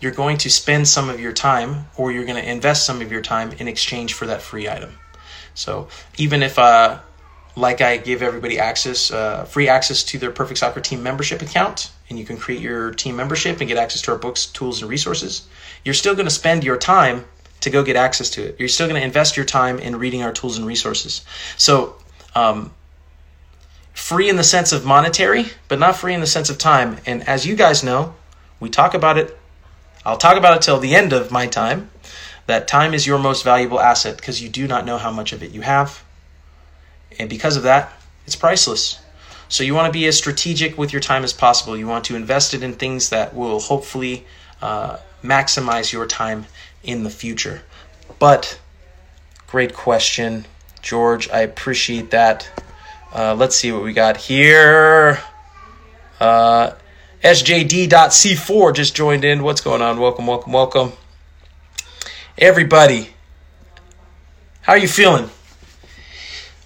you're 0.00 0.12
going 0.12 0.36
to 0.38 0.50
spend 0.50 0.88
some 0.88 1.08
of 1.08 1.20
your 1.20 1.32
time 1.32 1.86
or 1.96 2.10
you're 2.10 2.24
going 2.24 2.42
to 2.42 2.50
invest 2.50 2.84
some 2.84 3.00
of 3.00 3.12
your 3.12 3.22
time 3.22 3.52
in 3.52 3.68
exchange 3.68 4.14
for 4.14 4.26
that 4.26 4.42
free 4.42 4.68
item. 4.68 4.98
So 5.54 5.88
even 6.16 6.42
if, 6.42 6.58
uh, 6.58 7.00
like 7.56 7.80
I 7.80 7.98
give 7.98 8.22
everybody 8.22 8.58
access, 8.58 9.10
uh, 9.10 9.44
free 9.44 9.68
access 9.68 10.02
to 10.04 10.18
their 10.18 10.30
Perfect 10.30 10.58
Soccer 10.58 10.80
Team 10.80 11.02
membership 11.02 11.42
account, 11.42 11.90
and 12.08 12.18
you 12.18 12.24
can 12.24 12.36
create 12.36 12.60
your 12.60 12.92
team 12.92 13.16
membership 13.16 13.60
and 13.60 13.68
get 13.68 13.78
access 13.78 14.02
to 14.02 14.12
our 14.12 14.18
books, 14.18 14.46
tools, 14.46 14.80
and 14.80 14.90
resources, 14.90 15.46
you're 15.84 15.94
still 15.94 16.14
going 16.14 16.26
to 16.26 16.30
spend 16.30 16.64
your 16.64 16.76
time 16.76 17.24
to 17.60 17.70
go 17.70 17.82
get 17.82 17.96
access 17.96 18.30
to 18.30 18.42
it. 18.42 18.56
You're 18.58 18.68
still 18.68 18.88
going 18.88 19.00
to 19.00 19.06
invest 19.06 19.36
your 19.36 19.46
time 19.46 19.78
in 19.78 19.96
reading 19.96 20.22
our 20.22 20.32
tools 20.32 20.58
and 20.58 20.66
resources. 20.66 21.24
So, 21.56 21.96
um, 22.34 22.72
free 23.92 24.28
in 24.28 24.36
the 24.36 24.44
sense 24.44 24.72
of 24.72 24.84
monetary, 24.84 25.46
but 25.68 25.78
not 25.78 25.96
free 25.96 26.14
in 26.14 26.20
the 26.20 26.26
sense 26.26 26.50
of 26.50 26.58
time. 26.58 26.98
And 27.06 27.26
as 27.28 27.46
you 27.46 27.54
guys 27.56 27.84
know, 27.84 28.14
we 28.58 28.68
talk 28.68 28.94
about 28.94 29.18
it. 29.18 29.38
I'll 30.04 30.16
talk 30.16 30.36
about 30.36 30.56
it 30.56 30.62
till 30.62 30.78
the 30.78 30.94
end 30.94 31.12
of 31.12 31.30
my 31.30 31.46
time. 31.46 31.90
That 32.46 32.68
time 32.68 32.94
is 32.94 33.06
your 33.06 33.18
most 33.18 33.44
valuable 33.44 33.80
asset 33.80 34.16
because 34.16 34.42
you 34.42 34.48
do 34.48 34.66
not 34.66 34.84
know 34.84 34.98
how 34.98 35.10
much 35.10 35.32
of 35.32 35.42
it 35.42 35.52
you 35.52 35.60
have. 35.60 36.02
And 37.18 37.28
because 37.30 37.56
of 37.56 37.62
that, 37.64 37.92
it's 38.26 38.36
priceless. 38.36 39.00
So 39.48 39.64
you 39.64 39.74
want 39.74 39.86
to 39.86 39.92
be 39.92 40.06
as 40.06 40.16
strategic 40.16 40.78
with 40.78 40.92
your 40.92 41.00
time 41.00 41.24
as 41.24 41.32
possible. 41.32 41.76
You 41.76 41.86
want 41.86 42.04
to 42.06 42.16
invest 42.16 42.54
it 42.54 42.62
in 42.62 42.72
things 42.72 43.10
that 43.10 43.34
will 43.34 43.60
hopefully 43.60 44.24
uh, 44.62 44.96
maximize 45.22 45.92
your 45.92 46.06
time 46.06 46.46
in 46.82 47.04
the 47.04 47.10
future. 47.10 47.62
But 48.18 48.58
great 49.46 49.74
question, 49.74 50.46
George. 50.80 51.28
I 51.30 51.40
appreciate 51.40 52.10
that. 52.12 52.50
Uh, 53.14 53.34
let's 53.34 53.54
see 53.54 53.70
what 53.72 53.82
we 53.82 53.92
got 53.92 54.16
here. 54.16 55.18
Uh, 56.18 56.72
SJD.C4 57.22 58.74
just 58.74 58.96
joined 58.96 59.24
in. 59.24 59.42
What's 59.42 59.60
going 59.60 59.82
on? 59.82 60.00
Welcome, 60.00 60.26
welcome, 60.26 60.52
welcome. 60.52 60.92
Everybody, 62.38 63.10
how 64.62 64.72
are 64.72 64.78
you 64.78 64.88
feeling? 64.88 65.28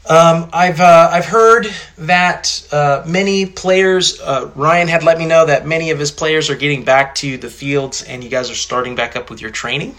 Um, 0.08 0.48
I've 0.52 0.80
uh, 0.80 1.10
I've 1.12 1.26
heard 1.26 1.66
that 1.98 2.68
uh, 2.70 3.02
many 3.04 3.46
players. 3.46 4.20
Uh, 4.20 4.52
Ryan 4.54 4.86
had 4.86 5.02
let 5.02 5.18
me 5.18 5.26
know 5.26 5.46
that 5.46 5.66
many 5.66 5.90
of 5.90 5.98
his 5.98 6.12
players 6.12 6.50
are 6.50 6.54
getting 6.54 6.84
back 6.84 7.16
to 7.16 7.36
the 7.36 7.50
fields, 7.50 8.04
and 8.04 8.22
you 8.22 8.30
guys 8.30 8.48
are 8.48 8.54
starting 8.54 8.94
back 8.94 9.16
up 9.16 9.28
with 9.28 9.40
your 9.40 9.50
training. 9.50 9.96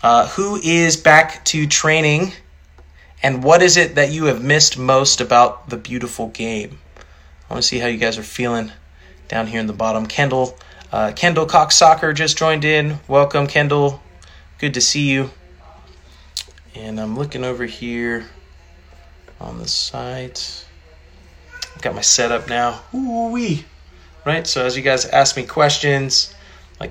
Uh, 0.00 0.28
who 0.28 0.54
is 0.54 0.96
back 0.96 1.44
to 1.46 1.66
training? 1.66 2.32
And 3.20 3.42
what 3.42 3.62
is 3.62 3.76
it 3.76 3.96
that 3.96 4.12
you 4.12 4.26
have 4.26 4.44
missed 4.44 4.78
most 4.78 5.20
about 5.20 5.68
the 5.68 5.76
beautiful 5.76 6.28
game? 6.28 6.78
I 7.50 7.54
want 7.54 7.64
to 7.64 7.68
see 7.68 7.80
how 7.80 7.88
you 7.88 7.98
guys 7.98 8.16
are 8.16 8.22
feeling 8.22 8.70
down 9.26 9.48
here 9.48 9.58
in 9.58 9.66
the 9.66 9.72
bottom. 9.72 10.06
Kendall, 10.06 10.56
uh, 10.92 11.10
Kendall 11.16 11.46
Cox 11.46 11.74
Soccer 11.74 12.12
just 12.12 12.38
joined 12.38 12.64
in. 12.64 13.00
Welcome, 13.08 13.48
Kendall. 13.48 14.00
Good 14.58 14.74
to 14.74 14.80
see 14.80 15.08
you. 15.08 15.30
And 16.74 17.00
I'm 17.00 17.16
looking 17.16 17.44
over 17.44 17.64
here 17.64 18.26
on 19.40 19.58
the 19.58 19.68
site. 19.68 20.66
I've 21.76 21.82
got 21.82 21.94
my 21.94 22.00
setup 22.00 22.48
now. 22.48 22.80
Ooh 22.92 23.30
wee. 23.30 23.64
Right. 24.26 24.46
So 24.48 24.66
as 24.66 24.76
you 24.76 24.82
guys 24.82 25.04
ask 25.06 25.36
me 25.36 25.44
questions, 25.44 26.34
like 26.80 26.90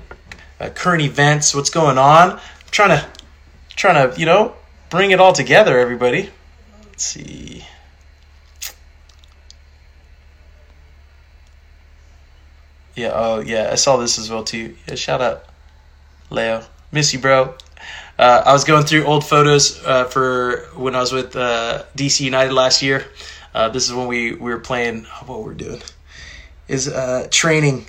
uh, 0.58 0.70
current 0.70 1.02
events, 1.02 1.54
what's 1.54 1.68
going 1.68 1.98
on, 1.98 2.32
I'm 2.32 2.40
trying 2.70 2.98
to 2.98 3.06
trying 3.76 4.10
to 4.10 4.18
you 4.18 4.24
know 4.24 4.54
bring 4.88 5.10
it 5.10 5.20
all 5.20 5.34
together, 5.34 5.78
everybody. 5.78 6.30
Let's 6.86 7.04
see. 7.04 7.66
Yeah, 12.96 13.12
oh 13.14 13.40
yeah, 13.40 13.68
I 13.70 13.74
saw 13.74 13.98
this 13.98 14.18
as 14.18 14.30
well 14.30 14.42
too. 14.42 14.74
Yeah, 14.88 14.94
shout 14.94 15.20
out, 15.20 15.44
Leo. 16.30 16.64
Miss 16.90 17.12
you, 17.12 17.18
bro. 17.18 17.54
Uh, 18.18 18.42
I 18.46 18.52
was 18.52 18.64
going 18.64 18.84
through 18.84 19.04
old 19.04 19.22
photos 19.22 19.84
uh, 19.84 20.04
for 20.04 20.68
when 20.74 20.94
I 20.94 21.00
was 21.00 21.12
with 21.12 21.36
uh, 21.36 21.84
DC 21.94 22.20
United 22.20 22.52
last 22.54 22.82
year. 22.82 23.04
Uh, 23.54 23.68
this 23.68 23.86
is 23.86 23.92
when 23.92 24.06
we, 24.06 24.32
we 24.32 24.50
were 24.50 24.58
playing. 24.58 25.04
What 25.26 25.44
we're 25.44 25.52
doing 25.52 25.82
is 26.66 26.88
uh, 26.88 27.28
training 27.30 27.88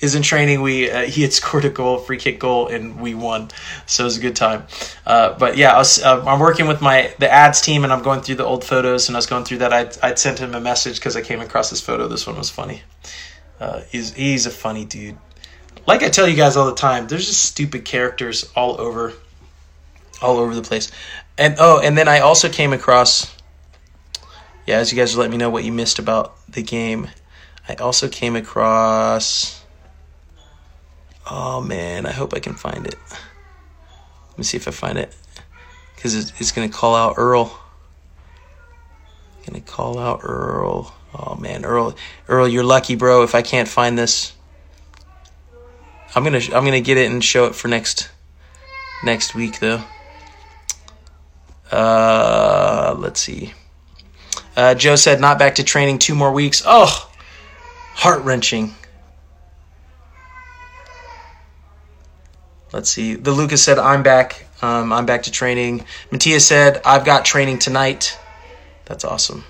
is 0.00 0.14
in 0.14 0.22
training. 0.22 0.60
We 0.60 0.90
uh, 0.90 1.06
he 1.06 1.22
had 1.22 1.32
scored 1.40 1.64
a 1.64 1.70
goal, 1.70 1.96
free 1.96 2.18
kick 2.18 2.38
goal, 2.38 2.68
and 2.68 3.00
we 3.00 3.14
won. 3.14 3.48
So 3.86 4.04
it 4.04 4.04
was 4.04 4.18
a 4.18 4.20
good 4.20 4.36
time. 4.36 4.66
But 5.06 5.56
yeah, 5.56 5.72
I 5.72 5.78
was, 5.78 6.02
I'm 6.02 6.38
working 6.38 6.68
with 6.68 6.82
my 6.82 7.14
the 7.18 7.32
ads 7.32 7.62
team, 7.62 7.82
and 7.82 7.92
I'm 7.94 8.02
going 8.02 8.20
through 8.20 8.36
the 8.36 8.44
old 8.44 8.62
photos. 8.62 9.08
And 9.08 9.16
I 9.16 9.18
was 9.18 9.26
going 9.26 9.44
through 9.44 9.58
that. 9.58 9.72
I'd, 9.72 9.96
I'd 10.02 10.18
sent 10.18 10.38
him 10.38 10.54
a 10.54 10.60
message 10.60 10.96
because 10.96 11.16
I 11.16 11.22
came 11.22 11.40
across 11.40 11.70
this 11.70 11.80
photo. 11.80 12.06
This 12.08 12.26
one 12.26 12.36
was 12.36 12.50
funny. 12.50 12.82
He's 13.90 14.12
he's 14.12 14.44
a 14.44 14.50
funny 14.50 14.84
dude. 14.84 15.16
Like 15.88 16.02
I 16.02 16.08
tell 16.08 16.28
you 16.28 16.36
guys 16.36 16.56
all 16.56 16.66
the 16.66 16.74
time, 16.74 17.08
there's 17.08 17.26
just 17.26 17.42
stupid 17.42 17.84
characters 17.84 18.48
all 18.54 18.80
over, 18.80 19.14
all 20.22 20.36
over 20.36 20.54
the 20.54 20.62
place. 20.62 20.92
And 21.36 21.56
oh, 21.58 21.80
and 21.80 21.98
then 21.98 22.06
I 22.06 22.20
also 22.20 22.48
came 22.48 22.72
across. 22.72 23.34
Yeah, 24.66 24.76
as 24.76 24.92
you 24.92 24.98
guys 24.98 25.16
let 25.16 25.30
me 25.30 25.38
know 25.38 25.50
what 25.50 25.64
you 25.64 25.72
missed 25.72 25.98
about 25.98 26.36
the 26.46 26.62
game, 26.62 27.08
I 27.68 27.74
also 27.76 28.08
came 28.08 28.36
across 28.36 29.58
Oh 31.30 31.60
man, 31.60 32.06
I 32.06 32.12
hope 32.12 32.32
I 32.34 32.38
can 32.38 32.54
find 32.54 32.86
it. 32.86 32.96
Let 34.30 34.38
me 34.38 34.44
see 34.44 34.56
if 34.56 34.66
I 34.66 34.70
find 34.70 34.96
it. 34.96 35.14
Because 35.94 36.14
it's, 36.14 36.52
to 36.52 36.68
call 36.68 36.94
out 36.94 37.14
Earl. 37.18 37.58
To 39.44 39.60
call 39.60 39.98
out 39.98 40.20
Earl. 40.22 40.94
Oh 41.14 41.34
man, 41.36 41.64
Earl, 41.64 41.96
Earl, 42.28 42.48
you're 42.48 42.64
lucky, 42.64 42.94
bro. 42.94 43.22
If 43.22 43.34
I 43.34 43.42
can't 43.42 43.68
find 43.68 43.98
this, 43.98 44.34
I'm 46.14 46.24
gonna 46.24 46.38
I'm 46.38 46.64
gonna 46.64 46.80
get 46.80 46.96
it 46.96 47.10
and 47.10 47.22
show 47.22 47.46
it 47.46 47.54
for 47.54 47.68
next 47.68 48.08
next 49.04 49.34
week 49.34 49.60
though. 49.60 49.82
Uh, 51.70 52.94
let's 52.98 53.20
see. 53.20 53.52
Uh, 54.56 54.74
Joe 54.74 54.96
said 54.96 55.20
not 55.20 55.38
back 55.38 55.56
to 55.56 55.64
training 55.64 55.98
two 55.98 56.14
more 56.14 56.32
weeks. 56.32 56.62
Oh, 56.66 57.10
heart 57.94 58.24
wrenching. 58.24 58.74
Let's 62.72 62.90
see. 62.90 63.14
The 63.14 63.32
Lucas 63.32 63.62
said, 63.62 63.78
I'm 63.78 64.02
back. 64.02 64.46
Um, 64.60 64.92
I'm 64.92 65.06
back 65.06 65.22
to 65.22 65.30
training. 65.30 65.84
Matthias 66.10 66.46
said, 66.46 66.82
I've 66.84 67.04
got 67.04 67.24
training 67.24 67.58
tonight. 67.58 68.18
That's 68.84 69.04
awesome. 69.04 69.44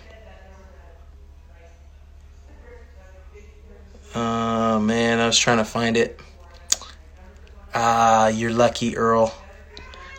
Oh, 4.14 4.78
man, 4.78 5.18
I 5.18 5.26
was 5.26 5.38
trying 5.38 5.58
to 5.58 5.64
find 5.64 5.96
it. 5.96 6.20
Ah, 7.74 8.28
you're 8.28 8.52
lucky, 8.52 8.96
Earl. 8.96 9.34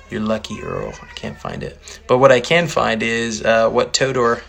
You're 0.10 0.22
lucky, 0.22 0.62
Earl. 0.62 0.94
I 1.02 1.14
can't 1.16 1.38
find 1.38 1.64
it. 1.64 2.02
But 2.08 2.18
what 2.18 2.32
I 2.32 2.40
can 2.40 2.68
find 2.68 3.04
is 3.04 3.44
uh, 3.44 3.70
what 3.70 3.94
Todor 3.94 4.42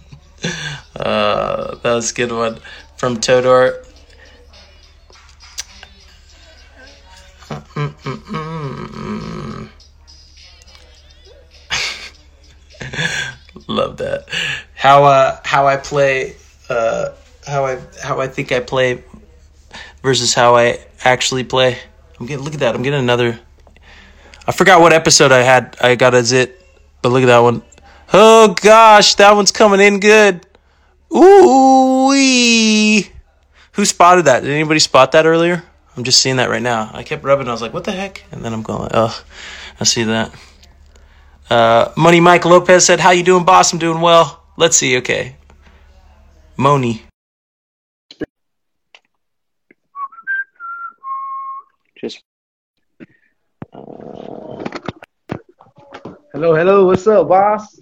Uh, 0.93 1.75
that 1.81 1.95
was 1.95 2.11
a 2.11 2.13
good 2.13 2.31
one 2.31 2.59
from 2.95 3.17
Todor. 3.17 3.83
Love 13.67 13.97
that. 13.97 14.25
How 14.75 15.03
uh 15.05 15.39
how 15.43 15.67
I 15.67 15.77
play 15.77 16.35
uh 16.69 17.09
how 17.47 17.65
I 17.65 17.79
how 18.03 18.19
I 18.19 18.27
think 18.27 18.51
I 18.51 18.59
play 18.59 19.03
versus 20.03 20.33
how 20.33 20.55
I 20.55 20.79
actually 21.03 21.43
play. 21.43 21.77
I'm 22.19 22.27
getting 22.27 22.45
look 22.45 22.53
at 22.53 22.59
that. 22.59 22.75
I'm 22.75 22.83
getting 22.83 22.99
another 22.99 23.39
I 24.47 24.51
forgot 24.51 24.81
what 24.81 24.93
episode 24.93 25.31
I 25.31 25.41
had. 25.41 25.75
I 25.81 25.95
got 25.95 26.13
a 26.13 26.23
zit, 26.23 26.63
but 27.01 27.09
look 27.09 27.23
at 27.23 27.27
that 27.27 27.39
one. 27.39 27.63
Oh 28.13 28.55
gosh, 28.61 29.15
that 29.15 29.35
one's 29.35 29.51
coming 29.51 29.79
in 29.79 29.99
good. 29.99 30.45
Ooh 31.15 32.09
wee. 32.09 33.09
Who 33.73 33.85
spotted 33.85 34.25
that? 34.25 34.43
Did 34.43 34.51
anybody 34.51 34.79
spot 34.79 35.13
that 35.13 35.25
earlier? 35.25 35.63
I'm 35.97 36.03
just 36.03 36.21
seeing 36.21 36.37
that 36.37 36.49
right 36.49 36.61
now. 36.61 36.89
I 36.93 37.03
kept 37.03 37.23
rubbing. 37.23 37.47
I 37.47 37.51
was 37.51 37.61
like, 37.61 37.73
"What 37.73 37.83
the 37.83 37.91
heck?" 37.91 38.23
And 38.31 38.43
then 38.43 38.53
I'm 38.53 38.61
going, 38.61 38.89
"Oh, 38.93 39.23
I 39.79 39.83
see 39.83 40.03
that." 40.03 40.33
Uh, 41.49 41.91
Money 41.97 42.19
Mike 42.21 42.45
Lopez 42.45 42.85
said, 42.85 42.99
"How 42.99 43.11
you 43.11 43.23
doing, 43.23 43.43
boss? 43.43 43.73
I'm 43.73 43.79
doing 43.79 43.99
well." 44.01 44.41
Let's 44.57 44.77
see. 44.77 44.97
Okay, 44.97 45.35
Moni. 46.57 47.03
Just 51.99 52.23
uh, 53.73 54.63
Hello, 56.33 56.55
hello. 56.55 56.85
What's 56.87 57.05
up, 57.07 57.27
boss? 57.27 57.79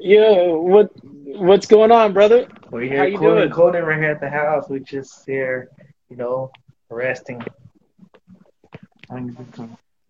yeah, 0.00 0.46
what 0.48 0.90
what's 1.04 1.66
going 1.66 1.92
on, 1.92 2.12
brother? 2.12 2.48
We're 2.70 2.82
How 2.88 2.88
here 3.04 3.06
you 3.06 3.18
cooling, 3.18 3.36
doing? 3.36 3.50
cooling 3.50 3.82
right 3.84 3.98
here 3.98 4.10
at 4.10 4.20
the 4.20 4.28
house. 4.28 4.68
We 4.68 4.80
just 4.80 5.24
here, 5.24 5.70
you 6.10 6.16
know, 6.16 6.50
resting. 6.90 7.42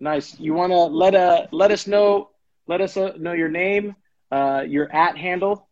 Nice. 0.01 0.39
You 0.39 0.55
want 0.55 0.73
to 0.73 0.79
let 0.79 1.15
uh 1.15 1.47
let 1.53 1.71
us 1.71 1.87
know 1.87 2.31
let 2.67 2.81
us 2.81 2.97
uh, 2.97 3.13
know 3.19 3.33
your 3.33 3.49
name, 3.49 3.97
uh, 4.31 4.65
your 4.67 4.93
at 4.95 5.17
handle 5.17 5.69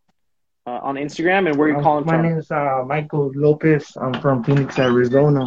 uh, 0.66 0.80
on 0.82 0.96
Instagram, 0.96 1.48
and 1.48 1.56
where 1.56 1.68
you're 1.68 1.76
Um, 1.78 1.82
calling 1.84 2.04
My 2.06 2.12
from. 2.14 2.22
My 2.22 2.28
name 2.28 2.38
is 2.38 2.50
uh, 2.50 2.84
Michael 2.86 3.30
Lopez. 3.34 3.96
I'm 4.00 4.14
from 4.14 4.42
Phoenix, 4.42 4.78
Arizona. 4.78 5.46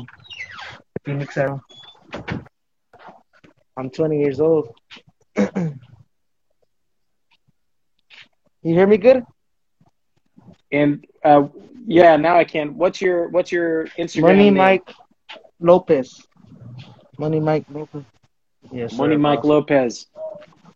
Phoenix, 1.04 1.38
Arizona. 1.38 1.62
I'm 3.78 3.90
20 3.90 4.20
years 4.20 4.40
old. 4.40 4.76
you 5.38 5.78
hear 8.62 8.88
me 8.88 8.98
good? 8.98 9.26
And 10.72 11.06
uh, 11.24 11.48
yeah, 11.88 12.16
now 12.18 12.38
I 12.38 12.44
can. 12.44 12.78
What's 12.78 13.02
your 13.02 13.30
what's 13.30 13.52
your 13.52 13.86
Instagram? 13.98 14.22
Money 14.22 14.52
name? 14.52 14.56
Mike 14.56 14.94
Lopez. 15.60 16.26
Money 17.18 17.40
Mike 17.40 17.66
Lopez. 17.70 18.04
Yes, 18.72 18.94
Money 18.94 19.16
sir, 19.16 19.18
Mike 19.18 19.42
boss. 19.42 19.46
Lopez. 19.46 20.08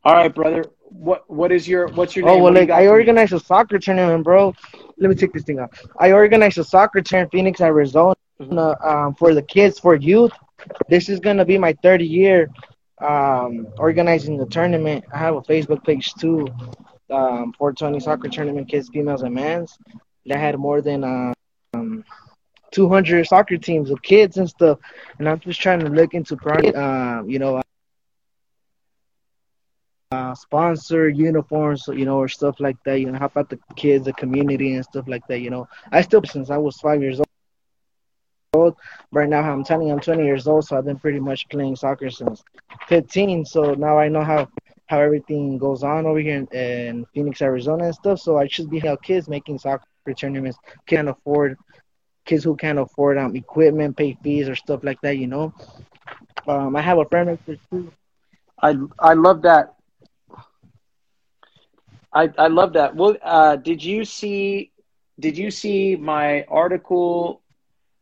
All 0.03 0.13
right, 0.13 0.33
brother. 0.33 0.65
What 0.89 1.29
what 1.29 1.51
is 1.51 1.67
your 1.67 1.87
what's 1.89 2.15
your 2.15 2.25
name? 2.25 2.35
Oh 2.35 2.37
well, 2.39 2.53
What 2.53 2.53
do 2.53 2.59
you 2.61 2.67
like 2.67 2.69
I 2.69 2.85
for 2.85 2.91
organized 2.91 3.33
a 3.33 3.39
soccer 3.39 3.79
tournament, 3.79 4.23
bro. 4.23 4.53
Let 4.97 5.09
me 5.09 5.15
take 5.15 5.33
this 5.33 5.43
thing 5.43 5.59
out. 5.59 5.73
I 5.99 6.11
organized 6.11 6.57
a 6.57 6.63
soccer 6.63 7.01
tournament 7.01 7.33
in 7.33 7.39
Phoenix, 7.39 7.61
Arizona, 7.61 8.15
um, 8.83 9.15
for 9.15 9.33
the 9.33 9.41
kids, 9.41 9.79
for 9.79 9.95
youth. 9.95 10.31
This 10.89 11.09
is 11.09 11.19
gonna 11.19 11.45
be 11.45 11.57
my 11.57 11.73
third 11.81 12.01
year 12.01 12.49
um, 13.01 13.67
organizing 13.77 14.37
the 14.37 14.45
tournament. 14.45 15.03
I 15.13 15.17
have 15.17 15.35
a 15.35 15.41
Facebook 15.41 15.83
page 15.83 16.13
too, 16.15 16.47
um, 17.09 17.53
420 17.57 17.99
soccer 17.99 18.29
tournament, 18.29 18.69
kids, 18.69 18.89
females, 18.89 19.23
and 19.23 19.33
men's. 19.35 19.77
That 20.25 20.39
had 20.39 20.57
more 20.57 20.81
than 20.81 21.03
um, 21.03 21.33
200 22.73 23.25
soccer 23.27 23.57
teams 23.57 23.89
of 23.89 24.01
kids 24.01 24.37
and 24.37 24.49
stuff. 24.49 24.79
And 25.19 25.29
I'm 25.29 25.39
just 25.39 25.61
trying 25.61 25.79
to 25.79 25.89
look 25.89 26.13
into, 26.13 26.35
um, 26.75 27.29
you 27.29 27.39
know, 27.39 27.61
uh, 30.11 30.35
sponsor 30.35 31.09
uniforms, 31.09 31.85
you 31.87 32.05
know, 32.05 32.17
or 32.17 32.27
stuff 32.27 32.59
like 32.59 32.77
that. 32.85 32.99
You 32.99 33.11
know, 33.11 33.17
help 33.17 33.37
out 33.37 33.49
the 33.49 33.59
kids, 33.75 34.05
the 34.05 34.13
community, 34.13 34.75
and 34.75 34.83
stuff 34.83 35.07
like 35.07 35.25
that. 35.27 35.39
You 35.39 35.49
know, 35.49 35.67
I 35.91 36.01
still 36.01 36.23
since 36.23 36.49
I 36.49 36.57
was 36.57 36.77
five 36.77 37.01
years 37.01 37.19
old. 38.53 38.75
Right 39.11 39.29
now, 39.29 39.41
I'm 39.41 39.63
telling 39.63 39.87
you, 39.87 39.93
I'm 39.93 39.99
20 39.99 40.23
years 40.23 40.47
old, 40.47 40.65
so 40.65 40.77
I've 40.77 40.85
been 40.85 40.99
pretty 40.99 41.19
much 41.19 41.49
playing 41.49 41.75
soccer 41.75 42.09
since 42.09 42.43
15. 42.87 43.45
So 43.45 43.73
now 43.73 43.97
I 43.97 44.07
know 44.09 44.23
how 44.23 44.47
how 44.87 44.99
everything 44.99 45.57
goes 45.57 45.81
on 45.83 46.05
over 46.05 46.19
here 46.19 46.35
in, 46.35 46.47
in 46.57 47.05
Phoenix, 47.13 47.41
Arizona, 47.41 47.85
and 47.85 47.95
stuff. 47.95 48.19
So 48.19 48.37
I 48.37 48.47
should 48.47 48.69
be 48.69 48.79
helping 48.79 49.03
kids 49.03 49.27
making 49.27 49.57
soccer 49.57 49.87
tournaments. 50.15 50.57
Can't 50.85 51.09
afford 51.09 51.57
kids 52.25 52.43
who 52.43 52.55
can't 52.55 52.79
afford 52.79 53.17
um 53.17 53.35
equipment, 53.35 53.97
pay 53.97 54.17
fees, 54.23 54.49
or 54.49 54.55
stuff 54.55 54.83
like 54.83 55.01
that. 55.01 55.17
You 55.17 55.27
know. 55.27 55.53
Um, 56.47 56.75
I 56.75 56.81
have 56.81 56.97
a 56.97 57.05
friend 57.05 57.37
too. 57.45 57.91
I 58.61 58.75
I 58.99 59.13
love 59.13 59.41
that. 59.43 59.75
I 62.13 62.29
I 62.37 62.47
love 62.47 62.73
that. 62.73 62.95
Well, 62.95 63.15
uh, 63.23 63.55
did 63.57 63.83
you 63.83 64.05
see 64.05 64.71
did 65.19 65.37
you 65.37 65.51
see 65.51 65.95
my 65.95 66.43
article? 66.43 67.41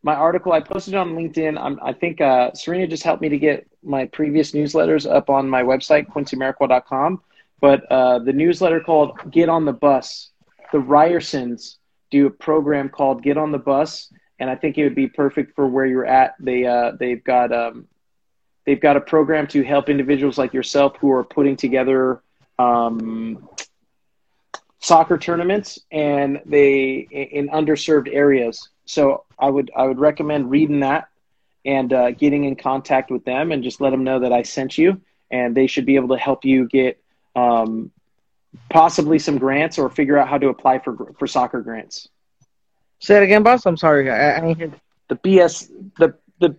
My 0.02 0.14
article 0.14 0.52
I 0.52 0.60
posted 0.60 0.94
on 0.94 1.14
LinkedIn. 1.14 1.56
I'm, 1.60 1.78
I 1.80 1.92
think 1.92 2.20
uh, 2.20 2.52
Serena 2.54 2.88
just 2.88 3.04
helped 3.04 3.22
me 3.22 3.28
to 3.28 3.38
get 3.38 3.68
my 3.84 4.06
previous 4.06 4.50
newsletters 4.50 5.08
up 5.08 5.30
on 5.30 5.48
my 5.48 5.62
website 5.62 6.08
quincyamarikwa.com. 6.08 7.20
But 7.60 7.84
uh, 7.90 8.18
the 8.18 8.32
newsletter 8.32 8.80
called 8.80 9.18
"Get 9.30 9.48
on 9.48 9.64
the 9.64 9.72
Bus," 9.72 10.30
the 10.72 10.78
Ryersons 10.78 11.76
do 12.12 12.26
a 12.26 12.30
program 12.30 12.88
called 12.88 13.24
"Get 13.24 13.36
on 13.36 13.50
the 13.50 13.58
Bus," 13.58 14.12
and 14.38 14.48
I 14.48 14.54
think 14.54 14.78
it 14.78 14.84
would 14.84 14.94
be 14.94 15.08
perfect 15.08 15.56
for 15.56 15.66
where 15.66 15.86
you're 15.86 16.06
at. 16.06 16.36
They 16.38 16.64
uh, 16.64 16.92
they've 17.00 17.24
got 17.24 17.52
um, 17.52 17.88
they've 18.64 18.80
got 18.80 18.96
a 18.96 19.00
program 19.00 19.48
to 19.48 19.64
help 19.64 19.88
individuals 19.88 20.38
like 20.38 20.54
yourself 20.54 20.96
who 21.00 21.10
are 21.10 21.24
putting 21.24 21.56
together 21.56 22.22
um, 22.60 23.48
soccer 24.78 25.18
tournaments 25.18 25.80
and 25.90 26.40
they 26.46 27.08
in 27.10 27.48
underserved 27.48 28.08
areas. 28.12 28.68
So 28.84 29.24
I 29.38 29.50
would 29.50 29.72
I 29.76 29.86
would 29.86 29.98
recommend 29.98 30.50
reading 30.50 30.80
that 30.80 31.08
and 31.64 31.92
uh, 31.92 32.10
getting 32.12 32.44
in 32.44 32.54
contact 32.54 33.10
with 33.10 33.24
them 33.24 33.50
and 33.50 33.64
just 33.64 33.80
let 33.80 33.90
them 33.90 34.04
know 34.04 34.20
that 34.20 34.32
I 34.32 34.42
sent 34.42 34.76
you 34.76 35.00
and 35.30 35.56
they 35.56 35.66
should 35.66 35.86
be 35.86 35.96
able 35.96 36.08
to 36.08 36.18
help 36.18 36.44
you 36.44 36.68
get 36.68 37.02
um, 37.34 37.90
possibly 38.70 39.18
some 39.18 39.38
grants 39.38 39.78
or 39.78 39.88
figure 39.90 40.18
out 40.18 40.28
how 40.28 40.38
to 40.38 40.48
apply 40.48 40.78
for 40.78 41.14
for 41.18 41.26
soccer 41.26 41.60
grants. 41.60 42.08
Say 42.98 43.16
it 43.16 43.22
again, 43.22 43.42
boss. 43.42 43.66
I'm 43.66 43.76
sorry. 43.76 44.10
I, 44.10 44.36
I 44.36 44.40
didn't 44.40 44.56
hear. 44.56 44.72
The 45.08 45.16
BS 45.16 45.68
the 45.98 46.14
the 46.40 46.56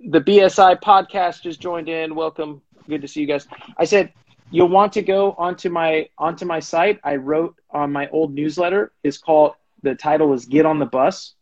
the 0.00 0.20
BSI 0.20 0.80
podcast 0.80 1.42
just 1.42 1.60
joined 1.60 1.88
in. 1.88 2.14
Welcome. 2.14 2.62
Good 2.88 3.02
to 3.02 3.08
see 3.08 3.20
you 3.20 3.26
guys. 3.26 3.46
I 3.78 3.84
said 3.84 4.12
you'll 4.50 4.68
want 4.68 4.92
to 4.94 5.02
go 5.02 5.32
onto 5.38 5.70
my 5.70 6.08
onto 6.18 6.44
my 6.44 6.60
site. 6.60 7.00
I 7.04 7.16
wrote 7.16 7.56
on 7.70 7.92
my 7.92 8.08
old 8.08 8.34
newsletter. 8.34 8.92
It's 9.02 9.18
called 9.18 9.54
the 9.82 9.94
title 9.94 10.32
is 10.32 10.44
Get 10.46 10.66
on 10.66 10.78
the 10.78 10.86
Bus. 10.86 11.34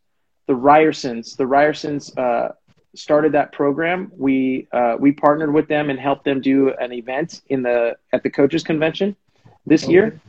The 0.47 0.55
Ryersons. 0.55 1.37
The 1.37 1.45
Ryersons 1.45 2.17
uh, 2.19 2.53
started 2.95 3.33
that 3.33 3.53
program. 3.53 4.13
We 4.17 4.69
uh, 4.73 4.97
we 4.99 5.13
partnered 5.13 5.53
with 5.53 5.69
them 5.69 5.91
and 5.91 5.99
helped 5.99 6.25
them 6.25 6.41
do 6.41 6.75
an 6.75 6.93
event 6.93 7.43
in 7.49 7.63
the 7.63 7.97
at 8.13 8.23
the 8.23 8.31
coaches 8.31 8.63
convention 8.63 9.17
this 9.67 9.87
year. 9.89 10.21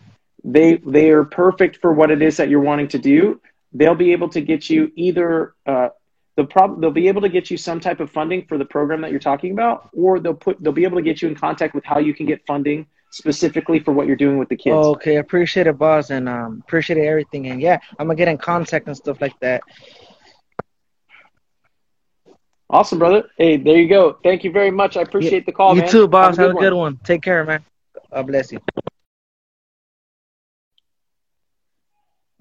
They 0.44 0.76
they 0.78 1.10
are 1.12 1.24
perfect 1.24 1.78
for 1.78 1.94
what 1.94 2.12
it 2.12 2.22
is 2.22 2.38
that 2.38 2.50
you're 2.50 2.62
wanting 2.62 2.90
to 2.90 3.00
do. 3.00 3.42
They'll 3.72 3.96
be 3.96 4.12
able 4.12 4.30
to 4.30 4.42
get 4.42 4.70
you 4.70 4.92
either 4.96 5.56
uh, 5.66 5.90
the 6.36 6.44
prob- 6.44 6.82
they'll 6.82 6.92
be 6.92 7.08
able 7.08 7.22
to 7.22 7.30
get 7.30 7.52
you 7.52 7.58
some 7.58 7.80
type 7.80 8.00
of 8.00 8.12
funding 8.12 8.46
for 8.46 8.58
the 8.58 8.66
program 8.66 9.02
that 9.02 9.12
you're 9.12 9.20
talking 9.20 9.52
about, 9.52 9.90
or 9.94 10.20
they'll 10.20 10.34
put 10.34 10.62
they'll 10.62 10.74
be 10.74 10.84
able 10.84 10.98
to 10.98 11.04
get 11.04 11.22
you 11.22 11.28
in 11.28 11.36
contact 11.36 11.76
with 11.76 11.86
how 11.86 12.00
you 12.00 12.14
can 12.14 12.26
get 12.26 12.46
funding 12.46 12.88
specifically 13.12 13.80
for 13.80 13.94
what 13.94 14.08
you're 14.08 14.16
doing 14.16 14.38
with 14.38 14.50
the 14.50 14.56
kids. 14.56 14.76
Okay, 14.76 15.18
appreciate 15.18 15.68
it, 15.68 15.78
boss, 15.78 16.10
and 16.10 16.28
um, 16.28 16.64
appreciate 16.66 16.98
everything. 16.98 17.48
And 17.48 17.62
yeah, 17.62 17.80
I'm 18.00 18.08
gonna 18.08 18.16
get 18.16 18.28
in 18.28 18.38
contact 18.38 18.88
and 18.88 18.98
stuff 18.98 19.22
like 19.22 19.40
that. 19.40 19.62
Awesome, 22.70 22.98
brother. 22.98 23.30
Hey, 23.38 23.58
there 23.58 23.78
you 23.78 23.88
go. 23.88 24.18
Thank 24.24 24.44
you 24.44 24.52
very 24.52 24.72
much. 24.72 24.98
I 24.98 25.02
appreciate 25.02 25.46
the 25.46 25.52
call, 25.52 25.76
you 25.76 25.82
man. 25.82 25.90
too, 25.90 26.08
boss. 26.08 26.38
Have 26.38 26.52
a 26.52 26.54
good, 26.54 26.74
one. 26.74 26.96
one. 26.96 27.00
Take 27.04 27.22
care, 27.22 27.44
man. 27.46 27.64
God 28.12 28.28
bless 28.28 28.52
you. 28.52 28.60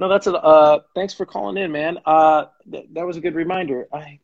No, 0.03 0.09
that's 0.09 0.27
a. 0.27 0.35
Uh, 0.35 0.81
thanks 0.97 1.15
for 1.15 1.25
calling 1.25 1.57
in, 1.57 1.71
man. 1.71 1.97
Uh, 2.05 2.47
th- 2.69 2.89
that 2.91 3.07
was 3.07 3.17
a 3.17 3.21
good 3.21 3.37
reminder. 3.37 3.87
I, 3.93 4.19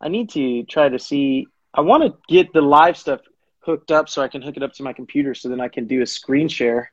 I 0.00 0.08
need 0.08 0.30
to 0.30 0.62
try 0.62 0.88
to 0.88 0.98
see. 0.98 1.48
I 1.74 1.82
want 1.82 2.04
to 2.04 2.16
get 2.34 2.54
the 2.54 2.62
live 2.62 2.96
stuff 2.96 3.20
hooked 3.58 3.90
up 3.90 4.08
so 4.08 4.22
I 4.22 4.28
can 4.28 4.40
hook 4.40 4.56
it 4.56 4.62
up 4.62 4.72
to 4.72 4.82
my 4.82 4.94
computer, 4.94 5.34
so 5.34 5.50
then 5.50 5.60
I 5.60 5.68
can 5.68 5.86
do 5.86 6.00
a 6.00 6.06
screen 6.06 6.48
share 6.48 6.92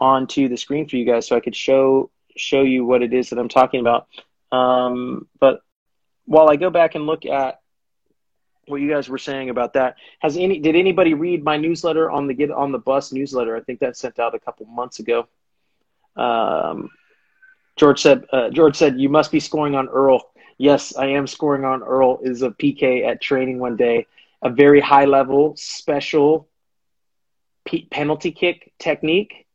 onto 0.00 0.48
the 0.48 0.56
screen 0.56 0.88
for 0.88 0.96
you 0.96 1.04
guys, 1.04 1.26
so 1.26 1.36
I 1.36 1.40
could 1.40 1.54
show 1.54 2.10
show 2.38 2.62
you 2.62 2.86
what 2.86 3.02
it 3.02 3.12
is 3.12 3.28
that 3.28 3.38
I'm 3.38 3.50
talking 3.50 3.80
about. 3.80 4.08
Um, 4.50 5.28
but 5.38 5.60
while 6.24 6.48
I 6.48 6.56
go 6.56 6.70
back 6.70 6.94
and 6.94 7.04
look 7.04 7.26
at 7.26 7.60
what 8.66 8.80
you 8.80 8.88
guys 8.88 9.10
were 9.10 9.18
saying 9.18 9.50
about 9.50 9.74
that, 9.74 9.96
has 10.20 10.38
any 10.38 10.58
did 10.58 10.74
anybody 10.74 11.12
read 11.12 11.44
my 11.44 11.58
newsletter 11.58 12.10
on 12.10 12.28
the 12.28 12.32
Get 12.32 12.50
on 12.50 12.72
the 12.72 12.78
Bus 12.78 13.12
newsletter? 13.12 13.54
I 13.54 13.60
think 13.60 13.80
that 13.80 13.98
sent 13.98 14.18
out 14.18 14.34
a 14.34 14.38
couple 14.38 14.64
months 14.64 15.00
ago. 15.00 15.28
Um, 16.16 16.88
George 17.76 18.00
said, 18.00 18.24
uh, 18.32 18.50
George 18.50 18.76
said, 18.76 19.00
you 19.00 19.08
must 19.08 19.32
be 19.32 19.40
scoring 19.40 19.74
on 19.74 19.88
Earl. 19.88 20.22
Yes, 20.58 20.96
I 20.96 21.06
am 21.06 21.26
scoring 21.26 21.64
on 21.64 21.82
Earl 21.82 22.20
is 22.22 22.42
a 22.42 22.50
PK 22.50 23.06
at 23.06 23.20
training 23.20 23.58
one 23.58 23.76
day, 23.76 24.06
a 24.42 24.50
very 24.50 24.80
high 24.80 25.06
level 25.06 25.54
special 25.56 26.48
pe- 27.64 27.86
penalty 27.86 28.30
kick 28.30 28.72
technique 28.78 29.46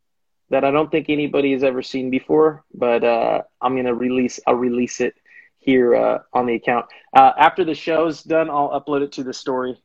that 0.50 0.64
I 0.64 0.72
don't 0.72 0.90
think 0.90 1.10
anybody 1.10 1.52
has 1.54 1.64
ever 1.64 1.82
seen 1.82 2.10
before, 2.10 2.64
but 2.74 3.04
uh, 3.04 3.42
I'm 3.62 3.74
going 3.74 3.86
to 3.86 3.94
release, 3.94 4.40
I'll 4.48 4.56
release 4.56 5.02
it 5.02 5.16
here 5.60 5.96
uh, 5.96 6.20
on 6.34 6.46
the 6.46 6.56
account. 6.56 6.86
Uh, 7.14 7.34
after 7.38 7.66
the 7.66 7.76
show's 7.76 8.24
done, 8.24 8.50
I'll 8.50 8.70
upload 8.70 9.02
it 9.02 9.12
to 9.14 9.24
the 9.24 9.34
story 9.34 9.78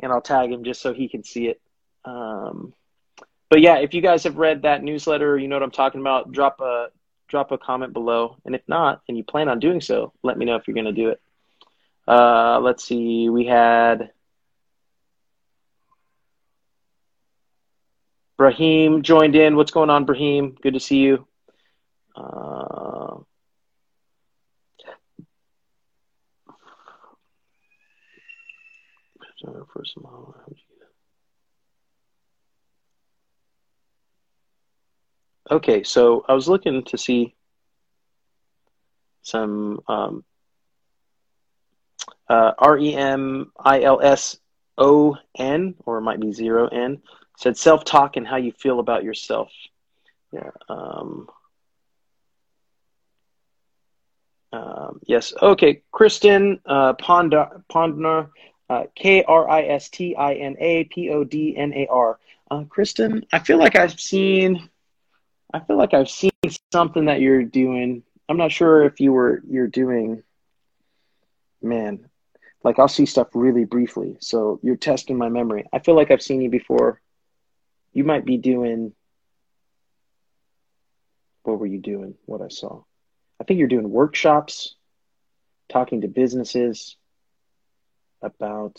and 0.00 0.10
I'll 0.10 0.22
tag 0.22 0.50
him 0.50 0.64
just 0.64 0.80
so 0.80 0.94
he 0.94 1.08
can 1.08 1.22
see 1.22 1.48
it. 1.48 1.60
Um, 2.04 2.72
but 3.50 3.60
yeah, 3.60 3.78
if 3.78 3.94
you 3.94 4.00
guys 4.00 4.24
have 4.24 4.36
read 4.36 4.62
that 4.62 4.82
newsletter, 4.82 5.38
you 5.38 5.48
know 5.48 5.56
what 5.56 5.62
I'm 5.62 5.70
talking 5.70 6.00
about. 6.00 6.32
Drop 6.32 6.60
a 6.60 6.88
drop 7.28 7.52
a 7.52 7.58
comment 7.58 7.92
below. 7.92 8.36
And 8.44 8.54
if 8.54 8.62
not, 8.66 9.02
and 9.08 9.16
you 9.16 9.24
plan 9.24 9.48
on 9.48 9.60
doing 9.60 9.80
so, 9.80 10.12
let 10.22 10.36
me 10.36 10.44
know 10.44 10.56
if 10.56 10.66
you're 10.66 10.74
going 10.74 10.86
to 10.86 10.92
do 10.92 11.10
it. 11.10 11.20
Uh, 12.06 12.58
let's 12.60 12.84
see. 12.84 13.28
We 13.28 13.44
had 13.44 14.10
Brahim 18.38 19.02
joined 19.02 19.36
in. 19.36 19.56
What's 19.56 19.72
going 19.72 19.90
on, 19.90 20.04
Brahim? 20.04 20.56
Good 20.62 20.74
to 20.74 20.80
see 20.80 20.98
you. 20.98 21.26
Uh, 22.16 23.18
Okay, 35.50 35.82
so 35.82 36.24
I 36.28 36.34
was 36.34 36.48
looking 36.48 36.84
to 36.84 36.98
see 36.98 37.34
some 39.22 39.80
um, 39.88 40.24
uh, 42.28 42.52
R 42.58 42.78
E 42.78 42.94
M 42.94 43.52
I 43.58 43.82
L 43.82 44.00
S 44.02 44.38
O 44.76 45.16
N, 45.36 45.74
or 45.86 45.98
it 45.98 46.02
might 46.02 46.20
be 46.20 46.32
zero 46.32 46.68
N, 46.68 47.00
said 47.36 47.56
self 47.56 47.84
talk 47.84 48.16
and 48.16 48.26
how 48.26 48.36
you 48.36 48.52
feel 48.52 48.78
about 48.80 49.04
yourself. 49.04 49.50
Yeah. 50.32 50.50
Um, 50.68 51.28
um, 54.52 55.00
yes. 55.06 55.32
Okay. 55.40 55.82
Kristen 55.92 56.60
uh, 56.66 56.94
Podnar, 56.94 58.28
uh, 58.68 58.82
K 58.94 59.24
R 59.24 59.48
I 59.48 59.62
S 59.62 59.88
T 59.88 60.14
I 60.14 60.34
N 60.34 60.56
A 60.58 60.84
P 60.84 61.08
O 61.10 61.24
D 61.24 61.56
N 61.56 61.72
A 61.72 61.86
R. 61.90 62.18
Uh, 62.50 62.64
Kristen, 62.64 63.24
I 63.32 63.38
feel 63.38 63.58
like 63.58 63.76
I've 63.76 63.98
seen. 63.98 64.68
I 65.52 65.60
feel 65.60 65.78
like 65.78 65.94
I've 65.94 66.10
seen 66.10 66.30
something 66.72 67.06
that 67.06 67.20
you're 67.20 67.42
doing. 67.42 68.02
I'm 68.28 68.36
not 68.36 68.52
sure 68.52 68.84
if 68.84 69.00
you 69.00 69.12
were 69.12 69.42
you're 69.48 69.66
doing. 69.66 70.22
Man, 71.62 72.08
like 72.62 72.78
I'll 72.78 72.88
see 72.88 73.06
stuff 73.06 73.28
really 73.34 73.64
briefly. 73.64 74.16
So 74.20 74.60
you're 74.62 74.76
testing 74.76 75.16
my 75.16 75.28
memory. 75.28 75.64
I 75.72 75.78
feel 75.78 75.96
like 75.96 76.10
I've 76.10 76.22
seen 76.22 76.42
you 76.42 76.50
before. 76.50 77.00
You 77.92 78.04
might 78.04 78.24
be 78.24 78.36
doing. 78.36 78.92
What 81.42 81.58
were 81.58 81.66
you 81.66 81.80
doing? 81.80 82.14
What 82.26 82.42
I 82.42 82.48
saw. 82.48 82.82
I 83.40 83.44
think 83.44 83.58
you're 83.58 83.68
doing 83.68 83.88
workshops, 83.88 84.76
talking 85.68 86.02
to 86.02 86.08
businesses 86.08 86.96
about. 88.22 88.78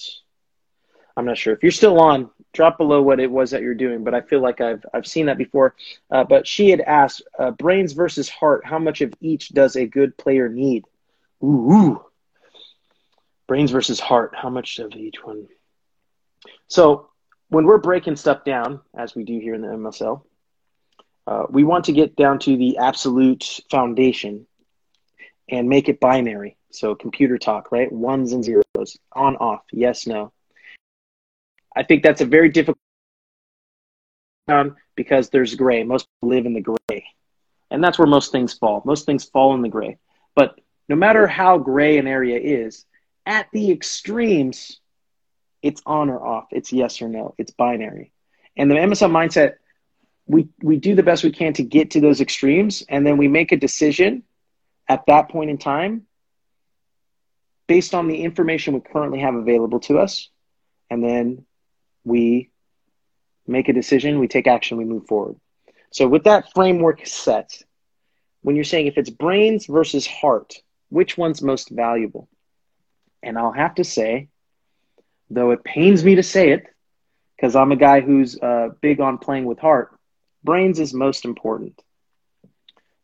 I'm 1.19 1.25
not 1.25 1.37
sure 1.37 1.53
if 1.53 1.61
you're 1.61 1.71
still 1.71 1.99
on. 1.99 2.29
Drop 2.51 2.79
below 2.79 3.01
what 3.01 3.19
it 3.19 3.29
was 3.29 3.51
that 3.51 3.61
you're 3.61 3.75
doing, 3.75 4.03
but 4.03 4.15
I 4.15 4.21
feel 4.21 4.41
like 4.41 4.59
I've 4.59 4.83
I've 4.93 5.05
seen 5.05 5.27
that 5.27 5.37
before. 5.37 5.75
Uh, 6.09 6.23
but 6.23 6.47
she 6.47 6.71
had 6.71 6.81
asked, 6.81 7.21
uh, 7.37 7.51
brains 7.51 7.93
versus 7.93 8.27
heart. 8.27 8.65
How 8.65 8.79
much 8.79 9.01
of 9.01 9.13
each 9.21 9.49
does 9.49 9.75
a 9.75 9.85
good 9.85 10.17
player 10.17 10.49
need? 10.49 10.85
Ooh, 11.43 11.71
ooh 11.71 12.05
brains 13.49 13.71
versus 13.71 13.99
heart 13.99 14.35
how 14.37 14.47
much 14.47 14.77
of 14.77 14.93
each 14.93 15.23
one 15.23 15.47
so 16.67 17.09
when 17.49 17.65
we're 17.65 17.79
breaking 17.79 18.15
stuff 18.15 18.43
down 18.43 18.79
as 18.95 19.15
we 19.15 19.23
do 19.23 19.39
here 19.39 19.55
in 19.55 19.61
the 19.61 19.67
msl 19.67 20.21
uh, 21.25 21.45
we 21.49 21.63
want 21.63 21.85
to 21.85 21.91
get 21.91 22.15
down 22.15 22.37
to 22.37 22.55
the 22.55 22.77
absolute 22.77 23.59
foundation 23.71 24.45
and 25.49 25.67
make 25.67 25.89
it 25.89 25.99
binary 25.99 26.57
so 26.69 26.93
computer 26.93 27.39
talk 27.39 27.71
right 27.71 27.91
ones 27.91 28.33
and 28.33 28.43
zeros 28.43 28.99
on 29.13 29.35
off 29.37 29.63
yes 29.73 30.05
no 30.05 30.31
i 31.75 31.83
think 31.83 32.03
that's 32.03 32.21
a 32.21 32.25
very 32.25 32.49
difficult 32.49 32.77
because 34.95 35.29
there's 35.29 35.55
gray 35.55 35.83
most 35.83 36.07
live 36.21 36.45
in 36.45 36.53
the 36.53 36.61
gray 36.61 37.05
and 37.69 37.83
that's 37.83 37.99
where 37.99 38.07
most 38.07 38.31
things 38.31 38.53
fall 38.53 38.81
most 38.85 39.05
things 39.05 39.25
fall 39.25 39.53
in 39.53 39.61
the 39.61 39.69
gray 39.69 39.97
but 40.35 40.59
no 40.87 40.95
matter 40.95 41.27
how 41.27 41.59
gray 41.59 41.99
an 41.99 42.07
area 42.07 42.39
is 42.39 42.85
at 43.29 43.47
the 43.53 43.71
extremes, 43.71 44.79
it's 45.61 45.81
on 45.85 46.09
or 46.09 46.25
off. 46.25 46.47
It's 46.51 46.73
yes 46.73 47.01
or 47.01 47.07
no. 47.07 47.35
It's 47.37 47.51
binary. 47.51 48.11
And 48.57 48.69
the 48.69 48.75
MSL 48.75 49.11
mindset, 49.11 49.53
we, 50.25 50.49
we 50.61 50.77
do 50.77 50.95
the 50.95 51.03
best 51.03 51.23
we 51.23 51.31
can 51.31 51.53
to 51.53 51.63
get 51.63 51.91
to 51.91 52.01
those 52.01 52.21
extremes, 52.21 52.83
and 52.89 53.05
then 53.05 53.17
we 53.17 53.27
make 53.27 53.51
a 53.51 53.57
decision 53.57 54.23
at 54.87 55.05
that 55.05 55.29
point 55.29 55.51
in 55.51 55.59
time 55.59 56.07
based 57.67 57.93
on 57.93 58.07
the 58.07 58.23
information 58.23 58.73
we 58.73 58.79
currently 58.79 59.19
have 59.19 59.35
available 59.35 59.79
to 59.81 59.99
us. 59.99 60.29
And 60.89 61.03
then 61.03 61.45
we 62.09 62.51
make 63.47 63.69
a 63.69 63.73
decision, 63.73 64.19
we 64.19 64.27
take 64.27 64.47
action, 64.47 64.77
we 64.77 64.85
move 64.85 65.07
forward. 65.07 65.37
So, 65.91 66.07
with 66.07 66.25
that 66.25 66.51
framework 66.53 67.05
set, 67.07 67.57
when 68.41 68.55
you're 68.55 68.65
saying 68.65 68.87
if 68.87 68.97
it's 68.97 69.09
brains 69.09 69.67
versus 69.67 70.07
heart, 70.07 70.55
which 70.89 71.17
one's 71.17 71.41
most 71.41 71.69
valuable? 71.69 72.29
And 73.23 73.37
I'll 73.37 73.51
have 73.53 73.75
to 73.75 73.85
say, 73.85 74.29
though 75.29 75.51
it 75.51 75.63
pains 75.63 76.03
me 76.03 76.15
to 76.15 76.23
say 76.23 76.51
it, 76.51 76.65
because 77.35 77.55
I'm 77.55 77.71
a 77.71 77.77
guy 77.77 78.01
who's 78.01 78.39
uh, 78.41 78.69
big 78.81 78.99
on 79.01 79.17
playing 79.17 79.45
with 79.45 79.59
heart, 79.59 79.91
brains 80.43 80.79
is 80.79 80.93
most 80.93 81.25
important. 81.25 81.81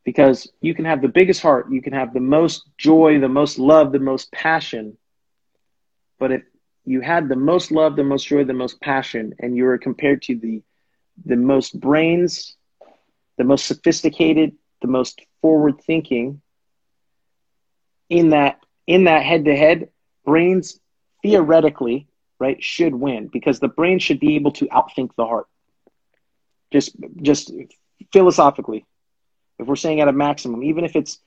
Because 0.06 0.52
you 0.62 0.76
can 0.76 0.86
have 0.86 1.02
the 1.02 1.08
biggest 1.10 1.41
heart, 1.41 1.72
you 1.72 1.82
can 1.82 1.94
have 1.94 2.13
the 2.13 2.20
most 2.20 2.70
joy, 2.78 3.20
the 3.20 3.30
most 3.30 3.58
love, 3.60 3.91
the 3.91 4.00
most 4.00 4.32
passion. 4.32 4.98
But 6.20 6.32
if 6.32 6.44
you 6.86 7.02
had 7.02 7.30
the 7.30 7.36
most 7.36 7.71
love, 7.71 7.95
the 7.95 8.04
most 8.04 8.28
joy, 8.28 8.43
the 8.43 8.54
most 8.54 8.80
passion, 8.82 9.34
and 9.39 9.56
you 9.56 9.65
were 9.65 9.78
compared 9.78 10.21
to 10.24 10.36
the 10.36 10.63
the 11.26 11.36
most 11.36 11.80
brains, 11.80 12.56
the 13.38 13.43
most 13.43 13.65
sophisticated, 13.65 14.54
the 14.82 14.88
most 14.88 15.21
forward 15.41 15.82
thinking 15.82 16.41
in 18.10 18.30
that 18.30 18.60
in 18.88 19.06
that 19.06 19.24
head 19.24 19.45
to 19.45 19.56
head, 19.56 19.89
brains 20.26 20.80
theoretically, 21.21 22.08
right, 22.39 22.62
should 22.63 22.93
win 22.95 23.28
because 23.32 23.60
the 23.60 23.67
brain 23.67 24.00
should 24.00 24.19
be 24.19 24.36
able 24.36 24.52
to 24.52 24.65
outthink 24.67 25.10
the 25.17 25.26
heart. 25.26 25.48
Just 26.71 26.95
just 27.21 27.52
philosophically. 28.12 28.86
If 29.60 29.67
we're 29.67 29.76
saying 29.76 30.02
at 30.02 30.08
a 30.08 30.13
maximum, 30.13 30.63
even 30.63 30.84
if 30.84 30.95
it's 30.95 31.19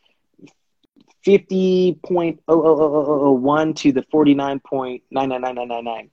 50.00001 1.28 3.76
to 3.76 3.92
the 3.92 4.02
49.999999 4.02 6.10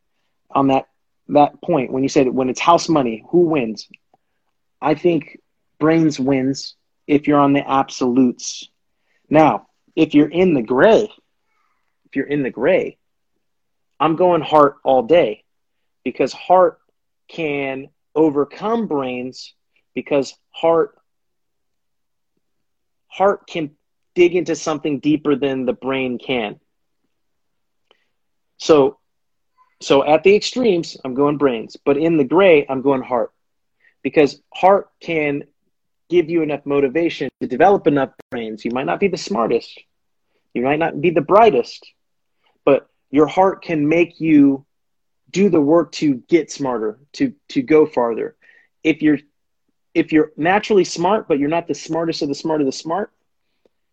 on 0.51 0.67
that 0.67 0.87
that 1.29 1.59
point 1.61 1.91
when 1.91 2.03
you 2.03 2.09
said 2.09 2.27
when 2.27 2.49
it's 2.49 2.59
house 2.59 2.87
money, 2.89 3.23
who 3.29 3.45
wins? 3.45 3.87
I 4.81 4.93
think 4.93 5.39
brains 5.79 6.19
wins 6.19 6.75
if 7.07 7.27
you're 7.27 7.39
on 7.39 7.53
the 7.53 7.67
absolutes. 7.67 8.69
Now, 9.29 9.67
if 9.95 10.13
you're 10.13 10.29
in 10.29 10.53
the 10.53 10.61
gray, 10.61 11.09
if 12.05 12.15
you're 12.15 12.27
in 12.27 12.43
the 12.43 12.51
gray, 12.51 12.97
I'm 13.99 14.17
going 14.17 14.41
heart 14.41 14.75
all 14.83 15.03
day 15.03 15.43
because 16.03 16.33
heart 16.33 16.79
can 17.29 17.87
overcome 18.13 18.87
brains 18.87 19.53
because 19.93 20.35
heart 20.51 20.97
heart 23.07 23.47
can 23.47 23.71
dig 24.15 24.35
into 24.35 24.55
something 24.55 24.99
deeper 24.99 25.35
than 25.35 25.65
the 25.65 25.73
brain 25.73 26.17
can. 26.17 26.59
So 28.57 28.97
so 29.81 30.05
at 30.05 30.23
the 30.23 30.35
extremes, 30.35 30.97
I'm 31.03 31.13
going 31.13 31.37
brains, 31.37 31.77
but 31.83 31.97
in 31.97 32.17
the 32.17 32.23
gray, 32.23 32.65
I'm 32.67 32.81
going 32.81 33.03
heart 33.03 33.31
because 34.01 34.41
heart 34.53 34.89
can 35.01 35.43
give 36.09 36.29
you 36.29 36.41
enough 36.41 36.65
motivation 36.65 37.29
to 37.41 37.47
develop 37.47 37.87
enough 37.87 38.11
brains. 38.31 38.63
You 38.63 38.71
might 38.71 38.85
not 38.85 38.99
be 38.99 39.09
the 39.09 39.17
smartest, 39.17 39.79
you 40.53 40.63
might 40.63 40.79
not 40.79 41.01
be 41.01 41.09
the 41.09 41.21
brightest, 41.21 41.85
but 42.63 42.87
your 43.11 43.27
heart 43.27 43.63
can 43.63 43.87
make 43.87 44.19
you 44.19 44.65
do 45.29 45.49
the 45.49 45.61
work 45.61 45.91
to 45.91 46.15
get 46.29 46.51
smarter, 46.51 46.99
to 47.13 47.33
to 47.49 47.61
go 47.61 47.85
farther. 47.85 48.35
If 48.83 49.01
you're 49.01 49.19
if 49.93 50.11
you're 50.11 50.31
naturally 50.37 50.85
smart, 50.85 51.27
but 51.27 51.39
you're 51.39 51.49
not 51.49 51.67
the 51.67 51.73
smartest 51.73 52.21
of 52.21 52.29
the 52.29 52.35
smart 52.35 52.61
of 52.61 52.65
the 52.65 52.71
smart, 52.71 53.11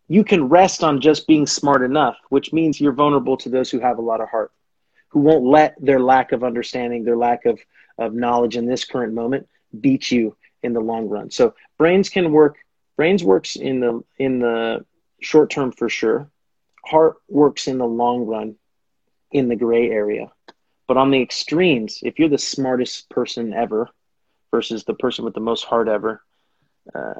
you 0.07 0.23
can 0.23 0.49
rest 0.49 0.83
on 0.83 1.01
just 1.01 1.27
being 1.27 1.47
smart 1.47 1.81
enough, 1.81 2.17
which 2.29 2.53
means 2.53 2.79
you're 2.79 2.91
vulnerable 2.93 3.37
to 3.37 3.49
those 3.49 3.71
who 3.71 3.79
have 3.79 3.97
a 3.97 4.01
lot 4.01 4.21
of 4.21 4.29
heart, 4.29 4.51
who 5.09 5.19
won't 5.19 5.45
let 5.45 5.75
their 5.79 5.99
lack 5.99 6.31
of 6.31 6.43
understanding, 6.43 7.03
their 7.03 7.17
lack 7.17 7.45
of, 7.45 7.59
of 7.97 8.13
knowledge 8.13 8.57
in 8.57 8.65
this 8.65 8.85
current 8.85 9.13
moment 9.13 9.47
beat 9.79 10.11
you 10.11 10.35
in 10.61 10.73
the 10.73 10.79
long 10.79 11.07
run. 11.09 11.31
So 11.31 11.55
brains 11.77 12.09
can 12.09 12.31
work, 12.31 12.57
brains 12.95 13.23
works 13.23 13.55
in 13.55 13.79
the 13.79 14.03
in 14.17 14.39
the 14.39 14.85
short 15.21 15.49
term 15.49 15.71
for 15.71 15.89
sure. 15.89 16.29
Heart 16.85 17.17
works 17.29 17.67
in 17.67 17.77
the 17.77 17.87
long 17.87 18.25
run 18.25 18.55
in 19.31 19.47
the 19.47 19.55
gray 19.55 19.89
area. 19.89 20.31
But 20.87 20.97
on 20.97 21.11
the 21.11 21.21
extremes, 21.21 21.99
if 22.03 22.19
you're 22.19 22.29
the 22.29 22.37
smartest 22.37 23.09
person 23.09 23.53
ever 23.53 23.89
versus 24.51 24.83
the 24.83 24.93
person 24.93 25.25
with 25.25 25.33
the 25.33 25.39
most 25.39 25.63
heart 25.63 25.87
ever, 25.87 26.21
uh, 26.93 27.15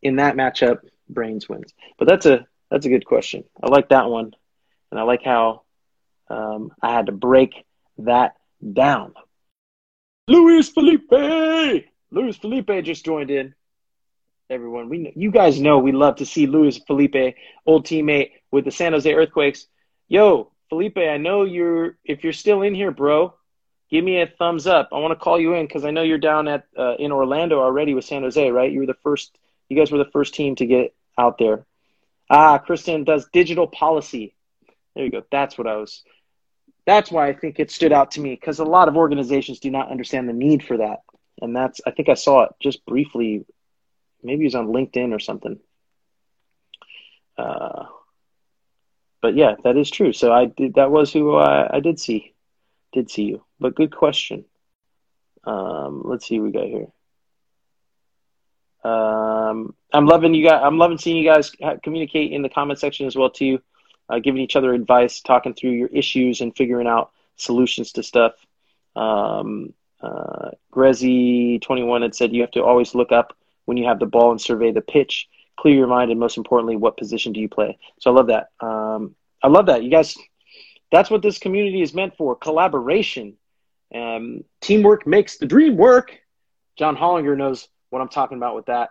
in 0.00 0.16
that 0.16 0.34
matchup, 0.34 0.80
brains 1.12 1.48
wins. 1.48 1.72
But 1.98 2.08
that's 2.08 2.26
a 2.26 2.46
that's 2.70 2.86
a 2.86 2.90
good 2.90 3.06
question. 3.06 3.44
I 3.62 3.68
like 3.68 3.90
that 3.90 4.10
one, 4.10 4.32
and 4.90 5.00
I 5.00 5.04
like 5.04 5.22
how 5.24 5.62
um, 6.30 6.72
I 6.82 6.92
had 6.92 7.06
to 7.06 7.12
break 7.12 7.64
that 7.98 8.36
down. 8.72 9.14
Luis 10.28 10.70
Felipe, 10.70 11.12
Luis 12.10 12.36
Felipe 12.38 12.70
just 12.84 13.04
joined 13.04 13.30
in. 13.30 13.54
everyone. 14.50 14.88
We 14.88 14.98
know, 14.98 15.10
you 15.14 15.30
guys 15.30 15.60
know 15.60 15.78
we 15.78 15.92
love 15.92 16.16
to 16.16 16.26
see 16.26 16.46
Luis 16.46 16.78
Felipe, 16.78 17.36
old 17.66 17.86
teammate 17.86 18.32
with 18.50 18.64
the 18.64 18.70
San 18.70 18.92
Jose 18.92 19.12
Earthquakes. 19.12 19.66
Yo, 20.08 20.52
Felipe, 20.68 20.98
I 20.98 21.16
know 21.18 21.44
you're 21.44 21.98
if 22.04 22.24
you're 22.24 22.32
still 22.32 22.62
in 22.62 22.74
here, 22.74 22.90
bro. 22.90 23.34
Give 23.90 24.04
me 24.04 24.22
a 24.22 24.26
thumbs 24.26 24.66
up. 24.66 24.88
I 24.92 24.98
want 24.98 25.12
to 25.12 25.22
call 25.22 25.40
you 25.40 25.54
in 25.54 25.66
because 25.66 25.84
I 25.84 25.90
know 25.90 26.02
you're 26.02 26.18
down 26.18 26.48
at 26.48 26.64
uh, 26.78 26.94
in 26.98 27.12
Orlando 27.12 27.60
already 27.60 27.94
with 27.94 28.04
San 28.04 28.22
Jose, 28.22 28.50
right? 28.50 28.72
You 28.72 28.80
were 28.80 28.86
the 28.86 28.94
first. 29.02 29.36
You 29.68 29.76
guys 29.76 29.92
were 29.92 29.98
the 29.98 30.10
first 30.12 30.34
team 30.34 30.56
to 30.56 30.66
get 30.66 30.94
out 31.22 31.38
there. 31.38 31.64
Ah, 32.28 32.58
Kristen 32.58 33.04
does 33.04 33.28
digital 33.32 33.66
policy. 33.66 34.34
There 34.94 35.04
you 35.04 35.10
go. 35.10 35.22
That's 35.30 35.56
what 35.56 35.66
I 35.66 35.76
was. 35.76 36.02
That's 36.84 37.10
why 37.10 37.28
I 37.28 37.32
think 37.32 37.60
it 37.60 37.70
stood 37.70 37.92
out 37.92 38.12
to 38.12 38.20
me 38.20 38.34
because 38.34 38.58
a 38.58 38.64
lot 38.64 38.88
of 38.88 38.96
organizations 38.96 39.60
do 39.60 39.70
not 39.70 39.90
understand 39.90 40.28
the 40.28 40.32
need 40.32 40.64
for 40.64 40.78
that, 40.78 41.00
and 41.40 41.54
that's. 41.54 41.80
I 41.86 41.92
think 41.92 42.08
I 42.08 42.14
saw 42.14 42.44
it 42.44 42.52
just 42.60 42.84
briefly 42.86 43.44
maybe 44.22 44.44
he's 44.44 44.54
on 44.54 44.68
LinkedIn 44.68 45.14
or 45.14 45.18
something. 45.18 45.58
Uh, 47.36 47.84
but 49.20 49.36
yeah, 49.36 49.54
that 49.64 49.76
is 49.76 49.90
true. 49.90 50.12
So 50.12 50.32
I 50.32 50.46
did. 50.46 50.74
That 50.74 50.90
was 50.90 51.12
who 51.12 51.36
I, 51.36 51.76
I 51.76 51.80
did 51.80 51.98
see. 51.98 52.34
Did 52.92 53.10
see 53.10 53.24
you. 53.24 53.44
But 53.58 53.74
good 53.74 53.94
question. 53.94 54.44
Um, 55.44 56.02
let's 56.04 56.26
see 56.26 56.38
what 56.38 56.46
we 56.46 56.52
got 56.52 56.66
here. 56.66 56.88
Um, 58.84 59.74
I'm 59.92 60.06
loving 60.06 60.34
you 60.34 60.48
guys. 60.48 60.60
I'm 60.64 60.78
loving 60.78 60.98
seeing 60.98 61.16
you 61.16 61.30
guys 61.30 61.52
communicate 61.82 62.32
in 62.32 62.42
the 62.42 62.48
comment 62.48 62.78
section 62.78 63.06
as 63.06 63.16
well 63.16 63.30
too, 63.30 63.60
uh, 64.08 64.18
giving 64.18 64.40
each 64.40 64.56
other 64.56 64.74
advice, 64.74 65.20
talking 65.20 65.54
through 65.54 65.70
your 65.70 65.88
issues, 65.88 66.40
and 66.40 66.54
figuring 66.56 66.86
out 66.86 67.12
solutions 67.36 67.92
to 67.92 68.02
stuff. 68.02 68.32
Um, 68.96 69.72
uh, 70.00 70.50
Grezzy21 70.72 72.02
had 72.02 72.14
said 72.14 72.32
you 72.32 72.40
have 72.40 72.50
to 72.52 72.64
always 72.64 72.94
look 72.94 73.12
up 73.12 73.36
when 73.64 73.76
you 73.76 73.86
have 73.86 74.00
the 74.00 74.06
ball 74.06 74.32
and 74.32 74.40
survey 74.40 74.72
the 74.72 74.80
pitch, 74.80 75.28
clear 75.56 75.76
your 75.76 75.86
mind, 75.86 76.10
and 76.10 76.18
most 76.18 76.36
importantly, 76.36 76.76
what 76.76 76.96
position 76.96 77.32
do 77.32 77.40
you 77.40 77.48
play? 77.48 77.78
So 78.00 78.10
I 78.10 78.14
love 78.14 78.26
that. 78.26 78.48
Um, 78.60 79.14
I 79.42 79.48
love 79.48 79.66
that. 79.66 79.84
You 79.84 79.90
guys, 79.90 80.16
that's 80.90 81.10
what 81.10 81.22
this 81.22 81.38
community 81.38 81.82
is 81.82 81.94
meant 81.94 82.16
for 82.16 82.34
collaboration. 82.34 83.34
Um, 83.94 84.44
teamwork 84.60 85.06
makes 85.06 85.38
the 85.38 85.46
dream 85.46 85.76
work. 85.76 86.18
John 86.76 86.96
Hollinger 86.96 87.36
knows 87.36 87.68
what 87.92 88.00
I'm 88.00 88.08
talking 88.08 88.38
about 88.38 88.56
with 88.56 88.66
that. 88.66 88.90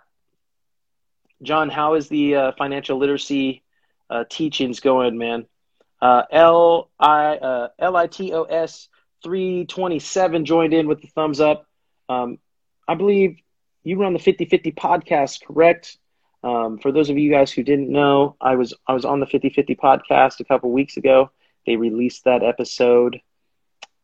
John, 1.42 1.70
how 1.70 1.96
is 1.96 2.08
the 2.08 2.36
uh, 2.36 2.52
financial 2.56 3.00
literacy 3.00 3.64
uh, 4.12 4.26
teachings 4.30 4.80
going, 4.80 5.18
man? 5.18 5.48
Uh, 6.00 6.24
L 6.32 6.92
I 7.00 7.36
uh, 7.38 7.68
L 7.80 7.96
I 7.96 8.06
T 8.06 8.32
O 8.32 8.44
S 8.44 8.90
327 9.24 10.46
joined 10.46 10.74
in 10.74 10.88
with 10.88 11.02
the 11.02 11.08
thumbs 11.08 11.42
up. 11.42 11.66
Um, 12.10 12.38
I 12.88 12.94
believe 12.94 13.40
you 13.84 13.98
run 14.00 14.14
the 14.14 14.20
50 14.20 14.46
50 14.46 14.72
podcast, 14.72 15.44
correct? 15.46 15.98
Um, 16.44 16.78
for 16.78 16.92
those 16.92 17.10
of 17.10 17.18
you 17.18 17.32
guys 17.32 17.52
who 17.52 17.64
didn't 17.64 17.92
know, 17.92 18.36
I 18.40 18.56
was 18.56 18.76
I 18.88 18.94
was 18.94 19.06
on 19.06 19.20
the 19.20 19.26
50 19.26 19.50
50 19.50 19.76
podcast 19.76 20.40
a 20.40 20.46
couple 20.46 20.72
weeks 20.72 20.98
ago. 20.98 21.32
They 21.66 21.76
released 21.76 22.26
that 22.26 22.44
episode. 22.44 23.20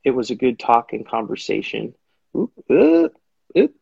It 0.03 0.11
was 0.11 0.31
a 0.31 0.35
good 0.35 0.57
talk 0.57 0.93
and 0.93 1.07
conversation. 1.07 1.93
Oop, 2.35 2.51
uh, 2.67 3.09
oop. 3.55 3.75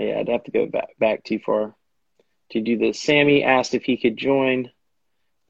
Yeah, 0.00 0.18
I'd 0.18 0.28
have 0.28 0.44
to 0.44 0.50
go 0.50 0.64
back 0.64 0.98
back 0.98 1.24
too 1.24 1.38
far 1.38 1.74
to 2.52 2.60
do 2.62 2.78
this. 2.78 2.98
Sammy 2.98 3.44
asked 3.44 3.74
if 3.74 3.84
he 3.84 3.98
could 3.98 4.16
join. 4.16 4.70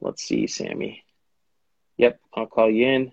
Let's 0.01 0.23
see, 0.23 0.45
Sammy. 0.45 1.05
Yep, 1.95 2.19
I'll 2.35 2.47
call 2.47 2.69
you 2.69 2.85
in. 2.85 3.11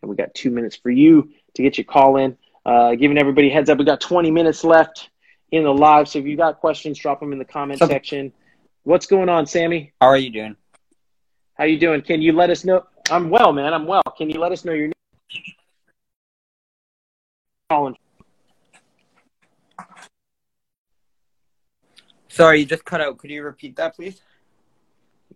And 0.00 0.08
we 0.08 0.16
got 0.16 0.34
two 0.34 0.50
minutes 0.50 0.76
for 0.76 0.88
you 0.88 1.30
to 1.54 1.62
get 1.62 1.76
your 1.76 1.84
call 1.84 2.16
in. 2.16 2.38
Uh, 2.64 2.94
giving 2.94 3.18
everybody 3.18 3.50
heads 3.50 3.68
up, 3.68 3.76
we 3.76 3.84
got 3.84 4.00
20 4.00 4.30
minutes 4.30 4.64
left 4.64 5.10
in 5.52 5.64
the 5.64 5.74
live. 5.74 6.08
So 6.08 6.20
if 6.20 6.24
you 6.24 6.38
got 6.38 6.58
questions, 6.58 6.98
drop 6.98 7.20
them 7.20 7.32
in 7.32 7.38
the 7.38 7.44
comment 7.44 7.82
okay. 7.82 7.92
section. 7.92 8.32
What's 8.84 9.06
going 9.06 9.28
on, 9.28 9.46
Sammy? 9.46 9.92
How 10.00 10.06
are 10.06 10.16
you 10.16 10.30
doing? 10.30 10.56
How 11.52 11.64
you 11.64 11.78
doing? 11.78 12.00
Can 12.00 12.22
you 12.22 12.32
let 12.32 12.48
us 12.48 12.64
know? 12.64 12.86
I'm 13.10 13.28
well, 13.28 13.52
man. 13.52 13.74
I'm 13.74 13.86
well. 13.86 14.02
Can 14.16 14.30
you 14.30 14.40
let 14.40 14.52
us 14.52 14.64
know 14.64 14.72
your 14.72 14.90
name? 17.70 17.94
Sorry, 22.38 22.60
you 22.60 22.66
just 22.66 22.84
cut 22.84 23.00
out. 23.00 23.18
Could 23.18 23.30
you 23.30 23.42
repeat 23.42 23.74
that, 23.76 23.96
please? 23.96 24.20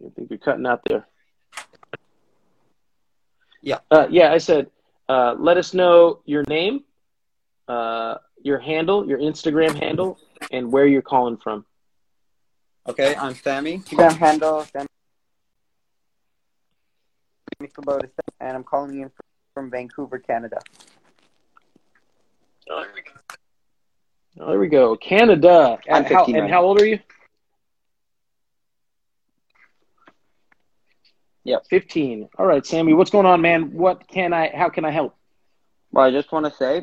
I 0.05 0.09
think 0.15 0.31
you're 0.31 0.39
cutting 0.39 0.67
out 0.67 0.83
there. 0.87 1.05
Yeah. 3.61 3.79
Uh, 3.91 4.07
yeah, 4.09 4.33
I 4.33 4.39
said, 4.39 4.71
uh, 5.09 5.35
let 5.37 5.57
us 5.57 5.75
know 5.75 6.21
your 6.27 6.45
name 6.45 6.85
uh, 7.67 8.19
your 8.45 8.61
handle, 8.61 9.05
your 9.09 9.19
Instagram 9.19 9.75
handle, 9.77 10.17
and 10.53 10.71
where 10.71 10.87
you're 10.87 11.03
calling 11.03 11.37
from. 11.39 11.65
Okay, 12.89 13.17
I'm 13.17 13.35
Sammy. 13.35 13.79
Instagram 13.79 14.17
handle 14.17 14.65
Sammy 14.65 14.87
Kubota, 17.63 18.09
and 18.39 18.57
I'm 18.57 18.65
calling 18.65 19.01
in 19.01 19.11
from 19.55 19.73
Vancouver, 19.73 20.21
Canada. 20.21 20.61
Oh, 22.71 22.83
there 22.83 22.93
we 22.95 23.03
go. 23.03 23.12
Oh, 24.41 24.51
there 24.51 24.59
we 24.59 24.68
go. 24.68 24.97
Canada. 24.97 25.78
And 25.87 26.07
how, 26.07 26.24
and 26.24 26.51
how 26.51 26.62
old 26.64 26.80
are 26.80 26.87
you? 26.87 26.99
Yep. 31.45 31.66
15. 31.68 32.28
All 32.39 32.47
right, 32.47 32.64
Sammy, 32.64 32.95
what's 32.95 33.11
going 33.11 33.26
on, 33.26 33.41
man? 33.41 33.72
What 33.72 34.07
can 34.09 34.33
I, 34.33 34.53
how 34.55 34.68
can 34.68 34.85
I 34.85 34.91
help? 34.91 35.16
Well, 35.91 36.07
I 36.07 36.11
just 36.11 36.33
want 36.33 36.47
to 36.47 36.55
say 36.55 36.83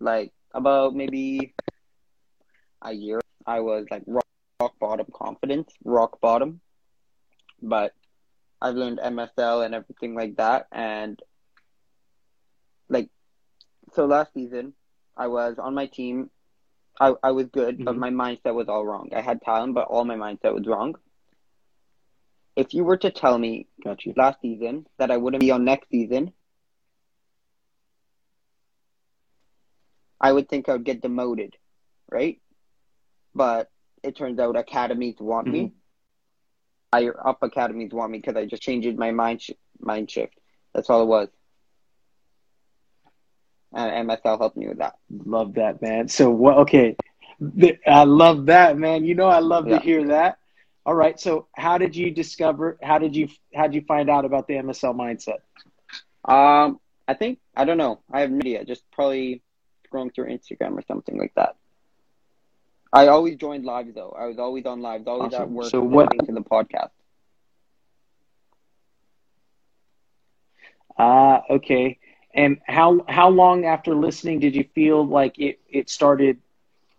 like 0.00 0.32
about 0.52 0.94
maybe 0.94 1.54
a 2.82 2.92
year, 2.92 3.20
I 3.46 3.60
was 3.60 3.86
like 3.90 4.02
rock, 4.06 4.26
rock 4.60 4.74
bottom 4.78 5.06
confidence, 5.14 5.72
rock 5.84 6.20
bottom. 6.20 6.60
But 7.62 7.94
I've 8.60 8.74
learned 8.74 8.98
MSL 8.98 9.64
and 9.64 9.74
everything 9.74 10.14
like 10.14 10.36
that, 10.36 10.66
and 10.72 11.18
like 12.88 13.08
so 13.94 14.06
last 14.06 14.34
season, 14.34 14.74
I 15.16 15.28
was 15.28 15.58
on 15.58 15.74
my 15.74 15.86
team. 15.86 16.30
I 17.00 17.14
I 17.22 17.30
was 17.32 17.46
good, 17.46 17.76
mm-hmm. 17.76 17.84
but 17.84 17.96
my 17.96 18.10
mindset 18.10 18.54
was 18.54 18.68
all 18.68 18.84
wrong. 18.84 19.10
I 19.14 19.20
had 19.20 19.42
talent, 19.42 19.74
but 19.74 19.88
all 19.88 20.04
my 20.04 20.16
mindset 20.16 20.54
was 20.54 20.66
wrong. 20.66 20.94
If 22.54 22.74
you 22.74 22.84
were 22.84 22.98
to 22.98 23.10
tell 23.10 23.38
me 23.38 23.66
last 24.16 24.40
season 24.42 24.86
that 24.98 25.10
I 25.10 25.16
wouldn't 25.16 25.40
be 25.40 25.50
on 25.50 25.64
next 25.64 25.88
season, 25.90 26.32
I 30.20 30.32
would 30.32 30.48
think 30.48 30.68
I 30.68 30.72
would 30.72 30.84
get 30.84 31.00
demoted, 31.00 31.56
right? 32.10 32.40
But 33.34 33.70
it 34.02 34.16
turns 34.16 34.38
out 34.38 34.56
academies 34.56 35.16
want 35.18 35.46
mm-hmm. 35.46 35.54
me. 35.54 35.72
Higher 36.92 37.26
up 37.26 37.42
academies 37.42 37.92
want 37.92 38.12
me 38.12 38.18
because 38.18 38.36
I 38.36 38.44
just 38.44 38.62
changed 38.62 38.98
my 38.98 39.12
mind 39.12 39.40
sh- 39.40 39.52
mind 39.80 40.10
shift. 40.10 40.38
That's 40.74 40.90
all 40.90 41.02
it 41.02 41.06
was. 41.06 41.28
And 43.74 44.08
MSL 44.08 44.38
helped 44.38 44.56
me 44.56 44.68
with 44.68 44.78
that. 44.78 44.96
Love 45.24 45.54
that, 45.54 45.80
man. 45.80 46.08
So 46.08 46.30
what? 46.30 46.58
Okay, 46.58 46.96
I 47.86 48.04
love 48.04 48.46
that, 48.46 48.78
man. 48.78 49.04
You 49.04 49.14
know, 49.14 49.28
I 49.28 49.38
love 49.38 49.66
yeah. 49.66 49.78
to 49.78 49.84
hear 49.84 50.08
that. 50.08 50.38
All 50.84 50.94
right. 50.94 51.18
So, 51.18 51.46
how 51.56 51.78
did 51.78 51.96
you 51.96 52.10
discover? 52.10 52.78
How 52.82 52.98
did 52.98 53.16
you? 53.16 53.28
How 53.54 53.64
did 53.64 53.74
you 53.74 53.82
find 53.82 54.10
out 54.10 54.24
about 54.24 54.46
the 54.46 54.54
MSL 54.54 54.94
mindset? 54.94 55.38
Um, 56.24 56.80
I 57.08 57.14
think 57.14 57.38
I 57.56 57.64
don't 57.64 57.78
know. 57.78 58.00
I 58.12 58.20
have 58.20 58.30
no 58.30 58.38
idea. 58.38 58.64
Just 58.64 58.82
probably 58.92 59.42
scrolling 59.88 60.14
through 60.14 60.26
Instagram 60.26 60.76
or 60.76 60.82
something 60.86 61.18
like 61.18 61.32
that. 61.36 61.56
I 62.92 63.08
always 63.08 63.36
joined 63.36 63.64
live 63.64 63.94
though. 63.94 64.14
I 64.18 64.26
was 64.26 64.38
always 64.38 64.66
on 64.66 64.82
live, 64.82 65.06
always 65.08 65.32
awesome. 65.32 65.42
at 65.42 65.50
work, 65.50 65.70
so 65.70 65.80
what 65.80 66.10
to 66.26 66.32
the 66.32 66.42
podcast. 66.42 66.90
Ah, 70.98 71.42
uh, 71.48 71.54
okay. 71.54 71.98
And 72.34 72.58
how 72.66 73.04
how 73.08 73.28
long 73.28 73.64
after 73.64 73.94
listening 73.94 74.40
did 74.40 74.54
you 74.54 74.64
feel 74.74 75.06
like 75.06 75.38
it, 75.38 75.60
it 75.68 75.90
started 75.90 76.38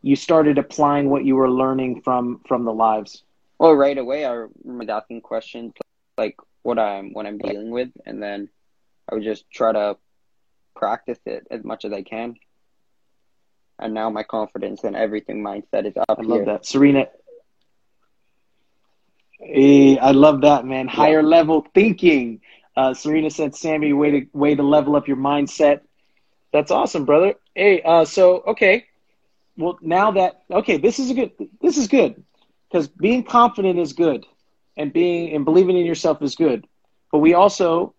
you 0.02 0.16
started 0.16 0.58
applying 0.58 1.10
what 1.10 1.26
you 1.26 1.36
were 1.36 1.50
learning 1.50 2.02
from 2.02 2.42
from 2.48 2.66
the 2.66 2.74
lives? 2.74 3.24
Well, 3.60 3.74
right 3.74 3.98
away 3.98 4.26
I 4.26 4.46
remember 4.64 4.92
asking 4.92 5.22
questions 5.22 5.74
like 6.18 6.36
what 6.62 6.78
I'm 6.78 7.14
what 7.14 7.26
I'm 7.26 7.38
dealing 7.38 7.72
with 7.72 7.90
and 8.06 8.22
then 8.22 8.50
I 9.10 9.16
would 9.16 9.24
just 9.24 9.50
try 9.52 9.72
to 9.72 9.98
practice 10.76 11.20
it 11.26 11.48
as 11.50 11.64
much 11.64 11.86
as 11.86 11.94
I 11.94 12.04
can 12.04 12.36
and 13.80 13.94
now 13.94 14.10
my 14.10 14.24
confidence 14.24 14.84
and 14.84 14.96
everything 14.96 15.44
mindset 15.44 15.86
is 15.86 15.94
up. 15.98 16.18
I 16.18 16.22
love 16.22 16.46
that, 16.46 16.66
Serena. 16.66 17.08
Hey, 19.40 19.98
I 19.98 20.12
love 20.12 20.42
that, 20.42 20.66
man. 20.66 20.88
Higher 20.88 21.22
yeah. 21.22 21.28
level 21.28 21.66
thinking. 21.74 22.42
Uh, 22.76 22.93
Serena 22.93 23.30
said, 23.30 23.55
"Sammy, 23.55 23.93
way 23.93 24.11
to 24.11 24.28
way 24.34 24.55
to 24.55 24.63
level 24.63 24.95
up 24.95 25.07
your 25.07 25.17
mindset." 25.17 25.82
That's 26.51 26.71
awesome, 26.71 27.05
brother. 27.05 27.36
Hey, 27.55 27.82
uh, 27.82 28.05
so 28.05 28.43
okay, 28.47 28.86
well 29.57 29.78
now 29.82 30.11
that 30.11 30.41
okay, 30.51 30.78
this 30.78 30.99
is 30.99 31.11
a 31.11 31.13
good. 31.13 31.32
This 31.61 31.78
is 31.78 31.88
good 31.88 32.24
because 32.69 32.88
being 32.88 33.24
confident 33.24 33.80
is 33.80 33.93
good, 33.93 34.26
and 34.78 34.91
being 34.91 35.36
and 35.36 35.45
believing 35.45 35.78
in 35.78 35.86
yourself 35.86 36.21
is 36.21 36.36
good. 36.36 36.67
But 37.11 37.19
we 37.19 37.34
also 37.34 37.93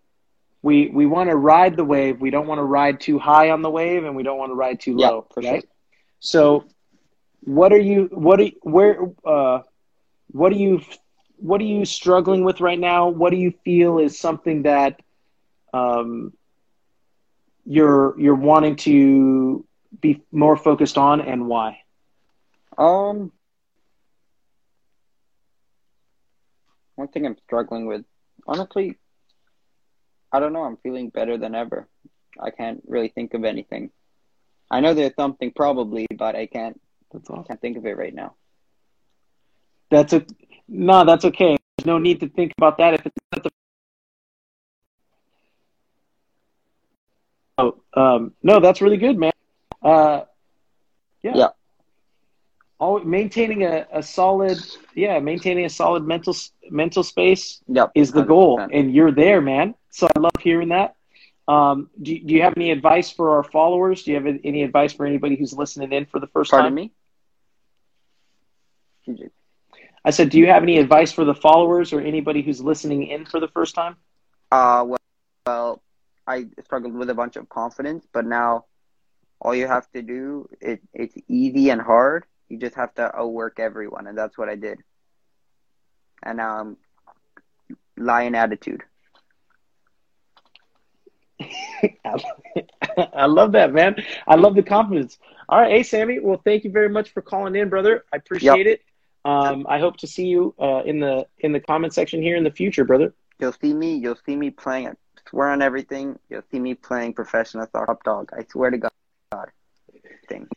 we 0.63 0.89
we 0.89 1.07
want 1.07 1.31
to 1.31 1.37
ride 1.37 1.77
the 1.77 1.85
wave. 1.85 2.21
We 2.21 2.31
don't 2.31 2.47
want 2.47 2.59
to 2.59 2.65
ride 2.65 3.01
too 3.01 3.19
high 3.19 3.51
on 3.51 3.63
the 3.63 3.71
wave, 3.71 4.05
and 4.05 4.17
we 4.17 4.23
don't 4.23 4.39
want 4.39 4.51
to 4.51 4.55
ride 4.57 4.81
too 4.81 4.97
low. 4.97 5.27
Yeah, 5.29 5.35
for 5.35 5.43
right? 5.43 5.61
sure. 5.63 5.71
So 6.21 6.65
what 7.43 7.73
are 7.73 7.81
you 7.81 8.09
what 8.13 8.41
are 8.41 8.49
where 8.63 8.99
uh 9.25 9.61
what 10.29 10.53
are 10.53 10.57
you 10.57 10.81
what 11.37 11.61
are 11.61 11.65
you 11.65 11.85
struggling 11.85 12.45
with 12.45 12.61
right 12.61 12.79
now 12.79 13.09
what 13.09 13.31
do 13.31 13.37
you 13.37 13.53
feel 13.65 13.99
is 13.99 14.19
something 14.19 14.63
that 14.63 15.01
um 15.73 16.33
you're 17.65 18.19
you're 18.21 18.35
wanting 18.35 18.77
to 18.77 19.65
be 20.01 20.23
more 20.33 20.57
focused 20.57 20.99
on 20.99 21.21
and 21.21 21.47
why 21.47 21.79
Um, 22.79 23.33
one 26.97 27.09
thing 27.09 27.27
I'm 27.27 27.37
struggling 27.45 27.87
with, 27.87 28.05
honestly, 28.47 28.99
I 30.33 30.41
don't 30.41 30.53
know. 30.53 30.65
I'm 30.65 30.77
feeling 30.79 31.11
better 31.11 31.37
than 31.39 31.55
ever. 31.55 31.89
I 32.41 32.51
can't 32.51 32.83
really 32.87 33.09
think 33.09 33.35
of 33.35 33.45
anything. 33.45 33.91
I 34.71 34.81
know 34.81 34.95
there's 34.95 35.15
something 35.17 35.53
probably, 35.55 36.07
but 36.17 36.35
I 36.37 36.47
can't 36.47 36.81
that's 37.13 37.31
awesome 37.31 37.45
can't 37.49 37.61
think 37.61 37.77
of 37.77 37.87
it 37.87 37.97
right 37.97 38.15
now. 38.15 38.37
that's 39.91 40.13
a 40.13 40.25
no 40.69 41.05
that's 41.05 41.25
okay. 41.25 41.57
There's 41.77 41.87
no 41.87 41.99
need 41.99 42.21
to 42.21 42.29
think 42.29 42.53
about 42.59 42.79
that 42.79 42.95
if 42.95 43.07
it's 43.07 43.17
not 43.33 43.43
the 43.45 43.51
oh 47.59 47.81
um 47.95 48.33
no 48.43 48.61
that's 48.61 48.81
really 48.83 48.97
good 48.97 49.19
man. 49.19 49.33
Uh 49.83 50.23
yeah, 51.23 51.35
Yeah. 51.37 51.49
Al 52.81 53.01
maintaining 53.05 53.63
a, 53.65 53.87
a 53.93 54.03
solid 54.03 54.59
yeah 54.95 55.19
maintaining 55.21 55.65
a 55.65 55.71
solid 55.71 56.05
mental 56.07 56.35
mental 56.71 57.03
space 57.03 57.63
Yep, 57.69 57.93
is 57.95 58.13
the 58.13 58.23
goal 58.23 58.59
100%. 58.61 58.71
and 58.73 58.95
you're 58.95 59.13
there 59.13 59.41
man. 59.41 59.75
So 59.91 60.09
i 60.15 60.19
love 60.19 60.33
hearing 60.41 60.69
that. 60.71 60.95
Um 61.49 61.91
do, 62.01 62.19
do 62.19 62.35
you 62.35 62.43
have 62.43 62.55
any 62.57 62.71
advice 62.71 63.11
for 63.11 63.37
our 63.37 63.43
followers? 63.45 64.03
Do 64.05 64.13
you 64.13 64.17
have 64.17 64.27
any 64.45 64.63
advice 64.63 64.93
for 64.93 65.07
anybody 65.07 65.37
who's 65.37 65.53
listening 65.53 65.93
in 65.93 66.07
for 66.07 66.21
the 66.21 66.29
first 66.29 66.51
Pardon 66.51 66.75
time? 66.75 66.75
me. 66.75 66.93
I 70.05 70.11
said 70.11 70.29
do 70.31 70.39
you 70.39 70.47
have 70.47 70.63
any 70.63 70.79
advice 70.79 71.13
for 71.13 71.25
the 71.25 71.35
followers 71.35 71.93
or 71.93 72.01
anybody 72.01 72.43
who's 72.43 72.61
listening 72.61 73.07
in 73.07 73.25
for 73.25 73.41
the 73.41 73.49
first 73.49 73.75
time 73.75 73.97
Uh, 74.51 74.85
well, 74.87 74.99
well, 75.47 75.83
I 76.27 76.47
struggled 76.65 76.95
with 76.95 77.11
a 77.11 77.15
bunch 77.15 77.37
of 77.37 77.49
confidence, 77.49 78.07
but 78.13 78.25
now 78.27 78.67
all 79.41 79.55
you 79.55 79.67
have 79.67 79.91
to 79.93 80.03
do 80.03 80.49
it 80.61 80.81
it's 80.93 81.17
easy 81.29 81.71
and 81.71 81.81
hard. 81.81 82.25
You 82.49 82.59
just 82.59 82.77
have 82.77 82.95
to 82.95 83.15
outwork 83.17 83.59
everyone, 83.59 84.07
and 84.07 84.17
that's 84.17 84.37
what 84.39 84.49
I 84.49 84.57
did. 84.57 84.79
And 86.23 86.39
now 86.39 86.61
I'm 86.61 86.77
lion 87.97 88.35
attitude. 88.35 88.83
I 93.15 93.27
love 93.27 93.53
that, 93.53 93.73
man. 93.73 93.97
I 94.27 94.37
love 94.37 94.55
the 94.55 94.63
confidence. 94.63 95.19
All 95.49 95.61
right, 95.61 95.71
hey 95.73 95.83
Sammy. 95.83 96.19
Well, 96.21 96.41
thank 96.45 96.65
you 96.65 96.71
very 96.71 96.89
much 96.89 97.11
for 97.13 97.23
calling 97.23 97.55
in, 97.57 97.69
brother. 97.69 98.05
I 98.13 98.17
appreciate 98.17 98.67
it. 98.67 98.81
Um, 99.25 99.67
I 99.69 99.79
hope 99.79 99.97
to 99.99 100.07
see 100.07 100.27
you 100.27 100.55
uh, 100.61 100.83
in 100.85 101.01
the 101.01 101.27
in 101.39 101.53
the 101.53 101.61
comment 101.61 101.95
section 101.95 102.23
here 102.23 102.37
in 102.37 102.45
the 102.45 102.51
future, 102.51 102.85
brother. 102.85 103.15
You'll 103.41 103.53
see 103.53 103.73
me. 103.73 103.97
You'll 103.97 104.19
see 104.27 104.37
me 104.37 104.51
playing. 104.51 104.89
I 104.89 104.93
swear 105.29 105.51
on 105.51 105.63
everything. 105.63 106.19
You'll 106.29 106.43
see 106.51 106.61
me 106.61 106.75
playing 106.75 107.15
professional 107.15 107.67
top 107.67 108.03
dog. 108.05 108.31
I 108.37 108.45
swear 108.51 108.71
to 108.71 108.79
God. 108.79 108.91
Thing. 110.29 110.49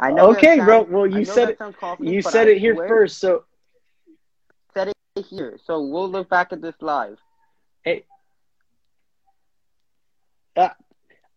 I 0.00 0.12
know 0.12 0.30
Okay, 0.30 0.56
sounds- 0.56 0.66
bro. 0.66 0.82
Well, 0.82 1.06
you 1.06 1.24
said 1.24 1.50
it. 1.50 1.58
You 2.00 2.22
said 2.22 2.48
I 2.48 2.52
it 2.52 2.58
here 2.58 2.74
first. 2.74 3.18
So, 3.18 3.44
Said 4.74 4.88
it 4.88 5.26
here. 5.26 5.58
So 5.64 5.82
we'll 5.82 6.08
look 6.08 6.28
back 6.28 6.52
at 6.52 6.60
this 6.60 6.74
live. 6.80 7.18
Hey. 7.84 8.04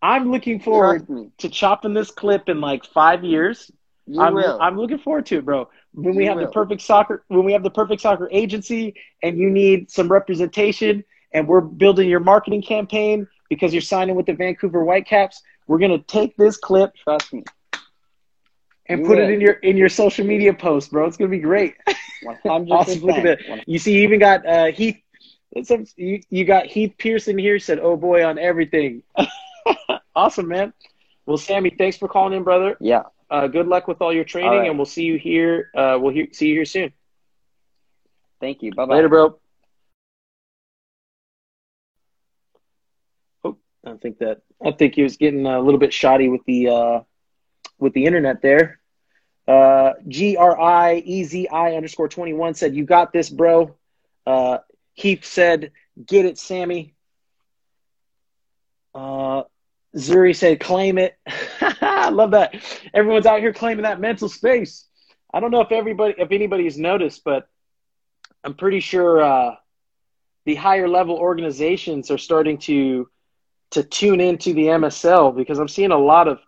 I'm 0.01 0.32
looking 0.32 0.60
forward 0.60 1.07
to 1.39 1.49
chopping 1.49 1.93
this 1.93 2.12
clip 2.12 2.47
in 2.47 2.62
like 2.62 2.86
five 2.86 3.24
years. 3.24 3.70
You 4.10 4.22
I'm, 4.22 4.34
will. 4.34 4.57
I'm 4.60 4.76
looking 4.76 4.97
forward 4.97 5.28
to 5.28 5.38
it, 5.38 5.45
bro. 5.45 5.70
When 5.93 6.16
we 6.16 6.24
You 6.24 6.30
have 6.30 6.39
the 6.39 6.47
perfect 6.47 6.82
soccer, 6.82 7.24
when 7.28 7.45
we 7.45 7.53
have 7.53 7.62
the 7.62 7.70
perfect 7.70 8.01
soccer 8.01 8.28
agency, 8.32 8.95
and 9.22 9.38
you 9.38 9.51
need 9.51 9.91
some 9.91 10.12
representation, 10.12 11.03
and 11.32 11.47
we're 11.47 11.62
building 11.62 12.10
your 12.10 12.20
marketing 12.20 12.64
campaign 12.64 13.28
because 13.49 13.72
you're 13.72 13.82
signing 13.82 14.16
with 14.16 14.26
the 14.26 14.34
Vancouver 14.34 14.84
Whitecaps, 14.84 15.43
we're 15.68 15.78
gonna 15.78 15.99
take 15.99 16.36
this 16.38 16.57
clip 16.57 16.91
Trust 17.03 17.32
me. 17.34 17.43
and 18.88 19.01
You 19.01 19.05
put 19.05 19.20
it 19.20 19.30
in 19.30 19.41
your 19.41 19.53
in 19.53 19.78
your 19.78 19.89
social 19.89 20.26
media 20.26 20.55
post, 20.55 20.89
bro. 20.89 21.05
It's 21.05 21.18
gonna 21.18 21.30
be 21.30 21.38
great. 21.39 21.76
One 22.24 22.38
hundred 22.47 22.74
Awesome. 22.74 23.01
Look 23.01 23.18
at 23.18 23.24
that. 23.24 23.68
You 23.68 23.78
see, 23.78 23.93
you 23.93 24.01
even 24.01 24.20
got 24.20 24.43
uh, 24.43 24.72
Heath. 24.72 24.99
You, 25.97 26.22
you 26.30 26.45
got 26.45 26.66
Heath 26.66 26.95
Pearson 26.97 27.38
here. 27.38 27.60
Said, 27.60 27.78
"Oh 27.80 27.95
boy, 27.95 28.26
on 28.26 28.39
everything." 28.39 29.03
awesome, 30.16 30.47
man. 30.47 30.74
Well, 31.30 31.38
Sammy, 31.38 31.70
thanks 31.70 31.96
for 31.96 32.08
calling 32.08 32.34
in, 32.34 32.44
brother. 32.44 32.76
Yeah. 32.80 33.04
Uh, 33.30 33.46
good 33.46 33.68
luck 33.68 33.88
with 33.88 34.02
all 34.02 34.12
your 34.12 34.24
training, 34.24 34.50
All 34.50 34.58
right. 34.58 34.68
and 34.68 34.80
we'll 34.80 34.88
see 34.88 35.04
you 35.04 35.20
here. 35.20 35.70
Uh, 35.76 36.00
we'll 36.02 36.12
hear, 36.12 36.26
see 36.32 36.48
you 36.48 36.56
here 36.56 36.66
soon. 36.66 36.92
Thank 38.42 38.64
you. 38.64 38.74
Bye 38.74 38.88
bye. 38.88 38.96
Later, 38.96 39.10
bro. 39.10 39.40
Oh, 43.44 43.58
I 43.86 43.94
think 43.98 44.18
that 44.18 44.42
I 44.66 44.72
think 44.72 44.96
he 44.96 45.04
was 45.04 45.18
getting 45.18 45.46
a 45.46 45.60
little 45.60 45.80
bit 45.80 45.94
shoddy 45.94 46.30
with 46.30 46.42
the 46.48 46.70
uh, 46.70 47.00
with 47.78 47.94
the 47.94 48.06
internet 48.06 48.42
there. 48.42 48.80
Uh, 49.48 49.94
G 50.08 50.36
R 50.36 50.60
I 50.60 50.96
E 50.96 51.26
Z 51.26 51.48
I 51.50 51.76
underscore 51.76 52.08
twenty 52.10 52.34
one 52.34 52.56
said, 52.56 52.76
"You 52.76 52.86
got 52.86 53.14
this, 53.14 53.30
bro." 53.30 53.76
Uh, 54.26 54.58
Heath 54.96 55.26
said, 55.26 55.74
"Get 56.04 56.26
it, 56.26 56.40
Sammy." 56.40 56.96
Uh, 58.96 59.44
Zuri 59.96 60.36
said, 60.36 60.60
"Claim 60.60 60.98
it." 60.98 61.18
I 61.82 62.10
love 62.10 62.32
that. 62.32 62.56
Everyone's 62.94 63.26
out 63.26 63.40
here 63.40 63.54
claiming 63.54 63.84
that 63.84 64.00
mental 64.00 64.30
space. 64.30 64.86
I 65.34 65.40
don't 65.40 65.52
know 65.52 65.62
if 65.62 65.72
everybody, 65.72 66.16
if 66.18 66.32
anybody's 66.32 66.78
noticed, 66.78 67.24
but 67.24 67.48
I'm 68.44 68.54
pretty 68.54 68.80
sure 68.80 69.22
uh, 69.22 69.56
the 70.46 70.56
higher 70.56 70.88
level 70.88 71.16
organizations 71.16 72.12
are 72.12 72.18
starting 72.18 72.58
to 72.60 73.10
to 73.72 73.84
tune 73.84 74.20
into 74.20 74.54
the 74.54 74.66
MSL 74.66 75.36
because 75.36 75.60
I'm 75.60 75.68
seeing 75.68 75.92
a 75.92 75.98
lot 75.98 76.28
of 76.28 76.40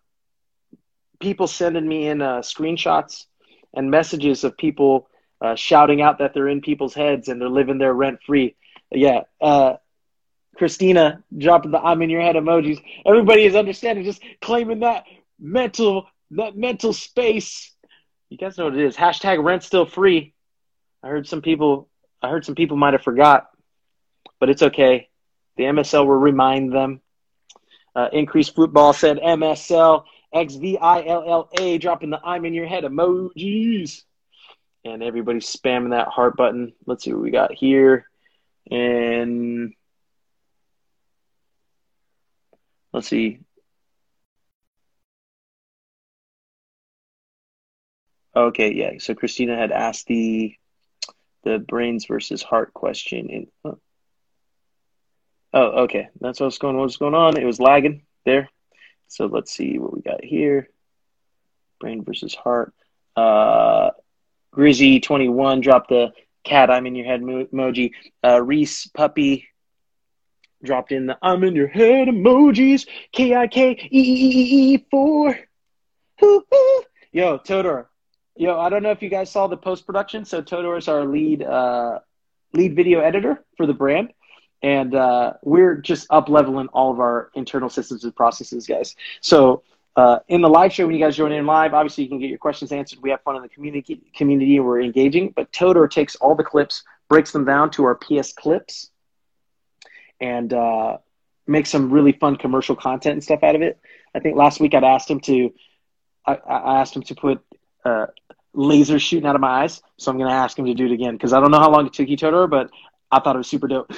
people 1.20 1.48
sending 1.48 1.88
me 1.88 2.08
in 2.08 2.22
uh, 2.22 2.40
screenshots 2.40 3.26
and 3.76 3.92
messages 3.92 4.44
of 4.44 4.58
people 4.58 5.08
uh, 5.40 5.56
shouting 5.56 6.02
out 6.02 6.18
that 6.18 6.34
they're 6.34 6.48
in 6.48 6.62
people's 6.62 6.96
heads 6.96 7.28
and 7.28 7.40
they're 7.40 7.50
living 7.50 7.78
there 7.78 7.94
rent 7.94 8.20
free. 8.26 8.56
Yeah, 8.92 9.22
uh, 9.40 9.76
Christina 10.56 11.24
dropping 11.36 11.72
the 11.72 11.80
"I'm 11.80 12.02
in 12.02 12.10
your 12.10 12.22
head" 12.22 12.36
emojis. 12.36 12.82
Everybody 13.06 13.46
is 13.46 13.56
understanding, 13.56 14.04
just 14.04 14.22
claiming 14.42 14.80
that 14.80 15.06
mental 15.40 16.08
that 16.32 16.56
mental 16.56 16.94
space. 16.94 17.74
You 18.30 18.38
guys 18.38 18.58
know 18.58 18.66
what 18.66 18.78
it 18.78 18.86
is. 18.86 18.96
Hashtag 18.96 19.44
rent 19.44 19.64
still 19.64 19.86
free. 19.86 20.34
I 21.04 21.08
heard 21.08 21.28
some 21.28 21.42
people. 21.42 21.90
I 22.22 22.30
heard 22.30 22.46
some 22.46 22.56
people 22.56 22.78
might 22.78 22.94
have 22.94 23.04
forgot, 23.04 23.50
but 24.40 24.50
it's 24.50 24.62
okay. 24.62 25.10
The 25.58 25.64
MSL 25.64 26.06
will 26.06 26.16
remind 26.16 26.74
them. 26.74 27.02
Uh, 27.96 28.08
Increased 28.14 28.56
football 28.56 28.94
said 28.94 29.18
MSL 29.18 30.06
XVILLA 30.34 31.82
dropping 31.82 32.10
the 32.10 32.20
I'm 32.24 32.46
in 32.46 32.54
your 32.54 32.68
head 32.68 32.84
emojis. 32.84 34.04
And 34.84 35.04
everybody's 35.04 35.54
spamming 35.54 35.92
that 35.92 36.08
heart 36.08 36.36
button. 36.38 36.74
Let's 36.86 37.04
see 37.04 37.14
what 37.14 37.22
we 37.22 37.32
got 37.32 37.54
here. 37.54 38.08
And 38.70 39.74
let's 42.94 43.08
see. 43.08 43.40
Okay, 48.36 48.74
yeah. 48.74 48.92
So 49.00 49.14
Christina 49.14 49.58
had 49.58 49.72
asked 49.72 50.08
the 50.08 50.56
the 51.44 51.60
brains 51.60 52.06
versus 52.06 52.42
heart 52.42 52.74
question. 52.74 53.30
In, 53.30 53.48
oh. 53.66 53.80
oh, 55.54 55.68
okay. 55.84 56.10
That's 56.20 56.40
what's 56.40 56.58
going. 56.58 56.78
What's 56.78 56.98
going 56.98 57.16
on? 57.16 57.38
It 57.38 57.46
was 57.46 57.60
lagging 57.60 58.04
there. 58.26 58.50
So 59.08 59.26
let's 59.26 59.52
see 59.52 59.80
what 59.80 59.94
we 59.94 60.02
got 60.02 60.24
here. 60.24 60.70
Brain 61.80 62.04
versus 62.06 62.34
heart. 62.34 62.74
Uh, 63.16 63.90
Grizzy 64.52 65.02
twenty 65.02 65.28
one 65.28 65.60
dropped 65.60 65.90
the 65.90 66.14
cat. 66.46 66.72
I'm 66.72 66.86
in 66.86 66.96
your 66.96 67.06
head 67.06 67.22
emoji. 67.22 67.92
Uh, 68.24 68.42
Reese 68.42 68.88
puppy 68.88 69.50
dropped 70.64 70.92
in 70.92 71.08
the 71.08 71.18
I'm 71.22 71.44
in 71.44 71.56
your 71.56 71.68
head 71.68 72.08
emojis. 72.08 72.88
K 73.12 73.36
I 73.36 73.48
K 73.48 73.72
E 73.72 73.76
E 73.92 74.02
E 74.02 74.42
E 74.42 74.74
E 74.76 74.86
four. 74.90 75.38
Hoo, 76.20 76.44
hoo. 76.52 76.84
Yo, 77.12 77.38
Todor. 77.40 77.88
Yo, 78.36 78.60
I 78.60 78.70
don't 78.70 78.84
know 78.84 78.92
if 78.92 79.02
you 79.02 79.10
guys 79.10 79.30
saw 79.30 79.48
the 79.48 79.58
post 79.58 79.86
production. 79.86 80.26
So 80.26 80.42
Todor 80.42 80.78
is 80.78 80.88
our 80.88 81.06
lead 81.06 81.44
uh, 81.44 82.00
lead 82.54 82.76
video 82.76 83.02
editor 83.02 83.44
for 83.58 83.66
the 83.66 83.74
brand, 83.74 84.14
and 84.62 84.96
uh, 84.96 85.34
we're 85.44 85.76
just 85.76 86.08
up 86.10 86.30
leveling 86.30 86.68
all 86.68 86.92
of 86.92 87.00
our 87.00 87.32
internal 87.36 87.70
systems 87.70 88.04
and 88.04 88.16
processes, 88.16 88.68
guys. 88.68 88.96
So 89.22 89.64
uh, 89.96 90.20
in 90.30 90.42
the 90.42 90.50
live 90.50 90.72
show, 90.72 90.86
when 90.86 90.96
you 90.96 91.04
guys 91.04 91.18
join 91.18 91.32
in 91.32 91.46
live, 91.46 91.74
obviously 91.74 92.04
you 92.06 92.10
can 92.10 92.20
get 92.20 92.30
your 92.30 92.38
questions 92.38 92.72
answered. 92.72 93.00
We 93.02 93.10
have 93.10 93.22
fun 93.22 93.36
in 93.36 93.42
the 93.42 93.50
community, 93.50 94.02
community, 94.16 94.58
and 94.58 94.66
we're 94.66 94.82
engaging. 94.82 95.34
But 95.36 95.52
Todor 95.52 95.90
takes 95.90 96.16
all 96.16 96.36
the 96.36 96.44
clips, 96.44 96.84
breaks 97.10 97.32
them 97.32 97.44
down 97.44 97.72
to 97.72 97.84
our 97.84 97.96
PS 97.96 98.32
clips, 98.32 98.90
and 100.22 100.54
uh, 100.54 100.98
makes 101.48 101.70
some 101.70 101.92
really 101.92 102.14
fun 102.14 102.38
commercial 102.38 102.76
content 102.76 103.14
and 103.14 103.24
stuff 103.24 103.44
out 103.44 103.56
of 103.56 103.62
it. 103.62 103.80
I 104.16 104.20
think 104.20 104.38
last 104.38 104.60
week 104.62 104.74
I'd 104.74 104.84
asked 104.84 105.10
him 105.10 105.20
to 105.22 105.54
I, 106.26 106.36
I 106.36 106.82
asked 106.82 106.96
him 106.96 107.02
to 107.04 107.16
put 107.16 107.42
uh, 107.84 108.06
lasers 108.56 109.02
shooting 109.02 109.28
out 109.28 109.36
of 109.36 109.42
my 109.42 109.64
eyes, 109.64 109.82
so 109.98 110.12
I'm 110.12 110.18
gonna 110.18 110.32
ask 110.32 110.58
him 110.58 110.66
to 110.66 110.74
do 110.74 110.86
it 110.86 110.92
again 110.92 111.16
because 111.16 111.34
I 111.34 111.40
don't 111.40 111.52
know 111.52 111.60
how 111.60 111.72
long 111.72 111.88
it 111.88 111.94
took 111.94 112.08
you, 112.08 112.18
Todor, 112.18 112.50
but 112.50 112.70
I 113.12 113.20
thought 113.20 113.36
it 113.36 113.40
was 113.40 113.48
super 113.48 113.68
dope. 113.68 113.92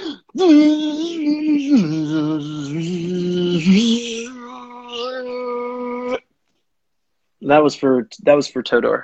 That 7.42 7.62
was 7.62 7.76
for 7.76 8.08
that 8.24 8.36
was 8.36 8.48
for 8.48 8.64
Todor 8.64 9.04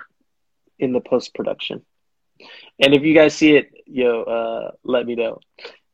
in 0.80 0.94
the 0.94 1.02
post 1.02 1.36
production. 1.36 1.84
And 2.80 2.94
if 2.94 3.04
you 3.04 3.14
guys 3.14 3.36
see 3.36 3.58
it, 3.58 3.70
yo, 3.86 4.24
uh, 4.24 4.72
let 4.84 5.06
me 5.06 5.16
know. 5.16 5.42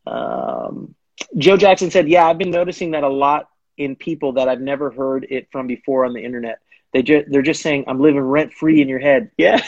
Um, 0.06 0.94
Joe 1.38 1.58
Jackson 1.58 1.92
said, 1.92 2.08
"Yeah, 2.08 2.28
I've 2.28 2.38
been 2.38 2.52
noticing 2.52 2.92
that 2.92 3.04
a 3.04 3.10
lot 3.10 3.50
in 3.78 3.96
people 3.96 4.34
that 4.34 4.48
I've 4.48 4.62
never 4.62 4.92
heard 4.92 5.28
it 5.30 5.48
from 5.52 5.68
before 5.68 6.06
on 6.06 6.14
the 6.14 6.24
internet. 6.24 6.60
They 6.94 7.04
just 7.04 7.30
they're 7.30 7.42
just 7.42 7.62
saying 7.62 7.86
I'm 7.88 8.00
living 8.00 8.22
rent 8.22 8.54
free 8.54 8.82
in 8.82 8.88
your 8.88 9.00
head. 9.00 9.32
Yeah, 9.38 9.62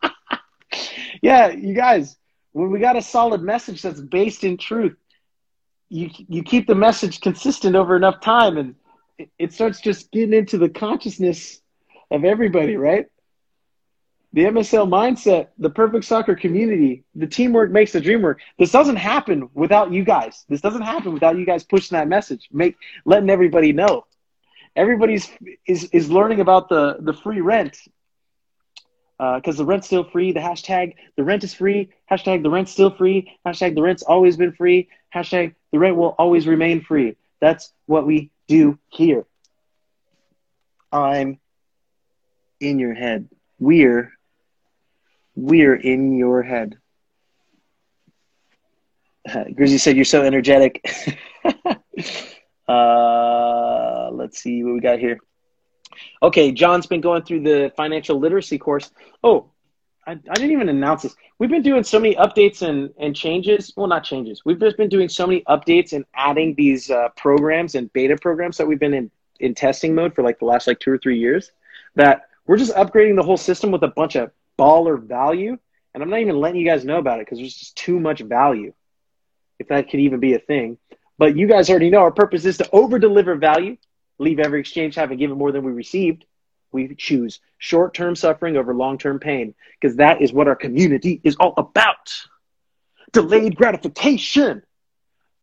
yeah, 1.22 1.48
you 1.50 1.74
guys. 1.74 2.16
When 2.52 2.70
we 2.70 2.80
got 2.80 2.96
a 2.96 3.02
solid 3.02 3.42
message 3.42 3.82
that's 3.82 4.00
based 4.00 4.42
in 4.42 4.56
truth, 4.56 4.96
you 5.88 6.10
you 6.28 6.42
keep 6.42 6.66
the 6.66 6.74
message 6.74 7.20
consistent 7.20 7.76
over 7.76 7.94
enough 7.94 8.20
time, 8.20 8.56
and 8.56 8.74
it, 9.18 9.30
it 9.38 9.52
starts 9.52 9.80
just 9.80 10.10
getting 10.10 10.34
into 10.34 10.58
the 10.58 10.68
consciousness 10.68 11.60
of 12.10 12.24
everybody, 12.24 12.76
right? 12.76 13.06
The 14.36 14.44
MSL 14.44 14.86
mindset, 14.86 15.48
the 15.56 15.70
perfect 15.70 16.04
soccer 16.04 16.34
community, 16.34 17.04
the 17.14 17.26
teamwork 17.26 17.70
makes 17.70 17.92
the 17.92 18.02
dream 18.02 18.20
work. 18.20 18.38
This 18.58 18.70
doesn't 18.70 18.96
happen 18.96 19.48
without 19.54 19.94
you 19.94 20.04
guys. 20.04 20.44
This 20.46 20.60
doesn't 20.60 20.82
happen 20.82 21.14
without 21.14 21.38
you 21.38 21.46
guys 21.46 21.64
pushing 21.64 21.96
that 21.96 22.06
message, 22.06 22.46
make 22.52 22.76
letting 23.06 23.30
everybody 23.30 23.72
know. 23.72 24.04
Everybody's 24.76 25.26
is 25.66 25.84
is 25.84 26.10
learning 26.10 26.40
about 26.40 26.68
the 26.68 26.98
the 27.00 27.14
free 27.14 27.40
rent 27.40 27.78
because 29.16 29.54
uh, 29.54 29.62
the 29.62 29.64
rent's 29.64 29.86
still 29.86 30.04
free. 30.04 30.32
The 30.32 30.40
hashtag 30.40 30.96
the 31.16 31.24
rent 31.24 31.42
is 31.42 31.54
free. 31.54 31.88
Hashtag 32.12 32.42
the 32.42 32.50
rent's 32.50 32.72
still 32.72 32.90
free. 32.90 33.38
Hashtag 33.46 33.74
the 33.74 33.80
rent's 33.80 34.02
always 34.02 34.36
been 34.36 34.52
free. 34.52 34.90
Hashtag 35.14 35.54
the 35.72 35.78
rent 35.78 35.96
will 35.96 36.14
always 36.18 36.46
remain 36.46 36.82
free. 36.82 37.16
That's 37.40 37.72
what 37.86 38.06
we 38.06 38.30
do 38.48 38.78
here. 38.90 39.24
I'm 40.92 41.40
in 42.60 42.78
your 42.78 42.92
head. 42.92 43.30
We're 43.58 44.12
we're 45.36 45.76
in 45.76 46.16
your 46.16 46.42
head. 46.42 46.78
Grizzy 49.54 49.78
said 49.78 49.96
you're 49.96 50.04
so 50.04 50.22
energetic. 50.22 50.84
uh, 52.68 54.10
let's 54.10 54.40
see 54.40 54.64
what 54.64 54.74
we 54.74 54.80
got 54.80 54.98
here. 54.98 55.18
Okay, 56.22 56.52
John's 56.52 56.86
been 56.86 57.00
going 57.00 57.22
through 57.22 57.42
the 57.42 57.72
financial 57.76 58.18
literacy 58.18 58.58
course. 58.58 58.90
Oh, 59.22 59.50
I, 60.06 60.12
I 60.12 60.34
didn't 60.34 60.52
even 60.52 60.68
announce 60.68 61.02
this. 61.02 61.16
We've 61.38 61.50
been 61.50 61.62
doing 61.62 61.82
so 61.82 61.98
many 61.98 62.14
updates 62.16 62.62
and, 62.62 62.90
and 62.98 63.14
changes. 63.14 63.72
Well, 63.76 63.86
not 63.86 64.04
changes. 64.04 64.42
We've 64.44 64.58
just 64.58 64.76
been 64.76 64.88
doing 64.88 65.08
so 65.08 65.26
many 65.26 65.42
updates 65.48 65.92
and 65.92 66.04
adding 66.14 66.54
these 66.56 66.90
uh, 66.90 67.08
programs 67.16 67.74
and 67.74 67.92
beta 67.92 68.16
programs 68.16 68.56
that 68.56 68.66
we've 68.66 68.78
been 68.78 68.94
in, 68.94 69.10
in 69.40 69.54
testing 69.54 69.94
mode 69.94 70.14
for 70.14 70.22
like 70.22 70.38
the 70.38 70.44
last 70.44 70.66
like 70.66 70.78
two 70.80 70.90
or 70.90 70.98
three 70.98 71.18
years 71.18 71.50
that 71.94 72.28
we're 72.46 72.56
just 72.56 72.74
upgrading 72.74 73.16
the 73.16 73.22
whole 73.22 73.36
system 73.36 73.70
with 73.70 73.82
a 73.82 73.88
bunch 73.88 74.14
of 74.16 74.30
baller 74.58 75.00
value. 75.00 75.56
And 75.94 76.02
I'm 76.02 76.10
not 76.10 76.20
even 76.20 76.40
letting 76.40 76.60
you 76.60 76.66
guys 76.66 76.84
know 76.84 76.98
about 76.98 77.20
it 77.20 77.26
because 77.26 77.38
there's 77.38 77.54
just 77.54 77.76
too 77.76 77.98
much 77.98 78.20
value, 78.20 78.72
if 79.58 79.68
that 79.68 79.88
could 79.88 80.00
even 80.00 80.20
be 80.20 80.34
a 80.34 80.38
thing. 80.38 80.78
But 81.18 81.36
you 81.36 81.46
guys 81.46 81.70
already 81.70 81.90
know 81.90 82.00
our 82.00 82.12
purpose 82.12 82.44
is 82.44 82.58
to 82.58 82.68
over 82.72 82.98
deliver 82.98 83.34
value, 83.34 83.76
leave 84.18 84.38
every 84.38 84.60
exchange 84.60 84.94
having 84.94 85.18
given 85.18 85.38
more 85.38 85.52
than 85.52 85.64
we 85.64 85.72
received. 85.72 86.24
We 86.72 86.94
choose 86.94 87.40
short 87.58 87.94
term 87.94 88.14
suffering 88.14 88.56
over 88.56 88.74
long 88.74 88.98
term 88.98 89.18
pain 89.18 89.54
because 89.80 89.96
that 89.96 90.20
is 90.20 90.32
what 90.32 90.48
our 90.48 90.56
community 90.56 91.20
is 91.24 91.36
all 91.36 91.54
about. 91.56 92.12
Delayed 93.12 93.56
gratification. 93.56 94.62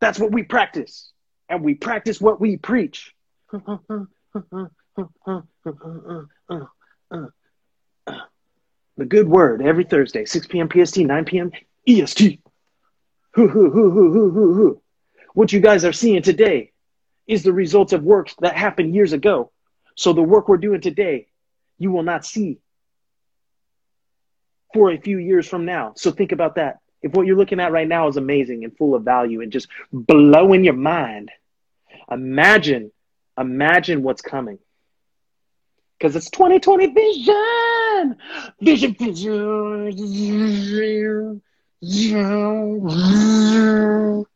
That's 0.00 0.18
what 0.18 0.30
we 0.30 0.44
practice. 0.44 1.10
And 1.48 1.64
we 1.64 1.74
practice 1.74 2.20
what 2.20 2.40
we 2.40 2.56
preach. 2.56 3.14
The 8.96 9.04
good 9.04 9.28
word 9.28 9.60
every 9.62 9.84
Thursday, 9.84 10.24
6 10.24 10.46
p.m. 10.46 10.68
PST, 10.68 10.98
9 10.98 11.24
p.m. 11.24 11.52
EST. 11.86 12.40
Hoo, 13.32 13.48
hoo, 13.48 13.70
hoo, 13.70 13.90
hoo, 13.90 14.12
hoo, 14.12 14.30
hoo, 14.30 14.54
hoo. 14.54 14.82
What 15.34 15.52
you 15.52 15.60
guys 15.60 15.84
are 15.84 15.92
seeing 15.92 16.22
today 16.22 16.72
is 17.26 17.42
the 17.42 17.52
results 17.52 17.92
of 17.92 18.04
works 18.04 18.34
that 18.40 18.56
happened 18.56 18.94
years 18.94 19.12
ago. 19.12 19.50
So 19.96 20.12
the 20.12 20.22
work 20.22 20.48
we're 20.48 20.58
doing 20.58 20.80
today, 20.80 21.26
you 21.78 21.90
will 21.90 22.04
not 22.04 22.24
see 22.24 22.60
for 24.72 24.90
a 24.90 25.00
few 25.00 25.18
years 25.18 25.48
from 25.48 25.64
now. 25.64 25.94
So 25.96 26.12
think 26.12 26.30
about 26.30 26.56
that. 26.56 26.78
If 27.02 27.12
what 27.12 27.26
you're 27.26 27.36
looking 27.36 27.60
at 27.60 27.72
right 27.72 27.88
now 27.88 28.06
is 28.08 28.16
amazing 28.16 28.64
and 28.64 28.76
full 28.76 28.94
of 28.94 29.02
value 29.02 29.40
and 29.40 29.50
just 29.50 29.68
blowing 29.92 30.64
your 30.64 30.74
mind, 30.74 31.30
imagine, 32.10 32.92
imagine 33.36 34.02
what's 34.02 34.22
coming 34.22 34.58
because 36.04 36.16
it's 36.16 36.28
2020 36.28 36.88
vision. 36.88 38.16
Vision, 38.60 38.92
vision. 38.92 39.96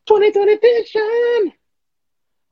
2020 0.06 0.56
vision. 0.56 1.52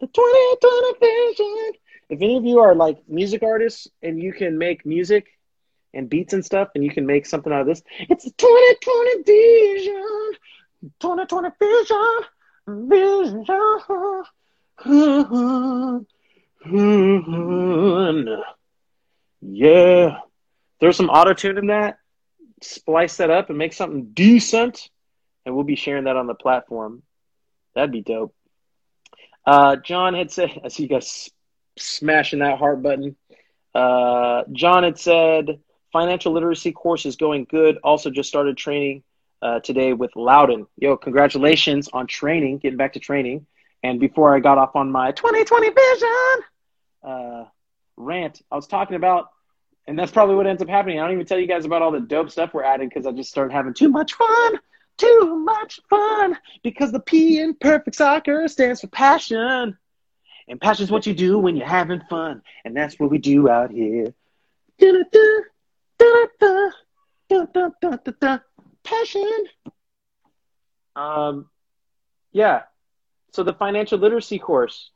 The 0.00 0.06
2020 0.06 0.98
vision. 1.00 1.72
If 2.10 2.20
any 2.20 2.36
of 2.36 2.44
you 2.44 2.58
are 2.58 2.74
like 2.74 2.98
music 3.08 3.42
artists 3.42 3.88
and 4.02 4.22
you 4.22 4.34
can 4.34 4.58
make 4.58 4.84
music 4.84 5.28
and 5.94 6.10
beats 6.10 6.34
and 6.34 6.44
stuff 6.44 6.68
and 6.74 6.84
you 6.84 6.90
can 6.90 7.06
make 7.06 7.24
something 7.24 7.50
out 7.50 7.62
of 7.62 7.66
this, 7.66 7.82
it's 8.10 8.24
the 8.24 8.32
2020 8.36 9.22
vision. 9.22 10.32
2020 11.00 11.48
vision. 11.58 12.20
Vision. 18.04 18.52
Yeah. 19.48 20.18
Throw 20.80 20.90
some 20.90 21.08
auto 21.08 21.32
tune 21.32 21.58
in 21.58 21.68
that, 21.68 21.98
splice 22.62 23.18
that 23.18 23.30
up, 23.30 23.48
and 23.48 23.58
make 23.58 23.72
something 23.72 24.10
decent. 24.12 24.90
And 25.44 25.54
we'll 25.54 25.64
be 25.64 25.76
sharing 25.76 26.04
that 26.04 26.16
on 26.16 26.26
the 26.26 26.34
platform. 26.34 27.02
That'd 27.74 27.92
be 27.92 28.00
dope. 28.00 28.34
Uh, 29.44 29.76
John 29.76 30.14
had 30.14 30.32
said, 30.32 30.60
I 30.64 30.68
see 30.68 30.82
you 30.82 30.88
guys 30.88 31.30
smashing 31.78 32.40
that 32.40 32.58
heart 32.58 32.82
button. 32.82 33.16
Uh, 33.74 34.42
John 34.52 34.82
had 34.82 34.98
said, 34.98 35.60
financial 35.92 36.32
literacy 36.32 36.72
course 36.72 37.06
is 37.06 37.16
going 37.16 37.46
good. 37.48 37.78
Also, 37.84 38.10
just 38.10 38.28
started 38.28 38.56
training 38.56 39.04
uh, 39.40 39.60
today 39.60 39.92
with 39.92 40.10
Loudon. 40.16 40.66
Yo, 40.76 40.96
congratulations 40.96 41.88
on 41.92 42.08
training, 42.08 42.58
getting 42.58 42.76
back 42.76 42.94
to 42.94 43.00
training. 43.00 43.46
And 43.82 44.00
before 44.00 44.34
I 44.34 44.40
got 44.40 44.58
off 44.58 44.74
on 44.74 44.90
my 44.90 45.12
2020 45.12 45.70
vision 45.70 46.44
uh, 47.04 47.44
rant, 47.96 48.42
I 48.50 48.56
was 48.56 48.66
talking 48.66 48.96
about 48.96 49.28
and 49.86 49.98
that's 49.98 50.10
probably 50.10 50.34
what 50.34 50.46
ends 50.46 50.62
up 50.62 50.68
happening. 50.68 50.98
I 50.98 51.04
don't 51.04 51.12
even 51.12 51.26
tell 51.26 51.38
you 51.38 51.46
guys 51.46 51.64
about 51.64 51.82
all 51.82 51.92
the 51.92 52.00
dope 52.00 52.30
stuff 52.30 52.52
we're 52.52 52.64
adding 52.64 52.88
because 52.88 53.06
I 53.06 53.12
just 53.12 53.30
started 53.30 53.52
having 53.52 53.74
too 53.74 53.88
much 53.88 54.14
fun. 54.14 54.58
Too 54.96 55.42
much 55.44 55.80
fun. 55.88 56.36
Because 56.62 56.90
the 56.90 57.00
P 57.00 57.38
in 57.38 57.54
perfect 57.54 57.96
soccer 57.96 58.48
stands 58.48 58.80
for 58.80 58.88
passion. 58.88 59.76
And 60.48 60.60
passion 60.60 60.84
is 60.84 60.90
what 60.90 61.06
you 61.06 61.14
do 61.14 61.38
when 61.38 61.56
you're 61.56 61.66
having 61.66 62.00
fun. 62.08 62.42
And 62.64 62.76
that's 62.76 62.98
what 62.98 63.10
we 63.10 63.18
do 63.18 63.48
out 63.48 63.70
here. 63.70 64.14
Da 64.78 64.92
da 64.92 65.02
da 65.98 66.26
da 66.38 66.70
da 67.28 67.46
da 67.46 67.70
da 67.80 67.96
da 67.96 68.12
da. 68.20 68.38
Passion. 68.82 69.44
Um, 70.94 71.48
yeah. 72.32 72.62
So 73.32 73.42
the 73.42 73.52
financial 73.52 73.98
literacy 73.98 74.38
course, 74.38 74.90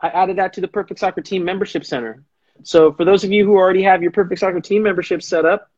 I 0.00 0.08
added 0.08 0.38
that 0.38 0.54
to 0.54 0.60
the 0.60 0.68
Perfect 0.68 1.00
Soccer 1.00 1.22
Team 1.22 1.44
Membership 1.44 1.84
Center. 1.84 2.24
So 2.62 2.92
for 2.92 3.04
those 3.04 3.24
of 3.24 3.30
you 3.30 3.44
who 3.44 3.56
already 3.56 3.82
have 3.82 4.02
your 4.02 4.12
Perfect 4.12 4.40
Soccer 4.40 4.60
team 4.60 4.82
membership 4.82 5.22
set 5.22 5.44
up, 5.44 5.70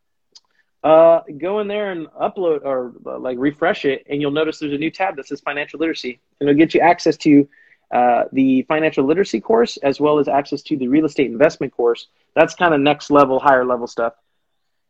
uh, 0.84 1.22
go 1.38 1.60
in 1.60 1.68
there 1.68 1.90
and 1.90 2.06
upload 2.08 2.64
or 2.64 2.92
uh, 3.06 3.18
like 3.18 3.38
refresh 3.40 3.84
it, 3.84 4.06
and 4.08 4.20
you'll 4.20 4.30
notice 4.30 4.58
there's 4.58 4.72
a 4.72 4.78
new 4.78 4.90
tab 4.90 5.16
that 5.16 5.26
says 5.26 5.40
financial 5.40 5.80
literacy, 5.80 6.20
and 6.40 6.48
it'll 6.48 6.58
get 6.58 6.74
you 6.74 6.80
access 6.80 7.16
to 7.16 7.48
uh, 7.90 8.24
the 8.32 8.62
financial 8.62 9.04
literacy 9.04 9.40
course 9.40 9.78
as 9.78 10.00
well 10.00 10.18
as 10.18 10.28
access 10.28 10.62
to 10.62 10.76
the 10.76 10.86
real 10.86 11.04
estate 11.04 11.30
investment 11.30 11.72
course. 11.72 12.08
That's 12.34 12.54
kind 12.54 12.74
of 12.74 12.80
next 12.80 13.10
level, 13.10 13.40
higher 13.40 13.64
level 13.64 13.86
stuff. 13.86 14.14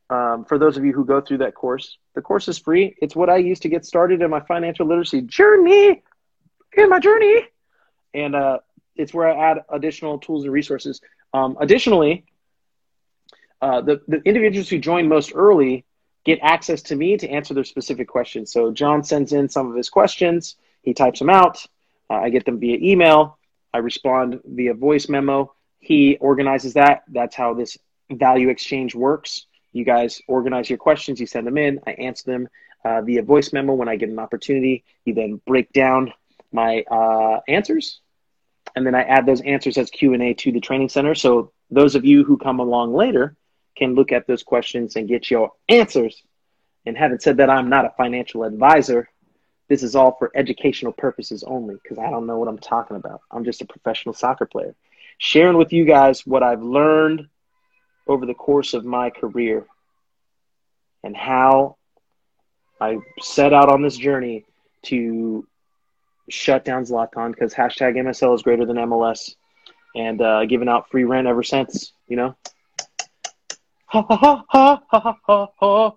Um, 0.09 0.45
for 0.45 0.59
those 0.59 0.77
of 0.77 0.85
you 0.85 0.93
who 0.93 1.05
go 1.05 1.21
through 1.21 1.39
that 1.39 1.55
course, 1.55 1.99
the 2.15 2.23
course 2.23 2.47
is 2.49 2.59
free. 2.59 2.95
It's 3.01 3.17
what 3.17 3.29
I 3.29 3.39
use 3.39 3.61
to 3.61 3.69
get 3.69 3.85
started 3.85 4.23
in 4.23 4.31
my 4.31 4.41
financial 4.41 4.87
literacy 4.87 5.23
journey, 5.23 6.03
in 6.77 6.89
my 6.89 7.01
journey, 7.01 7.43
and 8.15 8.35
uh, 8.35 8.59
it's 8.97 9.13
where 9.15 9.29
I 9.29 9.51
add 9.51 9.65
additional 9.69 10.19
tools 10.19 10.45
and 10.45 10.53
resources 10.53 11.01
um, 11.37 11.51
additionally, 11.61 12.25
uh, 13.61 13.81
the, 13.89 14.01
the 14.13 14.21
individuals 14.31 14.69
who 14.71 14.79
join 14.91 15.05
most 15.17 15.33
early 15.35 15.85
get 16.25 16.39
access 16.43 16.81
to 16.89 16.95
me 16.97 17.17
to 17.23 17.29
answer 17.29 17.53
their 17.55 17.69
specific 17.75 18.09
questions. 18.17 18.53
So 18.55 18.61
John 18.81 19.05
sends 19.05 19.31
in 19.39 19.49
some 19.49 19.67
of 19.71 19.77
his 19.77 19.89
questions, 19.99 20.57
he 20.87 20.93
types 20.95 21.19
them 21.21 21.31
out, 21.31 21.57
uh, 22.11 22.21
I 22.27 22.31
get 22.31 22.45
them 22.47 22.59
via 22.59 22.79
email, 22.91 23.21
I 23.75 23.79
respond 23.79 24.41
via 24.59 24.75
voice 24.75 25.07
memo. 25.09 25.39
he 25.79 26.17
organizes 26.31 26.73
that. 26.75 27.05
That's 27.19 27.37
how 27.37 27.55
this 27.55 27.73
value 28.11 28.49
exchange 28.49 28.95
works. 28.95 29.47
You 29.73 29.85
guys 29.85 30.13
organize 30.27 30.67
your 30.71 30.79
questions, 30.79 31.21
you 31.21 31.27
send 31.27 31.47
them 31.47 31.59
in, 31.59 31.81
I 31.87 31.93
answer 32.09 32.25
them 32.33 32.49
uh, 32.85 33.03
via 33.03 33.23
voice 33.23 33.53
memo 33.53 33.75
when 33.75 33.89
I 33.89 33.97
get 33.97 34.09
an 34.09 34.19
opportunity. 34.19 34.85
You 35.05 35.15
then 35.15 35.41
break 35.47 35.73
down 35.73 36.13
my 36.51 36.83
uh, 36.91 37.41
answers, 37.47 38.01
and 38.77 38.87
then 38.87 38.95
I 38.95 39.03
add 39.03 39.25
those 39.25 39.41
answers 39.41 39.79
as 39.79 39.91
Q 39.91 40.13
and 40.13 40.23
A 40.23 40.35
to 40.35 40.53
the 40.53 40.61
training 40.61 40.91
center. 40.91 41.15
So 41.15 41.51
those 41.71 41.95
of 41.95 42.05
you 42.05 42.23
who 42.25 42.37
come 42.37 42.61
along 42.61 42.95
later 42.95 43.35
can 43.75 43.95
look 43.95 44.13
at 44.13 44.27
those 44.27 44.43
questions 44.43 44.97
and 44.97 45.09
get 45.09 45.31
your 45.31 45.53
answers. 45.69 46.23
And 46.85 46.97
having 46.97 47.19
said 47.19 47.39
that, 47.39 47.51
I'm 47.51 47.71
not 47.71 47.87
a 47.87 47.95
financial 47.97 48.45
advisor. 48.45 49.09
This 49.69 49.83
is 49.83 49.97
all 49.97 50.15
for 50.19 50.31
educational 50.35 50.93
purposes 50.93 51.43
only 51.43 51.77
because 51.83 51.99
I 51.99 52.11
don't 52.11 52.27
know 52.27 52.39
what 52.39 52.49
I'm 52.49 52.59
talking 52.59 52.97
about. 52.97 53.23
I'm 53.31 53.45
just 53.45 53.63
a 53.63 53.67
professional 53.67 54.15
soccer 54.15 54.47
player, 54.47 54.75
sharing 55.19 55.57
with 55.57 55.73
you 55.73 55.85
guys 55.85 56.27
what 56.27 56.43
I've 56.43 56.63
learned 56.63 57.29
over 58.07 58.27
the 58.27 58.35
course 58.35 58.75
of 58.75 58.85
my 58.85 59.11
career 59.11 59.67
and 61.03 61.17
how 61.17 61.77
I 62.81 62.99
set 63.21 63.53
out 63.53 63.71
on 63.71 63.83
this 63.83 63.97
journey 63.97 64.45
to 64.83 65.47
shut 66.29 66.65
down 66.65 66.85
Zlatan 66.85 67.31
because 67.31 67.55
hashtag 67.55 67.97
MSL 67.97 68.35
is 68.35 68.43
greater 68.43 68.67
than 68.67 68.77
MLS 68.77 69.35
and 69.95 70.21
uh, 70.21 70.45
giving 70.47 70.69
out 70.69 70.91
free 70.91 71.05
rent 71.05 71.27
ever 71.27 71.43
since, 71.43 71.93
you 72.07 72.17
know. 72.17 72.37
Ha 73.87 74.03
ha 74.03 74.17
ha 74.17 74.45
ha 74.49 74.83
ha 74.91 75.17
ha 75.27 75.47
ha 75.61 75.93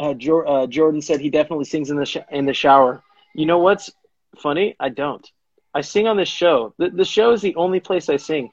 uh, 0.00 0.14
uh, 0.46 0.66
Jordan 0.66 1.02
said 1.02 1.20
he 1.20 1.30
definitely 1.30 1.64
sings 1.64 1.90
in 1.90 1.96
the 1.96 2.06
sh- 2.06 2.16
in 2.30 2.46
the 2.46 2.54
shower. 2.54 3.02
You 3.34 3.46
know 3.46 3.58
what's 3.58 3.90
funny? 4.38 4.76
I 4.80 4.88
don't. 4.88 5.26
I 5.74 5.82
sing 5.82 6.06
on 6.06 6.16
this 6.16 6.28
show. 6.28 6.74
The, 6.78 6.90
the 6.90 7.04
show 7.04 7.32
is 7.32 7.42
the 7.42 7.56
only 7.56 7.80
place 7.80 8.08
I 8.08 8.16
sing. 8.16 8.50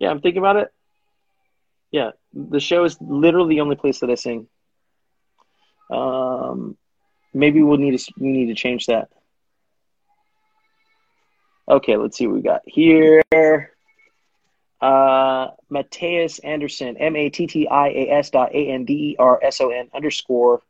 Yeah, 0.00 0.10
I'm 0.10 0.20
thinking 0.20 0.38
about 0.38 0.56
it. 0.56 0.72
Yeah, 1.90 2.10
the 2.32 2.60
show 2.60 2.84
is 2.84 2.96
literally 3.00 3.56
the 3.56 3.60
only 3.60 3.76
place 3.76 4.00
that 4.00 4.10
I 4.10 4.16
sing. 4.16 4.48
Um, 5.90 6.76
maybe 7.32 7.62
we'll 7.62 7.78
need 7.78 7.98
to 7.98 8.12
we 8.18 8.28
need 8.28 8.46
to 8.46 8.54
change 8.54 8.86
that. 8.86 9.08
Okay, 11.68 11.96
let's 11.96 12.18
see 12.18 12.26
what 12.26 12.36
we 12.36 12.42
got 12.42 12.62
here. 12.66 13.22
Uh, 14.80 15.48
Matthias 15.70 16.38
Anderson, 16.40 16.96
M 16.98 17.16
A 17.16 17.30
T 17.30 17.46
T 17.46 17.66
I 17.68 17.88
A 17.88 18.10
S 18.18 18.30
dot 18.30 18.50
A 18.52 18.68
N 18.70 18.84
D 18.84 18.92
E 18.92 19.16
R 19.18 19.40
S 19.42 19.60
O 19.62 19.70
N 19.70 19.88
underscore, 19.94 20.60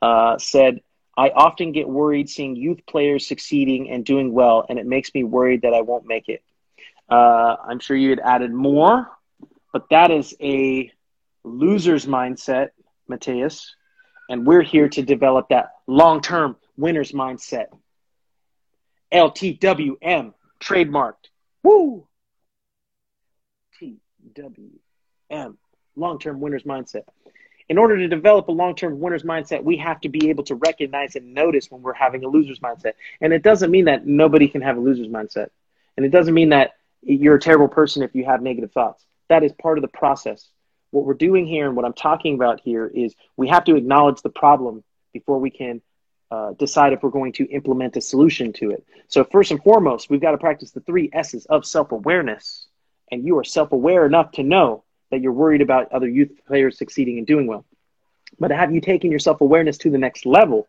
uh, 0.00 0.38
said, 0.38 0.80
I 1.16 1.28
often 1.28 1.72
get 1.72 1.86
worried 1.86 2.30
seeing 2.30 2.56
youth 2.56 2.80
players 2.86 3.26
succeeding 3.26 3.90
and 3.90 4.06
doing 4.06 4.32
well, 4.32 4.64
and 4.68 4.78
it 4.78 4.86
makes 4.86 5.12
me 5.12 5.24
worried 5.24 5.62
that 5.62 5.74
I 5.74 5.82
won't 5.82 6.06
make 6.06 6.30
it. 6.30 6.42
Uh, 7.10 7.56
I'm 7.68 7.78
sure 7.78 7.94
you 7.94 8.08
had 8.08 8.20
added 8.20 8.52
more, 8.54 9.10
but 9.72 9.90
that 9.90 10.10
is 10.10 10.34
a 10.40 10.90
loser's 11.44 12.06
mindset, 12.06 12.70
Matthias. 13.06 13.74
And 14.28 14.46
we're 14.46 14.62
here 14.62 14.88
to 14.88 15.02
develop 15.02 15.48
that 15.50 15.72
long 15.86 16.20
term 16.20 16.56
winner's 16.76 17.12
mindset. 17.12 17.66
LTWM, 19.12 20.32
trademarked. 20.60 21.28
Woo! 21.62 22.06
TWM, 23.80 25.56
long 25.96 26.18
term 26.18 26.40
winner's 26.40 26.64
mindset. 26.64 27.02
In 27.68 27.78
order 27.78 27.96
to 27.96 28.08
develop 28.08 28.48
a 28.48 28.52
long 28.52 28.74
term 28.74 29.00
winner's 29.00 29.22
mindset, 29.22 29.62
we 29.62 29.76
have 29.78 30.00
to 30.02 30.08
be 30.08 30.30
able 30.30 30.44
to 30.44 30.56
recognize 30.56 31.16
and 31.16 31.34
notice 31.34 31.70
when 31.70 31.82
we're 31.82 31.92
having 31.92 32.24
a 32.24 32.28
loser's 32.28 32.60
mindset. 32.60 32.92
And 33.20 33.32
it 33.32 33.42
doesn't 33.42 33.70
mean 33.70 33.86
that 33.86 34.06
nobody 34.06 34.48
can 34.48 34.62
have 34.62 34.76
a 34.76 34.80
loser's 34.80 35.08
mindset. 35.08 35.48
And 35.96 36.06
it 36.06 36.10
doesn't 36.10 36.34
mean 36.34 36.50
that 36.50 36.72
you're 37.02 37.36
a 37.36 37.40
terrible 37.40 37.68
person 37.68 38.02
if 38.02 38.14
you 38.14 38.24
have 38.24 38.42
negative 38.42 38.72
thoughts. 38.72 39.04
That 39.28 39.42
is 39.42 39.52
part 39.52 39.78
of 39.78 39.82
the 39.82 39.88
process. 39.88 40.48
What 40.92 41.06
we're 41.06 41.14
doing 41.14 41.46
here 41.46 41.66
and 41.66 41.74
what 41.74 41.84
I'm 41.86 41.94
talking 41.94 42.34
about 42.34 42.60
here 42.60 42.86
is 42.86 43.14
we 43.36 43.48
have 43.48 43.64
to 43.64 43.76
acknowledge 43.76 44.20
the 44.20 44.30
problem 44.30 44.84
before 45.12 45.38
we 45.38 45.50
can 45.50 45.80
uh, 46.30 46.52
decide 46.52 46.92
if 46.92 47.02
we're 47.02 47.10
going 47.10 47.32
to 47.32 47.44
implement 47.44 47.96
a 47.96 48.00
solution 48.00 48.52
to 48.54 48.70
it. 48.70 48.86
So, 49.08 49.24
first 49.24 49.50
and 49.50 49.62
foremost, 49.62 50.08
we've 50.08 50.20
got 50.20 50.30
to 50.30 50.38
practice 50.38 50.70
the 50.70 50.80
three 50.80 51.10
S's 51.12 51.46
of 51.46 51.66
self 51.66 51.92
awareness. 51.92 52.66
And 53.10 53.26
you 53.26 53.38
are 53.38 53.44
self 53.44 53.72
aware 53.72 54.06
enough 54.06 54.32
to 54.32 54.42
know 54.42 54.84
that 55.10 55.20
you're 55.20 55.32
worried 55.32 55.60
about 55.60 55.92
other 55.92 56.08
youth 56.08 56.30
players 56.46 56.78
succeeding 56.78 57.18
and 57.18 57.26
doing 57.26 57.46
well. 57.46 57.66
But 58.38 58.50
have 58.50 58.72
you 58.72 58.80
taken 58.80 59.10
your 59.10 59.20
self 59.20 59.40
awareness 59.40 59.78
to 59.78 59.90
the 59.90 59.98
next 59.98 60.24
level 60.24 60.68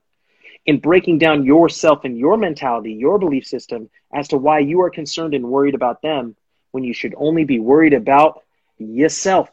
in 0.65 0.79
breaking 0.79 1.19
down 1.19 1.45
yourself 1.45 2.05
and 2.05 2.17
your 2.17 2.37
mentality, 2.37 2.93
your 2.93 3.19
belief 3.19 3.45
system 3.45 3.89
as 4.13 4.29
to 4.29 4.37
why 4.37 4.59
you 4.59 4.81
are 4.81 4.89
concerned 4.89 5.33
and 5.33 5.45
worried 5.45 5.75
about 5.75 6.01
them 6.01 6.35
when 6.71 6.83
you 6.83 6.93
should 6.93 7.13
only 7.17 7.43
be 7.45 7.59
worried 7.59 7.93
about 7.93 8.41
yourself? 8.77 9.49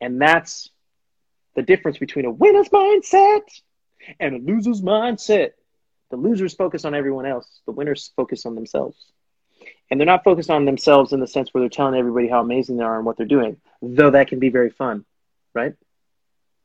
And 0.00 0.20
that's 0.20 0.70
the 1.54 1.62
difference 1.62 1.98
between 1.98 2.24
a 2.24 2.30
winner's 2.30 2.68
mindset 2.68 3.42
and 4.18 4.34
a 4.34 4.38
loser's 4.52 4.80
mindset. 4.80 5.52
The 6.10 6.16
losers 6.16 6.54
focus 6.54 6.84
on 6.84 6.94
everyone 6.94 7.26
else, 7.26 7.46
the 7.66 7.72
winners 7.72 8.12
focus 8.16 8.46
on 8.46 8.54
themselves. 8.54 8.96
And 9.90 9.98
they're 9.98 10.06
not 10.06 10.24
focused 10.24 10.50
on 10.50 10.64
themselves 10.64 11.12
in 11.12 11.20
the 11.20 11.26
sense 11.26 11.52
where 11.52 11.60
they're 11.60 11.68
telling 11.68 11.94
everybody 11.98 12.28
how 12.28 12.40
amazing 12.40 12.76
they 12.76 12.84
are 12.84 12.96
and 12.96 13.04
what 13.04 13.16
they're 13.16 13.26
doing, 13.26 13.56
though 13.82 14.10
that 14.10 14.28
can 14.28 14.38
be 14.38 14.48
very 14.48 14.70
fun, 14.70 15.04
right? 15.54 15.74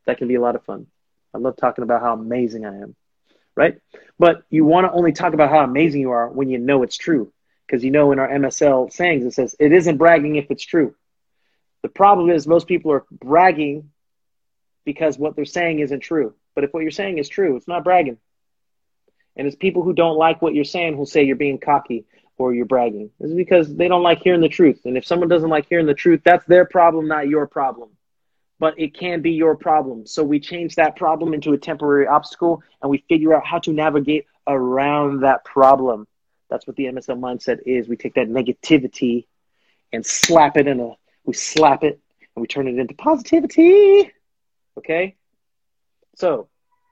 That 0.05 0.17
can 0.17 0.27
be 0.27 0.35
a 0.35 0.41
lot 0.41 0.55
of 0.55 0.63
fun. 0.63 0.87
I 1.33 1.39
love 1.39 1.57
talking 1.57 1.83
about 1.83 2.01
how 2.01 2.13
amazing 2.13 2.65
I 2.65 2.75
am, 2.77 2.95
right? 3.55 3.79
But 4.17 4.43
you 4.49 4.63
want 4.63 4.87
to 4.87 4.91
only 4.91 5.11
talk 5.11 5.33
about 5.33 5.49
how 5.49 5.63
amazing 5.63 6.01
you 6.01 6.11
are 6.11 6.29
when 6.29 6.49
you 6.49 6.57
know 6.57 6.83
it's 6.83 6.97
true. 6.97 7.31
Because 7.65 7.83
you 7.83 7.91
know 7.91 8.11
in 8.11 8.19
our 8.19 8.27
MSL 8.27 8.93
sayings, 8.93 9.25
it 9.25 9.33
says, 9.33 9.55
it 9.59 9.71
isn't 9.73 9.97
bragging 9.97 10.35
if 10.35 10.51
it's 10.51 10.63
true. 10.63 10.95
The 11.85 11.89
problem 11.89 12.31
is 12.31 12.47
most 12.47 12.65
people 12.65 12.91
are 12.93 13.05
bragging 13.11 13.91
because 14.85 15.19
what 15.19 15.35
they're 15.35 15.45
saying 15.45 15.81
isn't 15.81 15.99
true. 15.99 16.33
But 16.55 16.63
if 16.63 16.73
what 16.73 16.79
you're 16.79 16.89
saying 16.89 17.19
is 17.19 17.29
true, 17.29 17.55
it's 17.57 17.67
not 17.67 17.83
bragging. 17.83 18.17
And 19.35 19.45
it's 19.45 19.55
people 19.55 19.83
who 19.83 19.93
don't 19.93 20.17
like 20.17 20.41
what 20.41 20.55
you're 20.55 20.63
saying 20.63 20.95
who'll 20.95 21.05
say 21.05 21.25
you're 21.25 21.35
being 21.35 21.59
cocky 21.59 22.07
or 22.39 22.55
you're 22.55 22.65
bragging. 22.65 23.11
It's 23.19 23.35
because 23.35 23.75
they 23.75 23.87
don't 23.87 24.01
like 24.01 24.23
hearing 24.23 24.41
the 24.41 24.49
truth. 24.49 24.81
And 24.85 24.97
if 24.97 25.05
someone 25.05 25.29
doesn't 25.29 25.51
like 25.51 25.69
hearing 25.69 25.85
the 25.85 25.93
truth, 25.93 26.21
that's 26.25 26.43
their 26.45 26.65
problem, 26.65 27.07
not 27.07 27.27
your 27.27 27.45
problem. 27.45 27.89
But 28.57 28.79
it 28.79 28.95
can 28.95 29.21
be 29.21 29.33
your 29.33 29.55
problem. 29.55 30.07
So 30.07 30.23
we 30.23 30.39
change 30.39 30.77
that 30.77 30.95
problem 30.95 31.35
into 31.35 31.53
a 31.53 31.57
temporary 31.59 32.07
obstacle 32.07 32.63
and 32.81 32.89
we 32.89 33.05
figure 33.07 33.35
out 33.35 33.45
how 33.45 33.59
to 33.59 33.71
navigate 33.71 34.25
around 34.47 35.19
that 35.19 35.45
problem. 35.45 36.07
That's 36.49 36.65
what 36.65 36.77
the 36.77 36.85
MSL 36.85 37.19
mindset 37.19 37.59
is. 37.67 37.87
We 37.87 37.95
take 37.95 38.15
that 38.15 38.27
negativity 38.27 39.27
and 39.93 40.03
slap 40.03 40.57
it 40.57 40.67
in 40.67 40.79
a, 40.79 40.95
we 41.25 41.33
slap 41.33 41.83
it 41.83 41.99
and 42.35 42.41
we 42.41 42.47
turn 42.47 42.67
it 42.67 42.77
into 42.77 42.93
positivity. 42.93 44.11
Okay? 44.77 45.15
So 46.15 46.49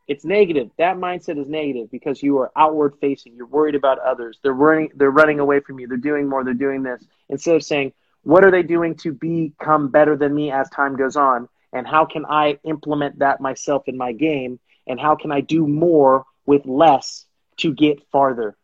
it's 0.08 0.26
negative. 0.26 0.70
That 0.78 0.98
mindset 0.98 1.40
is 1.40 1.48
negative 1.48 1.90
because 1.92 2.22
you 2.22 2.40
are 2.40 2.52
outward 2.56 2.96
facing. 3.00 3.36
You're 3.36 3.48
worried 3.48 3.76
about 3.76 4.00
others. 4.00 4.40
They're 4.44 4.54
running. 4.54 4.90
They're 4.96 5.12
running 5.12 5.40
away 5.40 5.60
from 5.62 5.80
you. 5.80 5.88
They're 5.88 5.98
doing 5.98 6.28
more. 6.28 6.44
They're 6.44 6.54
doing 6.54 6.84
this 6.84 7.06
instead 7.30 7.56
of 7.56 7.64
saying, 7.64 7.94
"What 8.24 8.44
are 8.44 8.52
they 8.52 8.64
doing 8.64 8.96
to 8.96 9.14
become 9.14 9.90
better 9.90 10.18
than 10.18 10.36
me 10.36 10.52
as 10.52 10.70
time 10.70 10.98
goes 10.98 11.16
on?" 11.16 11.48
And 11.72 11.88
how 11.88 12.06
can 12.06 12.26
I 12.26 12.60
implement 12.64 13.20
that 13.20 13.40
myself 13.40 13.88
in 13.88 13.98
my 13.98 14.12
game? 14.12 14.60
And 14.88 15.00
how 15.00 15.16
can 15.16 15.32
I 15.32 15.42
do 15.42 15.66
more 15.66 16.26
with 16.46 16.66
less 16.66 17.26
to 17.58 17.74
get 17.74 18.06
farther? 18.12 18.58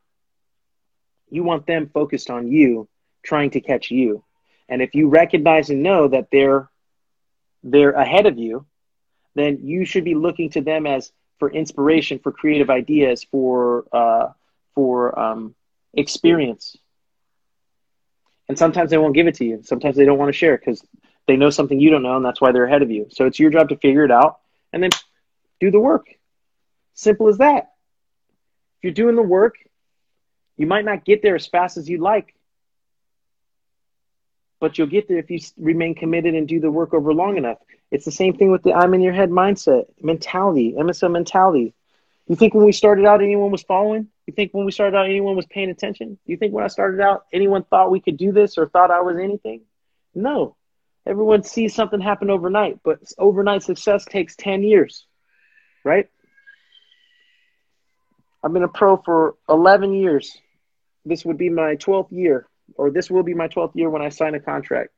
You 1.30 1.44
want 1.44 1.66
them 1.66 1.90
focused 1.94 2.30
on 2.30 2.52
you, 2.52 2.90
trying 3.24 3.52
to 3.52 3.62
catch 3.62 3.92
you. 3.92 4.24
And 4.70 4.82
if 4.82 4.94
you 4.94 5.10
recognize 5.10 5.70
and 5.70 5.84
know 5.84 6.08
that 6.08 6.28
they're 6.32 6.70
they're 7.64 7.92
ahead 7.92 8.26
of 8.26 8.38
you, 8.38 8.66
then 9.36 9.60
you 9.64 9.84
should 9.84 10.06
be 10.06 10.16
looking 10.16 10.50
to 10.52 10.62
them 10.62 10.88
as 10.88 11.12
for 11.40 11.52
inspiration, 11.52 12.20
for 12.20 12.32
creative 12.32 12.70
ideas, 12.70 13.24
for 13.24 13.86
uh, 13.92 14.32
for 14.76 15.18
um, 15.20 15.56
experience. 15.94 16.78
And 18.48 18.58
sometimes 18.58 18.90
they 18.90 18.98
won't 18.98 19.16
give 19.16 19.28
it 19.28 19.36
to 19.36 19.46
you. 19.46 19.62
Sometimes 19.64 19.96
they 19.96 20.06
don't 20.06 20.18
want 20.18 20.30
to 20.30 20.38
share 20.38 20.58
because 20.58 20.84
they 21.28 21.36
know 21.36 21.50
something 21.50 21.80
you 21.80 21.92
don't 21.92 22.02
know, 22.02 22.16
and 22.16 22.26
that's 22.26 22.42
why 22.42 22.52
they're 22.52 22.66
ahead 22.66 22.82
of 22.82 22.90
you. 22.90 23.08
So 23.10 23.26
it's 23.26 23.40
your 23.40 23.52
job 23.52 23.70
to 23.70 23.78
figure 23.78 24.04
it 24.06 24.12
out 24.12 24.40
and 24.74 24.82
then 24.82 24.90
do 25.60 25.70
the 25.70 25.80
work. 25.80 26.08
Simple 26.94 27.28
as 27.28 27.38
that. 27.38 27.74
If 28.78 28.84
you're 28.84 28.94
doing 28.94 29.16
the 29.16 29.22
work, 29.22 29.56
you 30.58 30.66
might 30.68 30.86
not 30.86 31.06
get 31.06 31.22
there 31.22 31.36
as 31.36 31.48
fast 31.48 31.78
as 31.78 31.88
you'd 31.88 32.02
like, 32.02 32.34
but 34.60 34.78
you'll 34.78 34.88
get 34.88 35.07
there 35.07 35.20
if 35.20 35.30
you 35.30 35.39
remain 35.57 35.95
committed 35.95 36.36
and 36.36 36.47
do 36.47 36.60
the 36.60 36.72
work 36.72 36.93
over 36.93 37.14
long 37.14 37.38
enough. 37.38 37.57
It's 37.91 38.05
the 38.05 38.12
same 38.12 38.38
thing 38.38 38.51
with 38.51 38.64
the 38.64 38.74
I'm 38.74 38.93
in 38.93 39.01
your 39.01 39.14
head 39.14 39.30
mindset, 39.30 39.86
mentality, 40.01 40.76
MSL 40.78 41.12
mentality. 41.12 41.74
You 42.28 42.36
think 42.36 42.53
when 42.53 42.66
we 42.66 42.72
started 42.72 43.05
out, 43.05 43.24
anyone 43.24 43.49
was 43.49 43.64
following? 43.64 44.07
You 44.28 44.34
think 44.34 44.53
when 44.53 44.66
we 44.66 44.72
started 44.72 44.95
out, 44.95 45.05
anyone 45.05 45.36
was 45.36 45.47
paying 45.47 45.72
attention? 45.72 46.20
You 46.28 46.38
think 46.38 46.53
when 46.53 46.64
I 46.64 46.68
started 46.68 47.01
out, 47.01 47.26
anyone 47.34 47.64
thought 47.64 47.89
we 47.89 47.99
could 47.99 48.18
do 48.18 48.32
this 48.32 48.57
or 48.57 48.70
thought 48.70 48.91
I 48.91 49.01
was 49.01 49.18
anything? 49.18 49.62
No. 50.14 50.55
Everyone 51.07 51.41
sees 51.41 51.74
something 51.74 51.99
happen 51.99 52.30
overnight, 52.30 52.82
but 52.84 52.99
overnight 53.18 53.64
success 53.64 54.05
takes 54.05 54.36
10 54.36 54.62
years, 54.62 55.07
right? 55.84 56.07
I've 58.43 58.53
been 58.53 58.64
a 58.64 58.68
pro 58.68 58.97
for 58.97 59.36
11 59.49 59.93
years. 59.93 60.38
This 61.05 61.26
would 61.26 61.38
be 61.38 61.49
my 61.49 61.78
12th 61.78 62.12
year, 62.12 62.47
or 62.76 62.92
this 62.92 63.10
will 63.10 63.24
be 63.24 63.34
my 63.34 63.48
12th 63.48 63.76
year 63.76 63.90
when 63.90 64.02
I 64.02 64.10
sign 64.10 64.36
a 64.36 64.40
contract. 64.40 64.92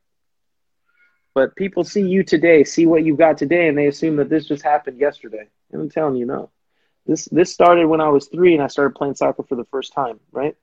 But 1.34 1.56
people 1.56 1.84
see 1.84 2.06
you 2.06 2.22
today, 2.22 2.64
see 2.64 2.86
what 2.86 3.04
you've 3.04 3.18
got 3.18 3.38
today, 3.38 3.68
and 3.68 3.76
they 3.76 3.86
assume 3.86 4.16
that 4.16 4.28
this 4.28 4.46
just 4.46 4.62
happened 4.62 4.98
yesterday. 4.98 5.48
And 5.70 5.80
I'm 5.80 5.90
telling 5.90 6.16
you, 6.16 6.26
no. 6.26 6.50
This 7.06 7.24
this 7.26 7.52
started 7.52 7.86
when 7.86 8.00
I 8.00 8.08
was 8.08 8.28
three 8.28 8.54
and 8.54 8.62
I 8.62 8.68
started 8.68 8.94
playing 8.94 9.16
soccer 9.16 9.42
for 9.42 9.56
the 9.56 9.64
first 9.64 9.92
time, 9.92 10.20
right? 10.30 10.56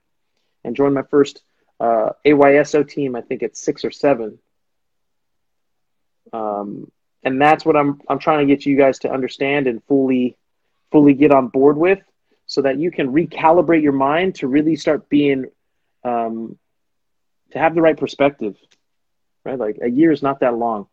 And 0.63 0.75
joined 0.75 0.93
my 0.93 1.03
first 1.03 1.41
uh, 1.79 2.11
AYSO 2.25 2.87
team, 2.87 3.15
I 3.15 3.21
think 3.21 3.41
it's 3.41 3.61
six 3.61 3.83
or 3.83 3.91
seven. 3.91 4.39
Um, 6.31 6.91
and 7.23 7.41
that's 7.41 7.65
what 7.65 7.75
I'm 7.75 8.01
I'm 8.07 8.19
trying 8.19 8.47
to 8.47 8.53
get 8.53 8.65
you 8.65 8.77
guys 8.77 8.99
to 8.99 9.11
understand 9.11 9.67
and 9.67 9.83
fully 9.83 10.37
fully 10.91 11.13
get 11.13 11.31
on 11.31 11.47
board 11.47 11.77
with, 11.77 11.99
so 12.45 12.61
that 12.61 12.79
you 12.79 12.91
can 12.91 13.11
recalibrate 13.11 13.83
your 13.83 13.93
mind 13.93 14.35
to 14.35 14.47
really 14.47 14.75
start 14.75 15.09
being 15.09 15.45
um, 16.03 16.57
to 17.51 17.59
have 17.59 17.75
the 17.75 17.81
right 17.81 17.97
perspective, 17.97 18.55
right? 19.43 19.57
Like 19.57 19.79
a 19.81 19.89
year 19.89 20.11
is 20.11 20.21
not 20.21 20.41
that 20.41 20.55
long, 20.55 20.87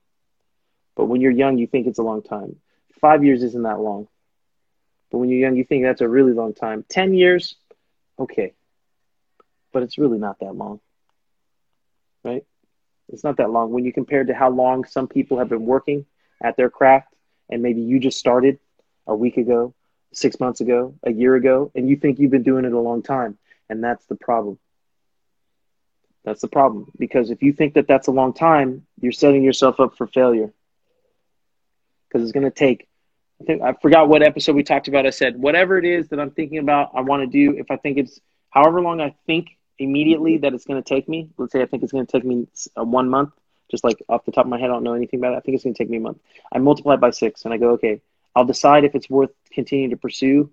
but 0.96 1.06
when 1.06 1.20
you're 1.20 1.30
young, 1.30 1.58
you 1.58 1.66
think 1.66 1.86
it's 1.86 1.98
a 1.98 2.02
long 2.02 2.22
time. 2.22 2.56
Five 3.00 3.24
years 3.24 3.42
isn't 3.42 3.62
that 3.62 3.80
long, 3.80 4.08
but 5.10 5.18
when 5.18 5.28
you're 5.28 5.40
young, 5.40 5.56
you 5.56 5.64
think 5.64 5.84
that's 5.84 6.00
a 6.00 6.08
really 6.08 6.32
long 6.32 6.54
time. 6.54 6.84
Ten 6.88 7.14
years, 7.14 7.56
okay, 8.18 8.54
but 9.72 9.82
it's 9.82 9.98
really 9.98 10.18
not 10.18 10.38
that 10.40 10.54
long, 10.54 10.80
right? 12.24 12.44
It's 13.08 13.22
not 13.22 13.36
that 13.36 13.50
long 13.50 13.70
when 13.70 13.84
you 13.84 13.92
compare 13.92 14.24
to 14.24 14.34
how 14.34 14.50
long 14.50 14.84
some 14.84 15.06
people 15.06 15.38
have 15.38 15.48
been 15.48 15.66
working 15.66 16.06
at 16.42 16.56
their 16.56 16.70
craft, 16.70 17.14
and 17.48 17.62
maybe 17.62 17.82
you 17.82 18.00
just 18.00 18.18
started 18.18 18.58
a 19.06 19.14
week 19.14 19.36
ago, 19.36 19.74
six 20.12 20.40
months 20.40 20.60
ago, 20.60 20.94
a 21.04 21.12
year 21.12 21.36
ago, 21.36 21.70
and 21.74 21.88
you 21.88 21.96
think 21.96 22.18
you've 22.18 22.30
been 22.30 22.42
doing 22.42 22.64
it 22.64 22.72
a 22.72 22.80
long 22.80 23.02
time. 23.02 23.38
And 23.68 23.82
that's 23.82 24.06
the 24.06 24.14
problem. 24.16 24.58
That's 26.26 26.40
the 26.40 26.48
problem. 26.48 26.90
Because 26.98 27.30
if 27.30 27.42
you 27.42 27.52
think 27.52 27.74
that 27.74 27.86
that's 27.86 28.08
a 28.08 28.10
long 28.10 28.34
time, 28.34 28.84
you're 29.00 29.12
setting 29.12 29.42
yourself 29.44 29.80
up 29.80 29.96
for 29.96 30.08
failure. 30.08 30.52
Because 32.08 32.24
it's 32.24 32.32
going 32.32 32.44
to 32.44 32.50
take, 32.50 32.88
I 33.40 33.44
think, 33.44 33.62
I 33.62 33.72
forgot 33.74 34.08
what 34.08 34.22
episode 34.22 34.56
we 34.56 34.64
talked 34.64 34.88
about. 34.88 35.06
I 35.06 35.10
said, 35.10 35.40
whatever 35.40 35.78
it 35.78 35.84
is 35.84 36.08
that 36.08 36.20
I'm 36.20 36.32
thinking 36.32 36.58
about, 36.58 36.90
I 36.94 37.00
want 37.02 37.22
to 37.22 37.26
do, 37.28 37.56
if 37.56 37.70
I 37.70 37.76
think 37.76 37.96
it's 37.96 38.20
however 38.50 38.80
long 38.80 39.00
I 39.00 39.14
think 39.26 39.56
immediately 39.78 40.38
that 40.38 40.52
it's 40.52 40.64
going 40.64 40.82
to 40.82 40.88
take 40.88 41.08
me, 41.08 41.30
let's 41.38 41.52
say 41.52 41.62
I 41.62 41.66
think 41.66 41.84
it's 41.84 41.92
going 41.92 42.06
to 42.06 42.10
take 42.10 42.24
me 42.24 42.48
uh, 42.76 42.82
one 42.82 43.08
month, 43.08 43.30
just 43.70 43.84
like 43.84 44.02
off 44.08 44.24
the 44.24 44.32
top 44.32 44.46
of 44.46 44.50
my 44.50 44.58
head, 44.58 44.70
I 44.70 44.72
don't 44.72 44.82
know 44.82 44.94
anything 44.94 45.20
about 45.20 45.34
it. 45.34 45.36
I 45.36 45.40
think 45.40 45.54
it's 45.54 45.64
going 45.64 45.74
to 45.74 45.78
take 45.78 45.90
me 45.90 45.98
a 45.98 46.00
month. 46.00 46.18
I 46.52 46.58
multiply 46.58 46.94
it 46.94 47.00
by 47.00 47.10
six 47.10 47.44
and 47.44 47.54
I 47.54 47.56
go, 47.56 47.70
okay, 47.72 48.00
I'll 48.34 48.44
decide 48.44 48.84
if 48.84 48.94
it's 48.96 49.08
worth 49.08 49.30
continuing 49.52 49.90
to 49.90 49.96
pursue 49.96 50.50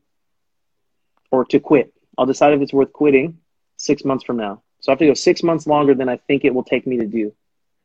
or 1.32 1.46
to 1.46 1.60
quit. 1.60 1.94
I'll 2.18 2.28
decide 2.28 2.54
if 2.54 2.62
it's 2.62 2.74
worth 2.74 2.94
quitting 2.94 3.40
six 3.78 4.06
months 4.06 4.24
from 4.24 4.38
now. 4.38 4.62
So 4.84 4.92
I 4.92 4.94
have 4.94 5.00
to 5.00 5.08
go 5.08 5.14
six 5.14 5.44
months 5.44 5.66
longer 5.66 5.96
than 5.96 6.10
I 6.10 6.18
think 6.18 6.44
it 6.44 6.54
will 6.54 6.66
take 6.66 6.86
me 6.86 6.98
to 6.98 7.06
do 7.06 7.34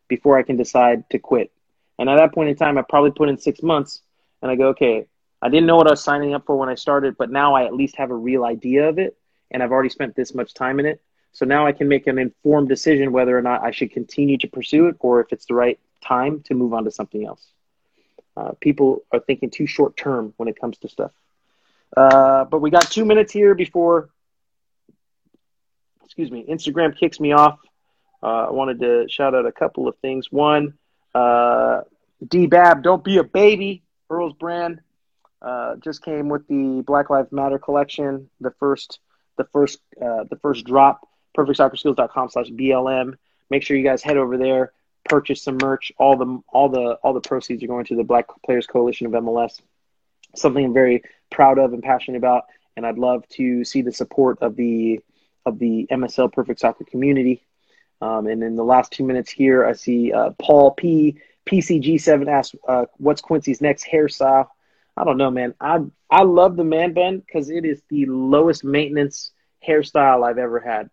before 0.09 0.37
I 0.37 0.43
can 0.43 0.57
decide 0.57 1.09
to 1.11 1.21
quit. 1.21 1.53
And 1.97 2.11
at 2.11 2.17
that 2.17 2.35
point 2.35 2.49
in 2.49 2.57
time, 2.57 2.77
I 2.77 2.83
probably 2.83 3.13
put 3.13 3.29
in 3.29 3.39
six 3.39 3.63
months 3.63 4.03
and 4.43 4.51
I 4.51 4.57
go, 4.57 4.71
okay, 4.71 5.07
I 5.41 5.49
didn't 5.49 5.67
know 5.67 5.77
what 5.77 5.87
I 5.87 5.91
was 5.91 6.03
signing 6.03 6.35
up 6.35 6.45
for 6.45 6.57
when 6.57 6.69
I 6.69 6.75
started, 6.75 7.17
but 7.17 7.31
now 7.31 7.55
I 7.55 7.67
at 7.67 7.73
least 7.73 7.95
have 7.99 8.11
a 8.11 8.17
real 8.17 8.45
idea 8.45 8.89
of 8.89 8.99
it 8.99 9.17
and 9.53 9.63
I've 9.63 9.71
already 9.71 9.91
spent 9.91 10.17
this 10.17 10.35
much 10.35 10.55
time 10.55 10.81
in 10.81 10.87
it. 10.87 11.01
So 11.31 11.47
now 11.47 11.69
I 11.69 11.71
can 11.71 11.87
make 11.87 12.09
an 12.09 12.19
informed 12.19 12.69
decision 12.69 13.13
whether 13.13 13.39
or 13.39 13.43
not 13.43 13.63
I 13.63 13.71
should 13.71 13.93
continue 13.93 14.37
to 14.39 14.49
pursue 14.49 14.89
it 14.89 14.97
or 14.99 15.21
if 15.21 15.33
it's 15.33 15.47
the 15.47 15.55
right 15.55 15.79
time 16.03 16.41
to 16.47 16.55
move 16.55 16.75
on 16.75 16.83
to 16.83 16.91
something 16.91 17.25
else. 17.25 17.47
Uh, 18.37 18.53
people 18.61 19.05
are 19.13 19.21
thinking 19.21 19.51
too 19.51 19.69
short 19.69 19.97
term 19.97 20.35
when 20.37 20.49
it 20.49 20.61
comes 20.61 20.79
to 20.79 20.89
stuff. 20.89 21.13
Uh, 21.97 22.45
but 22.45 22.59
we 22.59 22.71
got 22.71 22.91
two 22.91 23.05
minutes 23.05 23.33
here 23.33 23.55
before, 23.55 24.11
excuse 26.19 26.33
me, 26.33 26.53
Instagram 26.53 26.99
kicks 26.99 27.21
me 27.21 27.31
off. 27.31 27.61
Uh, 28.21 28.49
I 28.49 28.51
wanted 28.51 28.81
to 28.81 29.09
shout 29.09 29.37
out 29.37 29.47
a 29.47 29.53
couple 29.53 29.87
of 29.87 29.97
things. 29.99 30.33
One, 30.33 30.75
uh, 31.15 31.83
D 32.27 32.49
Bab, 32.49 32.83
don't 32.83 33.05
be 33.05 33.19
a 33.19 33.25
baby. 33.25 33.85
Earl's 34.11 34.33
brand 34.33 34.81
uh, 35.41 35.77
just 35.77 36.03
came 36.03 36.29
with 36.29 36.45
the 36.49 36.83
Black 36.85 37.09
Lives 37.09 37.31
Matter 37.31 37.61
collection. 37.61 38.29
The 38.41 38.51
first, 38.59 38.99
the 39.37 39.45
first, 39.53 39.79
uh, 40.03 40.25
the 40.29 40.37
first 40.43 40.67
drop 40.67 41.09
perfectsoccerskills.com 41.37 42.31
slash 42.31 42.49
BLM. 42.49 43.15
Make 43.49 43.63
sure 43.63 43.77
you 43.77 43.85
guys 43.85 44.03
head 44.03 44.17
over 44.17 44.37
there, 44.37 44.73
purchase 45.05 45.45
some 45.45 45.59
merch. 45.63 45.93
All 45.99 46.17
the 46.17 46.43
all 46.49 46.69
the 46.69 46.95
all 47.05 47.13
the 47.13 47.21
proceeds 47.21 47.63
are 47.63 47.69
going 47.69 47.85
to 47.85 47.97
the 47.97 48.03
Black 48.03 48.27
Players 48.45 48.67
Coalition 48.67 49.07
of 49.07 49.13
MLS. 49.13 49.61
Something 50.35 50.65
I'm 50.65 50.75
very 50.75 51.05
proud 51.31 51.61
of 51.61 51.73
and 51.73 51.83
passionate 51.83 52.19
about, 52.19 52.47
and 52.77 52.85
I'd 52.85 52.99
love 52.99 53.29
to 53.35 53.65
see 53.65 53.83
the 53.83 53.93
support 53.93 54.39
of 54.43 54.57
the 54.57 54.99
of 55.49 55.59
the 55.59 55.87
MSL 55.91 56.33
Perfect 56.33 56.61
Soccer 56.61 56.85
community. 56.85 57.43
Um, 58.01 58.27
and 58.27 58.43
in 58.43 58.55
the 58.55 58.65
last 58.65 58.93
two 58.93 59.05
minutes 59.05 59.31
here, 59.31 59.67
I 59.67 59.73
see 59.73 60.13
uh, 60.13 60.31
Paul 60.39 60.73
P 60.73 61.19
PCG7 61.47 62.29
asks, 62.29 62.55
uh, 62.69 62.85
"What's 62.99 63.21
Quincy's 63.21 63.61
next 63.61 63.87
hairstyle?" 63.87 64.49
I 64.97 65.05
don't 65.05 65.17
know, 65.17 65.31
man. 65.31 65.55
I 65.61 65.81
I 66.11 66.23
love 66.23 66.57
the 66.57 66.65
man 66.65 66.93
bun 66.93 67.19
because 67.19 67.51
it 67.51 67.65
is 67.65 67.83
the 67.89 68.07
lowest 68.07 68.65
maintenance 68.65 69.33
hairstyle 69.67 70.29
I've 70.29 70.39
ever 70.39 70.61
had. 70.61 70.91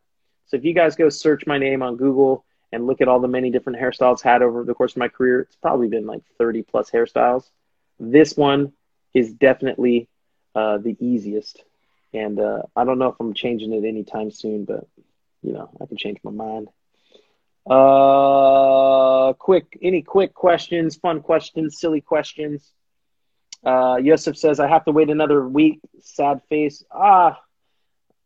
So 0.48 0.58
if 0.58 0.66
you 0.66 0.74
guys 0.74 0.96
go 0.96 1.10
search 1.10 1.48
my 1.48 1.58
name 1.58 1.82
on 1.82 1.98
Google 1.98 2.46
and 2.72 2.86
look 2.86 3.02
at 3.02 3.08
all 3.08 3.20
the 3.20 3.28
many 3.28 3.50
different 3.50 3.80
hairstyles 3.80 4.22
had 4.22 4.42
over 4.42 4.64
the 4.64 4.74
course 4.74 4.94
of 4.94 4.98
my 4.98 5.08
career, 5.08 5.42
it's 5.42 5.56
probably 5.56 5.88
been 5.88 6.06
like 6.06 6.22
30 6.38 6.64
plus 6.64 6.92
hairstyles. 6.92 7.50
This 8.00 8.36
one 8.36 8.74
is 9.14 9.34
definitely 9.34 10.08
uh, 10.54 10.78
the 10.78 10.96
easiest. 11.00 11.64
And 12.16 12.40
uh, 12.40 12.62
I 12.76 12.86
don't 12.86 12.98
know 12.98 13.10
if 13.10 13.16
I'm 13.20 13.34
changing 13.34 13.74
it 13.74 13.86
anytime 13.86 14.32
soon, 14.32 14.64
but 14.64 14.88
you 15.42 15.52
know, 15.52 15.70
I 15.82 15.86
can 15.86 15.98
change 15.98 16.20
my 16.24 16.32
mind. 16.32 16.70
Uh, 17.70 19.34
quick, 19.34 19.78
any 19.82 20.02
quick 20.02 20.34
questions, 20.34 20.96
fun 20.96 21.22
questions, 21.22 21.80
silly 21.80 22.00
questions? 22.00 22.72
Uh, 23.66 23.98
Yosef 24.02 24.38
says, 24.38 24.60
I 24.60 24.68
have 24.68 24.86
to 24.86 24.92
wait 24.92 25.10
another 25.10 25.46
week. 25.48 25.80
Sad 26.00 26.42
face. 26.48 26.86
Ah, 26.92 27.42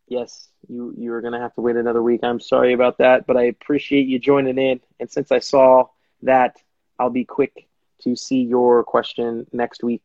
yes, 0.07 0.49
you 0.67 0.93
you're 0.97 1.21
gonna 1.21 1.39
have 1.39 1.55
to 1.55 1.61
wait 1.61 1.77
another 1.77 2.03
week. 2.03 2.19
I'm 2.23 2.39
sorry 2.39 2.73
about 2.73 2.97
that, 2.99 3.25
but 3.25 3.37
I 3.37 3.43
appreciate 3.43 4.07
you 4.07 4.19
joining 4.19 4.57
in. 4.57 4.81
And 4.99 5.09
since 5.09 5.31
I 5.31 5.39
saw 5.39 5.85
that, 6.23 6.57
I'll 6.99 7.09
be 7.09 7.25
quick 7.25 7.67
to 8.03 8.15
see 8.15 8.41
your 8.43 8.83
question 8.83 9.47
next 9.51 9.83
week 9.83 10.03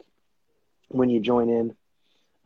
when 0.89 1.11
you 1.11 1.21
join 1.21 1.49
in. 1.49 1.77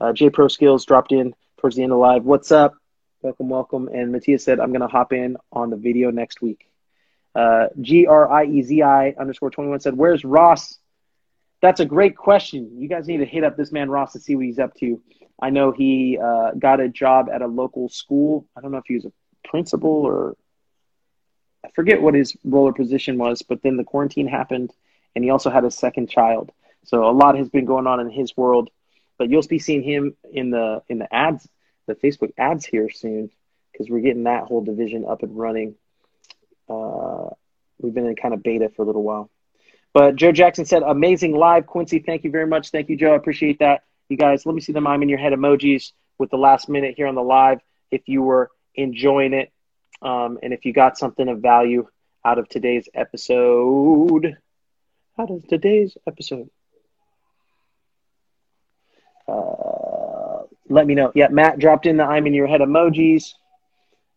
Uh, 0.01 0.12
J 0.12 0.30
Pro 0.30 0.49
Skills 0.49 0.84
dropped 0.84 1.12
in 1.12 1.34
towards 1.59 1.76
the 1.76 1.82
end 1.82 1.92
of 1.92 1.99
live. 1.99 2.24
What's 2.24 2.53
up? 2.53 2.74
Welcome, 3.22 3.49
welcome. 3.49 3.88
And 3.88 4.12
Matthias 4.12 4.44
said, 4.44 4.61
I'm 4.61 4.72
gonna 4.72 4.88
hop 4.88 5.12
in 5.12 5.36
on 5.53 5.70
the 5.70 5.76
video 5.76 6.11
next 6.11 6.40
week. 6.40 6.68
Uh, 7.34 7.66
G 7.80 8.07
R 8.07 8.30
I 8.30 8.44
E 8.44 8.62
Z 8.62 8.82
I 8.82 9.11
underscore 9.18 9.51
21 9.51 9.80
said, 9.80 9.96
Where's 9.96 10.24
Ross? 10.24 10.78
That's 11.61 11.80
a 11.80 11.84
great 11.84 12.16
question. 12.16 12.78
You 12.78 12.88
guys 12.88 13.09
need 13.09 13.18
to 13.18 13.24
hit 13.24 13.42
up 13.42 13.57
this 13.57 13.72
man 13.72 13.90
Ross 13.90 14.12
to 14.12 14.20
see 14.20 14.36
what 14.36 14.44
he's 14.44 14.61
up 14.61 14.74
to. 14.76 15.01
I 15.40 15.51
know 15.51 15.72
he 15.72 16.18
uh, 16.22 16.53
got 16.53 16.80
a 16.80 16.88
job 16.88 17.28
at 17.32 17.42
a 17.42 17.46
local 17.46 17.88
school. 17.88 18.46
I 18.57 18.61
don't 18.61 18.70
know 18.70 18.78
if 18.78 18.86
he 18.86 18.94
was 18.94 19.05
a 19.05 19.12
principal 19.49 19.90
or 19.90 20.36
I 21.64 21.70
forget 21.74 22.01
what 22.01 22.14
his 22.14 22.36
role 22.44 22.68
or 22.68 22.72
position 22.72 23.18
was, 23.18 23.42
but 23.42 23.62
then 23.62 23.76
the 23.76 23.84
quarantine 23.84 24.28
happened 24.28 24.72
and 25.14 25.24
he 25.24 25.30
also 25.30 25.51
had 25.51 25.64
a 25.64 25.70
second 25.70 26.09
child. 26.09 26.53
So 26.84 27.09
a 27.09 27.11
lot 27.11 27.36
has 27.36 27.49
been 27.49 27.64
going 27.64 27.86
on 27.86 28.01
in 28.01 28.11
his 28.11 28.36
world, 28.36 28.70
but 29.19 29.29
you'll 29.29 29.43
be 29.43 29.59
seeing 29.59 29.83
him 29.83 30.16
in 30.33 30.51
the 30.51 30.83
in 30.89 30.99
the 30.99 31.12
ads, 31.14 31.47
the 31.87 31.95
Facebook 31.95 32.33
ads 32.39 32.64
here 32.64 32.89
soon 32.91 33.31
because 33.73 33.91
we're 33.91 34.01
getting 34.01 34.25
that 34.25 34.45
whole 34.45 34.62
division 34.62 35.05
up 35.05 35.23
and 35.23 35.37
running. 35.37 35.75
Uh, 36.69 37.31
we've 37.81 37.95
been 37.95 38.07
in 38.07 38.16
kind 38.16 38.35
of 38.35 38.43
beta 38.43 38.71
for 38.75 38.83
a 38.83 38.85
little 38.85 39.03
while. 39.03 39.31
But 39.93 40.16
Joe 40.16 40.33
Jackson 40.33 40.64
said, 40.64 40.83
amazing 40.83 41.35
live. 41.35 41.66
Quincy, 41.66 42.01
thank 42.01 42.25
you 42.25 42.31
very 42.31 42.47
much. 42.47 42.71
Thank 42.71 42.89
you, 42.89 42.97
Joe. 42.97 43.12
I 43.12 43.16
appreciate 43.16 43.61
that. 43.61 43.85
You 44.09 44.16
guys, 44.16 44.47
let 44.47 44.55
me 44.55 44.61
see 44.61 44.73
the 44.73 44.81
mime 44.81 45.03
in 45.03 45.09
your 45.09 45.19
head 45.19 45.33
emojis 45.33 45.93
with 46.19 46.31
the 46.31 46.39
last 46.39 46.69
minute 46.69 46.95
here 46.97 47.07
on 47.07 47.14
the 47.14 47.23
live 47.23 47.61
if 47.91 48.09
you 48.09 48.23
were 48.23 48.51
enjoying 48.75 49.33
it 49.33 49.53
um, 50.03 50.39
and 50.43 50.53
if 50.53 50.64
you 50.64 50.73
got 50.73 50.99
something 50.99 51.29
of 51.29 51.41
value 51.41 51.87
out 52.25 52.39
of 52.39 52.49
today's 52.49 52.89
episode. 52.95 54.37
Out 55.19 55.31
of 55.31 55.47
today's 55.49 55.97
episode. 56.07 56.51
Uh, 59.29 60.43
let 60.68 60.87
me 60.87 60.95
know. 60.95 61.12
Yeah, 61.14 61.29
Matt 61.29 61.59
dropped 61.59 61.87
in 61.87 61.97
the 61.97 62.05
I'm 62.05 62.26
in 62.26 62.35
your 62.35 62.47
head 62.47 62.61
emojis. 62.61 63.35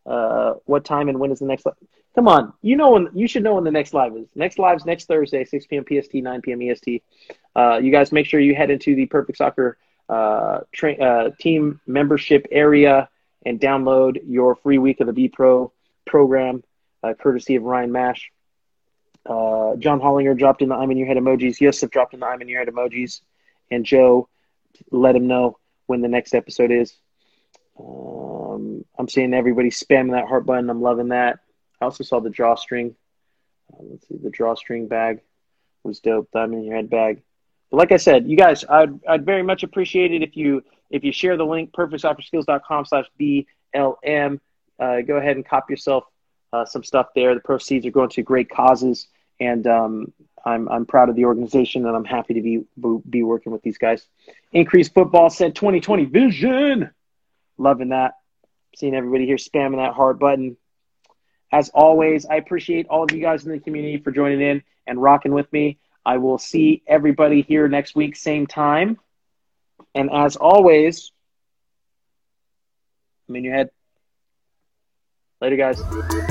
Uh, 0.06 0.54
what 0.66 0.84
time 0.84 1.10
and 1.10 1.20
when 1.20 1.32
is 1.32 1.40
the 1.40 1.46
next 1.46 1.66
live? 1.66 1.76
Come 2.16 2.28
on, 2.28 2.54
you 2.62 2.76
know 2.76 2.92
when 2.92 3.10
you 3.14 3.28
should 3.28 3.44
know 3.44 3.56
when 3.56 3.64
the 3.64 3.72
next 3.72 3.94
live 3.94 4.16
is. 4.18 4.28
Next 4.36 4.60
live's 4.60 4.86
next 4.86 5.06
Thursday, 5.06 5.46
6 5.46 5.66
p.m. 5.68 5.86
PST, 5.86 6.14
9 6.16 6.42
p.m. 6.42 6.62
EST. 6.62 7.04
Uh, 7.56 7.80
you 7.82 7.92
guys 7.92 8.12
make 8.12 8.26
sure 8.26 8.40
you 8.40 8.56
head 8.56 8.70
into 8.70 8.96
the 8.96 9.06
Perfect 9.06 9.38
Soccer 9.38 9.78
uh, 10.10 10.62
tra- 10.74 10.96
uh, 10.96 11.30
team 11.40 11.80
membership 11.88 12.48
area 12.52 13.10
and 13.46 13.60
download 13.60 14.20
your 14.28 14.56
free 14.56 14.78
week 14.78 15.00
of 15.00 15.08
the 15.08 15.14
B 15.14 15.30
Pro 15.30 15.72
program, 16.06 16.64
courtesy 17.20 17.56
of 17.56 17.64
Ryan 17.64 17.92
Mash. 17.92 18.32
John 19.26 20.02
Hollinger 20.02 20.38
dropped 20.38 20.62
in 20.62 20.70
the 20.70 20.76
I'm 20.76 20.92
in 20.92 20.98
your 20.98 21.08
head 21.08 21.18
emojis. 21.18 21.62
Yosef 21.62 21.90
dropped 21.92 22.14
in 22.14 22.20
the 22.20 22.26
I'm 22.26 22.42
in 22.42 22.50
your 22.50 22.60
head 22.60 22.68
emojis. 22.68 23.22
And 23.70 23.86
Joe, 23.86 24.28
let 24.92 25.14
them 25.14 25.28
know 25.28 25.58
when 25.88 26.02
the 26.02 26.08
next 26.08 26.34
episode 26.34 26.72
is. 26.72 26.96
Um, 27.80 28.86
I'm 28.98 29.08
seeing 29.08 29.34
everybody 29.34 29.70
spamming 29.70 30.12
that 30.12 30.28
heart 30.28 30.46
button. 30.46 30.70
I'm 30.70 30.82
loving 30.82 31.10
that. 31.10 31.40
I 31.82 31.86
also 31.86 32.04
saw 32.04 32.20
the 32.20 32.30
drawstring. 32.30 32.96
Uh, 33.72 33.84
let's 33.90 34.08
see, 34.08 34.18
the 34.18 34.30
drawstring 34.30 34.88
bag 34.88 35.22
was 35.84 36.00
dope. 36.00 36.30
Diamond 36.32 36.62
in 36.62 36.66
your 36.66 36.76
head 36.76 36.90
bag. 36.90 37.24
But 37.70 37.78
like 37.78 37.92
I 37.92 37.98
said, 37.98 38.28
you 38.28 38.38
guys, 38.38 38.66
I'd, 38.70 39.00
I'd 39.08 39.26
very 39.26 39.44
much 39.44 39.64
appreciate 39.64 40.12
it 40.14 40.22
if 40.22 40.36
you 40.36 40.64
if 40.90 41.06
you 41.06 41.12
share 41.14 41.38
the 41.38 41.46
link 41.46 41.72
perfectsoccerskills.com 41.72 42.86
slash 42.86 43.06
BLM. 43.20 44.40
Uh, 44.78 45.02
go 45.02 45.16
ahead 45.16 45.38
and 45.38 45.48
cop 45.48 45.70
yourself 45.70 46.04
uh, 46.52 46.66
some 46.66 46.84
stuff 46.84 47.08
there. 47.16 47.34
The 47.34 47.40
proceeds 47.40 47.86
are 47.86 47.92
going 47.92 48.10
to 48.10 48.22
great 48.22 48.50
causes, 48.50 49.08
and 49.40 49.66
um, 49.68 50.14
I'm 50.46 50.68
I'm 50.70 50.86
proud 50.86 51.10
of 51.10 51.16
the 51.16 51.26
organization, 51.26 51.86
and 51.86 51.96
I'm 51.96 52.06
happy 52.06 52.36
to 52.36 52.42
be 52.42 52.64
be 53.10 53.24
working 53.24 53.52
with 53.52 53.62
these 53.62 53.78
guys. 53.78 54.06
Increased 54.52 54.94
football 54.94 55.30
said 55.30 55.56
2020 55.56 56.06
vision. 56.06 56.92
Loving 57.58 57.90
that. 57.90 58.14
Seeing 58.76 58.96
everybody 58.96 59.26
here 59.26 59.38
spamming 59.38 59.78
that 59.78 59.94
heart 59.94 60.20
button. 60.20 60.58
As 61.52 61.70
always, 61.70 62.26
I 62.26 62.36
appreciate 62.36 62.88
all 62.88 63.04
of 63.04 63.12
you 63.12 63.20
guys 63.20 63.46
in 63.46 63.52
the 63.52 63.60
community 63.60 63.98
for 63.98 64.12
joining 64.12 64.42
in 64.42 64.64
and 64.88 65.02
rocking 65.02 65.34
with 65.34 65.52
me. 65.52 65.78
I 66.06 66.18
will 66.18 66.38
see 66.38 66.82
everybody 66.88 67.42
here 67.42 67.68
next 67.68 67.96
week, 67.96 68.16
same 68.16 68.48
time. 68.48 68.98
And 69.94 70.10
as 70.12 70.38
always, 70.38 71.12
I'm 73.28 73.36
in 73.36 73.44
your 73.44 73.54
head. 73.54 73.70
Later, 75.42 75.58
guys. 75.58 76.31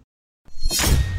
you. 0.71 1.10